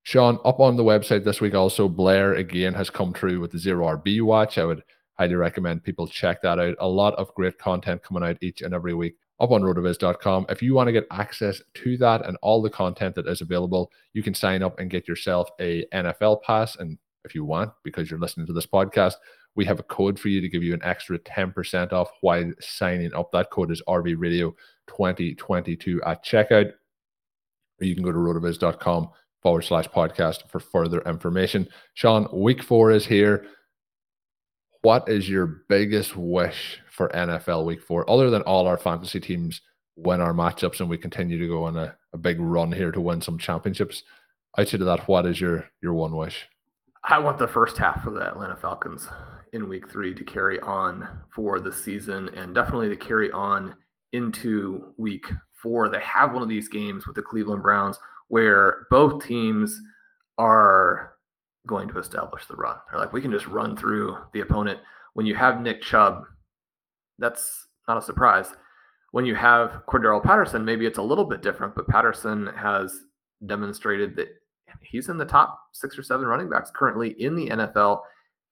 Shawn, 0.06 0.38
up 0.44 0.60
on 0.60 0.76
the 0.76 0.84
website 0.84 1.24
this 1.24 1.40
week, 1.40 1.56
also 1.56 1.88
Blair 1.88 2.34
again 2.34 2.74
has 2.74 2.88
come 2.90 3.12
through 3.12 3.40
with 3.40 3.50
the 3.50 3.58
zero 3.58 3.88
RB 3.96 4.22
watch. 4.22 4.56
I 4.56 4.64
would 4.64 4.84
highly 5.18 5.34
recommend 5.34 5.82
people 5.82 6.06
check 6.06 6.40
that 6.42 6.60
out. 6.60 6.76
A 6.78 6.86
lot 6.86 7.14
of 7.14 7.34
great 7.34 7.58
content 7.58 8.04
coming 8.04 8.22
out 8.22 8.36
each 8.40 8.62
and 8.62 8.72
every 8.72 8.94
week 8.94 9.16
up 9.40 9.50
on 9.50 9.62
rotoviz.com. 9.62 10.46
If 10.48 10.62
you 10.62 10.74
want 10.74 10.86
to 10.86 10.92
get 10.92 11.08
access 11.10 11.60
to 11.74 11.96
that 11.96 12.24
and 12.24 12.36
all 12.40 12.62
the 12.62 12.70
content 12.70 13.16
that 13.16 13.26
is 13.26 13.40
available, 13.40 13.90
you 14.12 14.22
can 14.22 14.32
sign 14.32 14.62
up 14.62 14.78
and 14.78 14.92
get 14.92 15.08
yourself 15.08 15.48
a 15.58 15.84
NFL 15.92 16.40
pass. 16.44 16.76
And 16.76 16.98
if 17.24 17.34
you 17.34 17.44
want, 17.44 17.72
because 17.82 18.08
you're 18.08 18.20
listening 18.20 18.46
to 18.46 18.52
this 18.52 18.64
podcast, 18.64 19.14
we 19.56 19.64
have 19.64 19.80
a 19.80 19.82
code 19.82 20.20
for 20.20 20.28
you 20.28 20.40
to 20.40 20.48
give 20.48 20.62
you 20.62 20.72
an 20.72 20.84
extra 20.84 21.18
10% 21.18 21.92
off 21.92 22.12
while 22.20 22.48
signing 22.60 23.12
up. 23.12 23.32
That 23.32 23.50
code 23.50 23.72
is 23.72 23.82
RV 23.88 24.14
Radio 24.18 24.54
2022 24.86 26.00
at 26.04 26.24
checkout. 26.24 26.70
Or 27.80 27.84
you 27.84 27.96
can 27.96 28.04
go 28.04 28.12
to 28.12 28.18
rotoviz.com 28.18 29.10
forward 29.46 29.62
slash 29.62 29.86
podcast 29.86 30.50
for 30.50 30.58
further 30.58 31.00
information. 31.02 31.68
Shawn, 31.94 32.26
week 32.32 32.64
four 32.64 32.90
is 32.90 33.06
here 33.06 33.46
what 34.82 35.08
is 35.08 35.30
your 35.30 35.62
biggest 35.68 36.16
wish 36.16 36.80
for 36.90 37.10
NFL 37.10 37.64
week 37.64 37.80
four, 37.80 38.10
other 38.10 38.28
than 38.28 38.42
all 38.42 38.66
our 38.66 38.76
fantasy 38.76 39.20
teams 39.20 39.60
win 39.94 40.20
our 40.20 40.32
matchups 40.32 40.80
and 40.80 40.90
we 40.90 40.98
continue 40.98 41.38
to 41.38 41.46
go 41.46 41.62
on 41.62 41.76
a, 41.76 41.94
a 42.12 42.18
big 42.18 42.40
run 42.40 42.72
here 42.72 42.90
to 42.90 43.00
win 43.00 43.20
some 43.20 43.38
championships? 43.38 44.02
Outside 44.58 44.80
of 44.80 44.86
that, 44.86 45.06
what 45.06 45.26
is 45.26 45.40
your 45.40 45.68
your 45.80 45.94
one 45.94 46.16
wish? 46.16 46.48
I 47.04 47.20
want 47.20 47.38
the 47.38 47.46
first 47.46 47.78
half 47.78 48.04
of 48.04 48.14
the 48.14 48.26
Atlanta 48.26 48.56
Falcons 48.56 49.06
in 49.52 49.68
week 49.68 49.88
three 49.88 50.12
to 50.12 50.24
carry 50.24 50.58
on 50.58 51.06
for 51.32 51.60
the 51.60 51.72
season 51.72 52.30
and 52.30 52.52
definitely 52.52 52.88
to 52.88 52.96
carry 52.96 53.30
on 53.30 53.76
into 54.12 54.92
week 54.96 55.26
four. 55.62 55.88
They 55.88 56.00
have 56.00 56.32
one 56.32 56.42
of 56.42 56.48
these 56.48 56.66
games 56.66 57.06
with 57.06 57.14
the 57.14 57.22
Cleveland 57.22 57.62
Browns 57.62 57.96
where 58.28 58.86
both 58.90 59.24
teams 59.24 59.80
are 60.38 61.12
going 61.66 61.88
to 61.88 61.98
establish 61.98 62.46
the 62.46 62.56
run. 62.56 62.76
They're 62.90 63.00
like, 63.00 63.12
we 63.12 63.20
can 63.20 63.32
just 63.32 63.46
run 63.46 63.76
through 63.76 64.16
the 64.32 64.40
opponent. 64.40 64.80
When 65.14 65.26
you 65.26 65.34
have 65.34 65.60
Nick 65.60 65.82
Chubb, 65.82 66.24
that's 67.18 67.66
not 67.88 67.98
a 67.98 68.02
surprise. 68.02 68.52
When 69.12 69.24
you 69.24 69.34
have 69.34 69.82
Cordarrelle 69.88 70.22
Patterson, 70.22 70.64
maybe 70.64 70.86
it's 70.86 70.98
a 70.98 71.02
little 71.02 71.24
bit 71.24 71.42
different, 71.42 71.74
but 71.74 71.88
Patterson 71.88 72.48
has 72.56 72.94
demonstrated 73.46 74.16
that 74.16 74.28
he's 74.82 75.08
in 75.08 75.18
the 75.18 75.24
top 75.24 75.58
six 75.72 75.98
or 75.98 76.02
seven 76.02 76.26
running 76.26 76.50
backs 76.50 76.70
currently 76.74 77.10
in 77.20 77.34
the 77.34 77.48
NFL. 77.48 78.00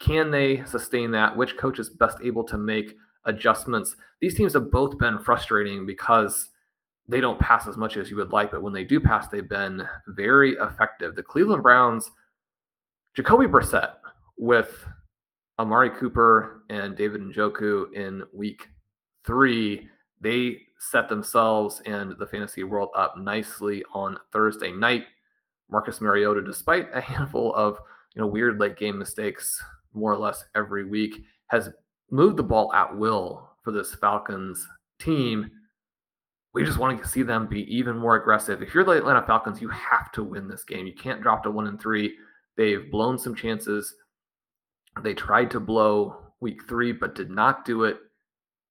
Can 0.00 0.30
they 0.30 0.64
sustain 0.64 1.10
that? 1.12 1.36
Which 1.36 1.56
coach 1.56 1.78
is 1.78 1.90
best 1.90 2.18
able 2.22 2.44
to 2.44 2.58
make 2.58 2.94
adjustments? 3.26 3.96
These 4.20 4.34
teams 4.34 4.54
have 4.54 4.70
both 4.70 4.98
been 4.98 5.18
frustrating 5.18 5.86
because 5.86 6.48
they 7.08 7.20
don't 7.20 7.38
pass 7.38 7.66
as 7.66 7.76
much 7.76 7.96
as 7.96 8.10
you 8.10 8.16
would 8.16 8.32
like, 8.32 8.50
but 8.50 8.62
when 8.62 8.72
they 8.72 8.84
do 8.84 8.98
pass, 8.98 9.28
they've 9.28 9.48
been 9.48 9.86
very 10.08 10.52
effective. 10.54 11.14
The 11.14 11.22
Cleveland 11.22 11.62
Browns 11.62 12.10
Jacoby 13.14 13.46
Brissett 13.46 13.92
with 14.36 14.84
Amari 15.58 15.90
Cooper 15.90 16.64
and 16.68 16.96
David 16.96 17.20
Njoku 17.20 17.92
in 17.94 18.24
week 18.32 18.68
three, 19.24 19.88
they 20.20 20.62
set 20.78 21.08
themselves 21.08 21.80
and 21.86 22.14
the 22.18 22.26
fantasy 22.26 22.64
world 22.64 22.90
up 22.96 23.16
nicely 23.16 23.84
on 23.94 24.18
Thursday 24.32 24.72
night. 24.72 25.04
Marcus 25.70 26.00
Mariota, 26.00 26.42
despite 26.42 26.88
a 26.92 27.00
handful 27.00 27.54
of 27.54 27.78
you 28.14 28.22
know 28.22 28.26
weird 28.26 28.58
late 28.58 28.76
game 28.76 28.98
mistakes, 28.98 29.62
more 29.92 30.12
or 30.12 30.18
less 30.18 30.44
every 30.56 30.84
week, 30.84 31.22
has 31.48 31.70
moved 32.10 32.36
the 32.36 32.42
ball 32.42 32.72
at 32.72 32.96
will 32.96 33.48
for 33.62 33.70
this 33.70 33.94
Falcons 33.94 34.66
team. 34.98 35.50
We 36.54 36.64
just 36.64 36.78
want 36.78 37.02
to 37.02 37.08
see 37.08 37.22
them 37.22 37.48
be 37.48 37.62
even 37.74 37.98
more 37.98 38.14
aggressive. 38.14 38.62
If 38.62 38.72
you're 38.72 38.84
the 38.84 38.92
Atlanta 38.92 39.26
Falcons, 39.26 39.60
you 39.60 39.68
have 39.68 40.12
to 40.12 40.22
win 40.22 40.46
this 40.46 40.64
game. 40.64 40.86
You 40.86 40.94
can't 40.94 41.20
drop 41.20 41.42
to 41.42 41.50
one 41.50 41.66
and 41.66 41.80
three. 41.80 42.14
They've 42.56 42.90
blown 42.90 43.18
some 43.18 43.34
chances. 43.34 43.92
They 45.02 45.14
tried 45.14 45.50
to 45.50 45.60
blow 45.60 46.32
week 46.40 46.68
three, 46.68 46.92
but 46.92 47.16
did 47.16 47.28
not 47.28 47.64
do 47.64 47.82
it. 47.82 47.98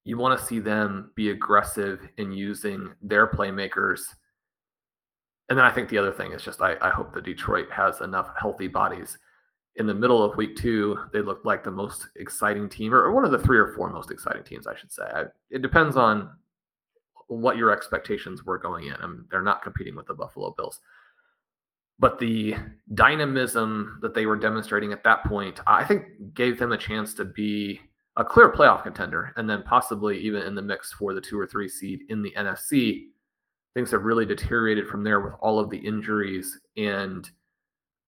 You 0.05 0.17
want 0.17 0.39
to 0.39 0.45
see 0.45 0.59
them 0.59 1.11
be 1.15 1.29
aggressive 1.29 2.07
in 2.17 2.31
using 2.31 2.93
their 3.01 3.27
playmakers. 3.27 4.01
And 5.49 5.57
then 5.57 5.65
I 5.65 5.71
think 5.71 5.89
the 5.89 5.97
other 5.97 6.13
thing 6.13 6.31
is 6.31 6.41
just 6.41 6.61
I, 6.61 6.77
I 6.81 6.89
hope 6.89 7.13
that 7.13 7.25
Detroit 7.25 7.69
has 7.71 7.99
enough 7.99 8.29
healthy 8.39 8.67
bodies. 8.67 9.17
In 9.75 9.87
the 9.87 9.93
middle 9.93 10.23
of 10.23 10.37
week 10.37 10.55
two, 10.55 10.99
they 11.11 11.21
looked 11.21 11.45
like 11.45 11.63
the 11.63 11.71
most 11.71 12.07
exciting 12.15 12.69
team, 12.69 12.93
or, 12.93 13.11
one 13.11 13.25
of 13.25 13.31
the 13.31 13.39
three 13.39 13.57
or 13.57 13.73
four 13.73 13.89
most 13.89 14.11
exciting 14.11 14.43
teams, 14.43 14.67
I 14.67 14.75
should 14.75 14.91
say. 14.91 15.03
I, 15.03 15.23
it 15.49 15.61
depends 15.61 15.97
on 15.97 16.29
what 17.27 17.57
your 17.57 17.71
expectations 17.71 18.43
were 18.43 18.57
going 18.57 18.87
in. 18.87 18.95
I 18.95 19.07
mean, 19.07 19.25
they're 19.29 19.41
not 19.41 19.61
competing 19.61 19.95
with 19.95 20.07
the 20.07 20.13
Buffalo 20.13 20.53
Bills 20.57 20.79
but 21.99 22.19
the 22.19 22.55
dynamism 22.93 23.99
that 24.01 24.13
they 24.13 24.25
were 24.25 24.35
demonstrating 24.35 24.91
at 24.91 25.03
that 25.03 25.23
point, 25.25 25.59
I 25.67 25.83
think 25.83 26.33
gave 26.33 26.59
them 26.59 26.71
a 26.71 26.77
chance 26.77 27.13
to 27.15 27.25
be 27.25 27.79
a 28.17 28.23
clear 28.23 28.51
playoff 28.51 28.83
contender 28.83 29.33
and 29.37 29.49
then 29.49 29.63
possibly 29.63 30.19
even 30.19 30.43
in 30.43 30.55
the 30.55 30.61
mix 30.61 30.91
for 30.93 31.13
the 31.13 31.21
two 31.21 31.39
or 31.39 31.47
three 31.47 31.69
seed 31.69 32.01
in 32.09 32.21
the 32.21 32.33
NFC. 32.37 33.05
Things 33.73 33.91
have 33.91 34.03
really 34.03 34.25
deteriorated 34.25 34.87
from 34.87 35.03
there 35.03 35.21
with 35.21 35.33
all 35.39 35.59
of 35.59 35.69
the 35.69 35.77
injuries 35.77 36.59
and 36.77 37.29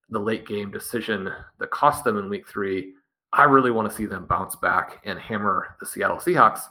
the 0.10 0.20
late 0.20 0.46
game 0.46 0.72
decision 0.72 1.32
that 1.60 1.72
cost 1.72 2.04
them 2.04 2.18
in 2.18 2.30
week 2.30 2.48
three. 2.48 2.94
I 3.34 3.46
really 3.46 3.72
want 3.72 3.90
to 3.90 3.96
see 3.96 4.06
them 4.06 4.28
bounce 4.28 4.56
back 4.56 5.02
and 5.06 5.18
hammer 5.18 5.76
the 5.80 5.86
Seattle 5.86 6.18
Seahawks, 6.18 6.62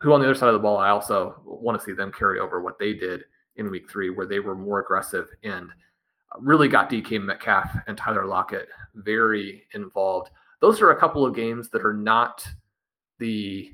who 0.00 0.12
on 0.12 0.20
the 0.20 0.26
other 0.26 0.34
side 0.34 0.48
of 0.48 0.54
the 0.54 0.60
ball, 0.60 0.78
I 0.78 0.90
also 0.90 1.40
want 1.44 1.78
to 1.78 1.84
see 1.84 1.92
them 1.92 2.12
carry 2.12 2.38
over 2.38 2.60
what 2.60 2.78
they 2.78 2.92
did 2.92 3.22
in 3.56 3.70
week 3.70 3.90
three, 3.90 4.10
where 4.10 4.26
they 4.26 4.40
were 4.40 4.54
more 4.54 4.80
aggressive 4.80 5.28
and 5.42 5.68
really 6.38 6.68
got 6.68 6.90
DK 6.90 7.22
Metcalf 7.22 7.70
and 7.86 7.96
Tyler 7.96 8.26
Lockett 8.26 8.68
very 8.94 9.64
involved. 9.74 10.30
Those 10.60 10.80
are 10.80 10.90
a 10.90 11.00
couple 11.00 11.24
of 11.24 11.34
games 11.34 11.70
that 11.70 11.84
are 11.84 11.94
not 11.94 12.46
the 13.18 13.72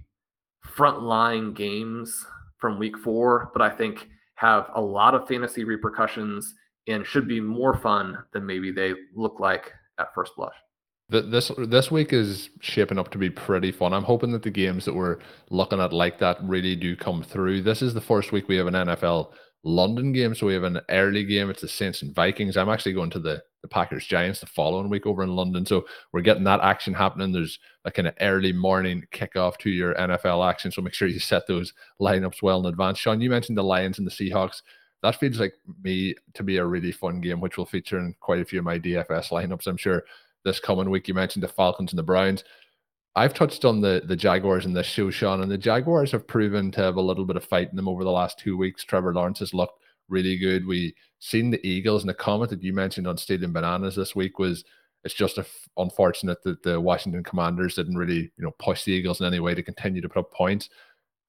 frontline 0.66 1.55
games 1.55 2.27
from 2.57 2.79
week 2.79 2.97
four, 2.99 3.51
but 3.53 3.61
I 3.61 3.68
think 3.68 4.09
have 4.37 4.70
a 4.75 4.81
lot 4.81 5.14
of 5.14 5.29
fantasy 5.29 5.64
repercussions 5.64 6.55
and 6.87 7.07
should 7.07 7.29
be 7.29 7.41
more 7.41 7.75
fun 7.75 8.18
than 8.33 8.47
maybe 8.47 8.70
they 8.70 8.95
look 9.14 9.41
like 9.41 9.72
at 9.99 10.14
first 10.14 10.35
blush. 10.37 10.55
This 11.11 11.52
this 11.59 11.90
week 11.90 12.14
is 12.14 12.48
shaping 12.61 12.98
up 12.98 13.11
to 13.11 13.18
be 13.18 13.28
pretty 13.28 13.72
fun. 13.72 13.92
I'm 13.92 14.05
hoping 14.05 14.32
that 14.32 14.42
the 14.42 14.50
games 14.50 14.86
that 14.86 14.94
we're 14.94 15.18
looking 15.50 15.78
at 15.80 15.92
like 15.92 16.18
that 16.18 16.38
really 16.42 16.74
do 16.74 16.96
come 16.96 17.22
through. 17.22 17.61
This 17.61 17.82
is 17.82 17.92
the 17.92 18.00
first 18.00 18.32
week 18.32 18.48
we 18.48 18.57
have 18.57 18.66
an 18.66 18.74
NFL 18.74 19.30
London 19.64 20.12
game. 20.12 20.34
So 20.34 20.46
we 20.46 20.55
have 20.55 20.62
an 20.62 20.80
early 20.90 21.24
game. 21.24 21.50
It's 21.50 21.62
the 21.62 21.68
Saints 21.68 22.02
and 22.02 22.14
Vikings. 22.14 22.57
I'm 22.57 22.68
actually 22.68 22.92
going 22.92 23.11
to 23.11 23.18
the, 23.18 23.42
the 23.62 23.68
Packers 23.68 24.07
Giants 24.07 24.40
the 24.40 24.46
following 24.46 24.90
week 24.90 25.07
over 25.07 25.22
in 25.22 25.34
London. 25.34 25.66
So 25.66 25.86
we're 26.12 26.20
getting 26.20 26.44
that 26.44 26.61
action 26.61 26.94
happening. 26.94 27.32
There's 27.32 27.59
a 27.84 27.90
kind 27.90 28.07
of 28.07 28.14
early 28.20 28.52
morning 28.52 29.05
kickoff 29.12 29.57
to 29.59 29.70
your 29.70 29.94
NFL 29.94 30.48
action. 30.48 30.70
So 30.70 30.82
make 30.82 30.94
sure 30.94 31.09
you 31.09 31.18
set 31.18 31.46
those 31.46 31.72
lineups 32.00 32.42
well 32.42 32.61
in 32.61 32.66
advance. 32.66 32.98
Shawn, 32.98 33.20
you 33.20 33.30
mentioned 33.30 33.59
the 33.59 33.64
Lions 33.64 33.98
and 33.98 34.07
the 34.07 34.11
Seahawks. 34.11 34.62
That 35.02 35.16
feels 35.16 35.40
like 35.40 35.55
me 35.82 36.14
to 36.34 36.42
be 36.42 36.59
a 36.59 36.64
really 36.64 36.92
fun 36.92 37.20
game, 37.20 37.40
which 37.40 37.59
will 37.59 37.66
feature 37.66 37.98
in 37.98 38.14
quite 38.20 38.40
a 38.40 38.44
few 38.44 38.61
of 38.61 38.64
my 38.64 38.78
DFS 38.78 39.30
lineups. 39.30 39.66
I'm 39.66 39.76
sure 39.76 40.05
this 40.45 40.61
coming 40.61 40.90
week. 40.90 41.09
You 41.09 41.14
mentioned 41.14 41.42
the 41.42 41.49
Falcons 41.49 41.92
and 41.92 41.99
the 41.99 42.03
Browns. 42.03 42.45
I've 43.16 43.34
touched 43.34 43.64
on 43.64 43.80
the 43.80 44.03
the 44.05 44.16
Jaguars 44.16 44.66
in 44.66 44.72
this 44.72 44.86
show, 44.86 45.11
Shawn, 45.11 45.42
and 45.42 45.51
the 45.51 45.59
Jaguars 45.59 46.12
have 46.12 46.26
proven 46.26 46.70
to 46.72 46.80
have 46.80 46.97
a 46.97 47.03
little 47.03 47.24
bit 47.24 47.36
of 47.36 47.45
fight 47.45 47.70
in 47.70 47.76
them 47.76 47.88
over 47.88 48.05
the 48.05 48.11
last 48.11 48.38
two 48.38 48.57
weeks. 48.57 48.84
Trevor 48.84 49.14
Lawrence 49.14 49.38
has 49.38 49.55
looked 49.55 49.78
really 50.09 50.36
good. 50.36 50.66
We 50.66 50.95
seen 51.20 51.51
the 51.51 51.66
Eagles, 51.66 52.03
and 52.03 52.11
the 52.11 52.14
comment 52.14 52.51
that 52.51 52.62
you 52.62 52.72
mentioned 52.72 53.07
on 53.07 53.16
Stadium 53.16 53.53
Bananas 53.53 53.97
this 53.97 54.14
week 54.14 54.38
was 54.38 54.64
it's 55.05 55.14
just 55.14 55.38
unfortunate 55.76 56.42
that 56.42 56.62
the 56.62 56.80
Washington 56.80 57.22
Commanders 57.22 57.74
didn't 57.74 57.97
really, 57.97 58.32
you 58.36 58.45
know, 58.45 58.53
push 58.59 58.84
the 58.84 58.92
Eagles 58.92 59.20
in 59.20 59.26
any 59.26 59.38
way 59.38 59.55
to 59.55 59.62
continue 59.62 60.01
to 60.01 60.09
put 60.09 60.20
up 60.20 60.32
points. 60.32 60.70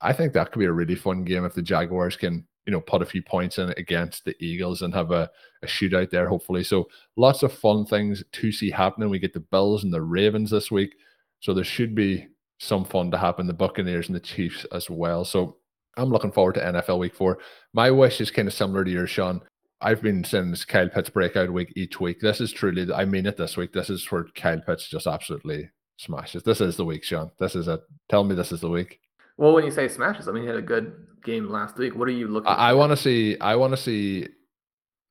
I 0.02 0.14
think 0.14 0.34
that 0.34 0.52
could 0.52 0.60
be 0.60 0.66
a 0.66 0.72
really 0.72 0.96
fun 0.96 1.24
game 1.24 1.46
if 1.46 1.54
the 1.54 1.62
Jaguars 1.62 2.16
can, 2.16 2.48
you 2.66 2.72
know, 2.72 2.82
put 2.82 3.02
a 3.02 3.06
few 3.06 3.22
points 3.22 3.58
in 3.58 3.70
against 3.78 4.26
the 4.26 4.36
Eagles 4.44 4.82
and 4.82 4.94
have 4.94 5.12
a, 5.12 5.30
a 5.62 5.68
shootout 5.68 6.10
there, 6.10 6.28
hopefully. 6.28 6.64
So 6.64 6.88
lots 7.16 7.44
of 7.44 7.54
fun 7.54 7.86
things 7.86 8.24
to 8.34 8.52
see 8.52 8.72
happening. 8.72 9.10
We 9.10 9.20
get 9.20 9.34
the 9.34 9.40
Bills 9.40 9.84
and 9.84 9.94
the 9.94 10.02
Ravens 10.02 10.50
this 10.50 10.72
week. 10.72 10.96
So 11.42 11.54
there 11.54 11.64
should 11.64 11.94
be 11.94 12.28
some 12.60 12.86
fun 12.86 13.12
to 13.12 13.18
happen. 13.18 13.48
The 13.48 13.54
Buccaneers 13.54 14.08
and 14.08 14.16
the 14.16 14.22
Chiefs 14.22 14.66
as 14.72 14.90
well. 14.90 15.26
So 15.26 15.58
I'm 15.98 16.10
looking 16.10 16.32
forward 16.32 16.56
to 16.56 16.62
NFL 16.62 17.00
Week 17.00 17.16
Four. 17.16 17.40
My 17.74 17.92
wish 17.92 18.20
is 18.20 18.32
kind 18.32 18.48
of 18.48 18.54
similar 18.54 18.84
to 18.84 18.92
yours, 18.92 19.10
Shawn. 19.10 19.42
I've 19.82 20.02
been 20.02 20.24
saying 20.24 20.56
Kyle 20.68 20.90
Pitts 20.90 21.10
breakout 21.10 21.52
week 21.52 21.74
each 21.76 22.00
week. 22.00 22.20
This 22.20 22.42
is 22.42 22.52
truly, 22.52 22.92
I 22.92 23.06
mean 23.06 23.26
it 23.26 23.38
this 23.38 23.58
week. 23.58 23.74
This 23.74 23.90
is 23.90 24.10
where 24.12 24.26
Kyle 24.36 24.62
Pitts 24.62 24.88
just 24.88 25.06
absolutely 25.06 25.70
smashes. 25.98 26.44
This 26.44 26.62
is 26.62 26.78
the 26.78 26.86
week, 26.86 27.04
Shawn. 27.04 27.32
This 27.40 27.56
is 27.56 27.68
it. 27.68 27.82
Tell 28.10 28.24
me 28.24 28.36
this 28.36 28.52
is 28.52 28.62
the 28.62 28.70
week. 28.70 29.00
Well, 29.38 29.54
when 29.54 29.66
you 29.66 29.72
say 29.72 29.88
smashes, 29.88 30.28
I 30.28 30.32
mean 30.32 30.44
he 30.44 30.48
had 30.48 30.58
a 30.58 30.62
good 30.62 30.94
game 31.24 31.50
last 31.50 31.78
week. 31.78 31.96
What 31.96 32.08
are 32.08 32.12
you 32.12 32.28
looking? 32.28 32.48
I, 32.48 32.70
I 32.70 32.74
want 32.74 32.92
to 32.92 32.98
see. 32.98 33.38
I 33.40 33.56
want 33.56 33.72
to 33.74 33.78
see 33.78 34.28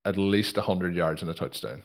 at 0.04 0.16
least 0.16 0.56
hundred 0.56 0.94
yards 0.94 1.22
and 1.22 1.30
a 1.30 1.34
touchdown. 1.34 1.82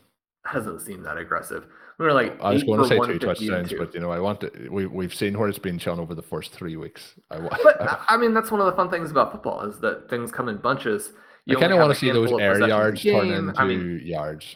Doesn't 0.53 0.79
seem 0.79 1.03
that 1.03 1.17
aggressive. 1.17 1.65
We 1.97 2.05
were 2.05 2.13
like 2.13 2.39
I 2.41 2.53
was 2.53 2.63
going 2.63 2.81
to 2.81 2.87
say 2.87 2.97
two 2.97 3.19
touchdowns, 3.19 3.73
but 3.77 3.93
you 3.93 3.99
know, 3.99 4.11
I 4.11 4.19
want 4.19 4.39
to. 4.41 4.69
We 4.71 4.85
we've 4.85 5.13
seen 5.13 5.37
where 5.37 5.49
it's 5.49 5.59
been 5.59 5.77
shown 5.77 5.99
over 5.99 6.15
the 6.15 6.21
first 6.21 6.53
three 6.53 6.77
weeks. 6.77 7.15
I, 7.29 7.39
but 7.39 7.81
I, 7.81 8.05
I 8.09 8.17
mean, 8.17 8.33
that's 8.33 8.49
one 8.49 8.61
of 8.61 8.67
the 8.67 8.71
fun 8.71 8.89
things 8.89 9.11
about 9.11 9.33
football 9.33 9.61
is 9.63 9.79
that 9.81 10.09
things 10.09 10.31
come 10.31 10.47
in 10.47 10.57
bunches. 10.57 11.11
You 11.45 11.57
I 11.57 11.59
kind 11.59 11.73
of 11.73 11.79
want 11.79 11.93
to 11.93 11.99
see 11.99 12.09
those 12.11 12.31
air 12.39 12.65
yards 12.65 13.03
turn 13.03 13.31
into 13.31 13.59
I 13.59 13.65
mean, 13.65 14.01
yards. 14.03 14.55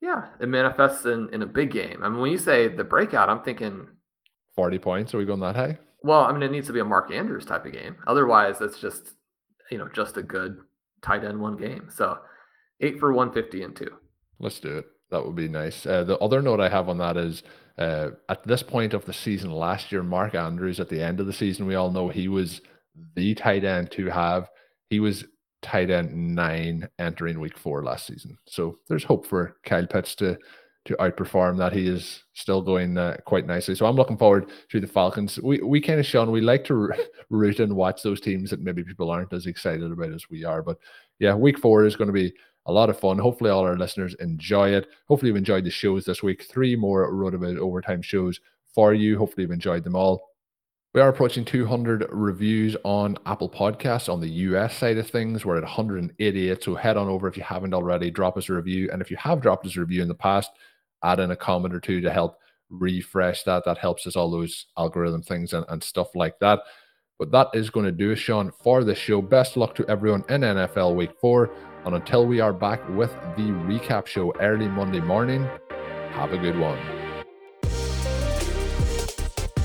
Yeah, 0.00 0.26
it 0.40 0.48
manifests 0.48 1.04
in 1.04 1.28
in 1.32 1.42
a 1.42 1.46
big 1.46 1.70
game. 1.70 2.00
I 2.02 2.08
mean, 2.08 2.20
when 2.20 2.32
you 2.32 2.38
say 2.38 2.66
the 2.66 2.84
breakout, 2.84 3.28
I'm 3.28 3.42
thinking 3.42 3.86
forty 4.56 4.78
points. 4.78 5.14
Are 5.14 5.18
we 5.18 5.24
going 5.24 5.40
that 5.40 5.54
high? 5.54 5.78
Well, 6.02 6.20
I 6.20 6.32
mean, 6.32 6.42
it 6.42 6.50
needs 6.50 6.66
to 6.68 6.72
be 6.72 6.80
a 6.80 6.84
Mark 6.84 7.12
Andrews 7.12 7.44
type 7.44 7.66
of 7.66 7.72
game. 7.72 7.96
Otherwise, 8.06 8.60
it's 8.60 8.80
just 8.80 9.14
you 9.70 9.78
know 9.78 9.88
just 9.88 10.16
a 10.16 10.22
good 10.22 10.58
tight 11.02 11.24
end 11.24 11.40
one 11.40 11.56
game. 11.56 11.88
So 11.90 12.18
eight 12.80 12.98
for 12.98 13.12
one 13.12 13.32
fifty 13.32 13.62
and 13.62 13.74
two. 13.74 13.90
Let's 14.38 14.60
do 14.60 14.78
it. 14.78 14.86
That 15.10 15.24
would 15.24 15.36
be 15.36 15.48
nice. 15.48 15.86
Uh, 15.86 16.04
the 16.04 16.18
other 16.18 16.40
note 16.40 16.60
I 16.60 16.68
have 16.68 16.88
on 16.88 16.98
that 16.98 17.16
is 17.16 17.42
uh, 17.78 18.10
at 18.28 18.44
this 18.44 18.62
point 18.62 18.94
of 18.94 19.04
the 19.04 19.12
season 19.12 19.50
last 19.50 19.90
year, 19.90 20.02
Mark 20.02 20.34
Andrews 20.34 20.80
at 20.80 20.88
the 20.88 21.02
end 21.02 21.20
of 21.20 21.26
the 21.26 21.32
season, 21.32 21.66
we 21.66 21.74
all 21.74 21.90
know 21.90 22.08
he 22.08 22.28
was 22.28 22.60
the 23.16 23.34
tight 23.34 23.64
end 23.64 23.90
to 23.92 24.06
have. 24.06 24.48
He 24.88 25.00
was 25.00 25.24
tight 25.62 25.90
end 25.90 26.34
nine 26.34 26.88
entering 26.98 27.40
week 27.40 27.58
four 27.58 27.82
last 27.82 28.06
season. 28.06 28.38
So 28.46 28.78
there's 28.88 29.04
hope 29.04 29.26
for 29.26 29.56
Kyle 29.64 29.86
Pitts 29.86 30.14
to 30.16 30.38
to 30.86 30.96
outperform 30.96 31.58
that. 31.58 31.72
He 31.72 31.86
is 31.86 32.24
still 32.32 32.62
going 32.62 32.96
uh, 32.96 33.16
quite 33.26 33.46
nicely. 33.46 33.74
So 33.74 33.86
I'm 33.86 33.96
looking 33.96 34.16
forward 34.16 34.50
to 34.70 34.80
the 34.80 34.86
Falcons. 34.86 35.38
We 35.40 35.60
we 35.60 35.80
kind 35.80 36.00
of 36.00 36.06
Shawn, 36.06 36.30
we 36.30 36.40
like 36.40 36.64
to 36.66 36.92
root 37.30 37.60
and 37.60 37.76
watch 37.76 38.02
those 38.02 38.20
teams 38.20 38.50
that 38.50 38.60
maybe 38.60 38.82
people 38.84 39.10
aren't 39.10 39.32
as 39.32 39.46
excited 39.46 39.90
about 39.90 40.12
as 40.12 40.28
we 40.30 40.44
are. 40.44 40.62
But 40.62 40.78
yeah, 41.18 41.34
week 41.34 41.58
four 41.58 41.84
is 41.84 41.96
going 41.96 42.08
to 42.08 42.12
be 42.12 42.32
a 42.66 42.72
lot 42.72 42.90
of 42.90 42.98
fun. 42.98 43.18
Hopefully, 43.18 43.50
all 43.50 43.64
our 43.64 43.76
listeners 43.76 44.14
enjoy 44.20 44.70
it. 44.70 44.88
Hopefully, 45.08 45.28
you've 45.28 45.36
enjoyed 45.36 45.64
the 45.64 45.70
shows 45.70 46.04
this 46.04 46.22
week. 46.22 46.44
Three 46.44 46.76
more 46.76 47.12
RotoViz 47.12 47.58
overtime 47.58 48.02
shows 48.02 48.40
for 48.74 48.94
you. 48.94 49.18
Hopefully, 49.18 49.42
you've 49.42 49.52
enjoyed 49.52 49.84
them 49.84 49.96
all. 49.96 50.30
We 50.92 51.00
are 51.00 51.08
approaching 51.08 51.44
200 51.44 52.08
reviews 52.10 52.76
on 52.82 53.16
Apple 53.24 53.48
Podcasts 53.48 54.12
on 54.12 54.20
the 54.20 54.28
US 54.28 54.76
side 54.76 54.98
of 54.98 55.08
things. 55.08 55.44
We're 55.44 55.56
at 55.56 55.62
188. 55.62 56.64
So 56.64 56.74
head 56.74 56.96
on 56.96 57.06
over 57.06 57.28
if 57.28 57.36
you 57.36 57.44
haven't 57.44 57.74
already, 57.74 58.10
drop 58.10 58.36
us 58.36 58.48
a 58.48 58.54
review. 58.54 58.90
And 58.92 59.00
if 59.00 59.08
you 59.08 59.16
have 59.16 59.40
dropped 59.40 59.64
us 59.66 59.76
a 59.76 59.80
review 59.80 60.02
in 60.02 60.08
the 60.08 60.16
past, 60.16 60.50
add 61.02 61.20
in 61.20 61.30
a 61.30 61.36
comment 61.36 61.74
or 61.74 61.80
two 61.80 62.00
to 62.00 62.10
help 62.10 62.38
refresh 62.68 63.42
that. 63.44 63.64
That 63.64 63.78
helps 63.78 64.06
us 64.06 64.16
all 64.16 64.30
those 64.30 64.66
algorithm 64.78 65.22
things 65.22 65.52
and, 65.52 65.64
and 65.68 65.82
stuff 65.82 66.14
like 66.14 66.38
that. 66.40 66.60
But 67.18 67.32
that 67.32 67.48
is 67.52 67.68
going 67.68 67.84
to 67.86 67.92
do 67.92 68.12
it, 68.12 68.16
Shawn, 68.16 68.50
for 68.62 68.82
this 68.82 68.98
show. 68.98 69.20
Best 69.20 69.56
luck 69.56 69.74
to 69.74 69.88
everyone 69.88 70.24
in 70.30 70.40
NFL 70.40 70.96
Week 70.96 71.10
4. 71.20 71.50
And 71.84 71.94
until 71.94 72.26
we 72.26 72.40
are 72.40 72.52
back 72.52 72.86
with 72.90 73.10
the 73.36 73.42
recap 73.42 74.06
show 74.06 74.32
early 74.40 74.68
Monday 74.68 75.00
morning, 75.00 75.46
have 76.12 76.32
a 76.32 76.38
good 76.38 76.58
one. 76.58 76.99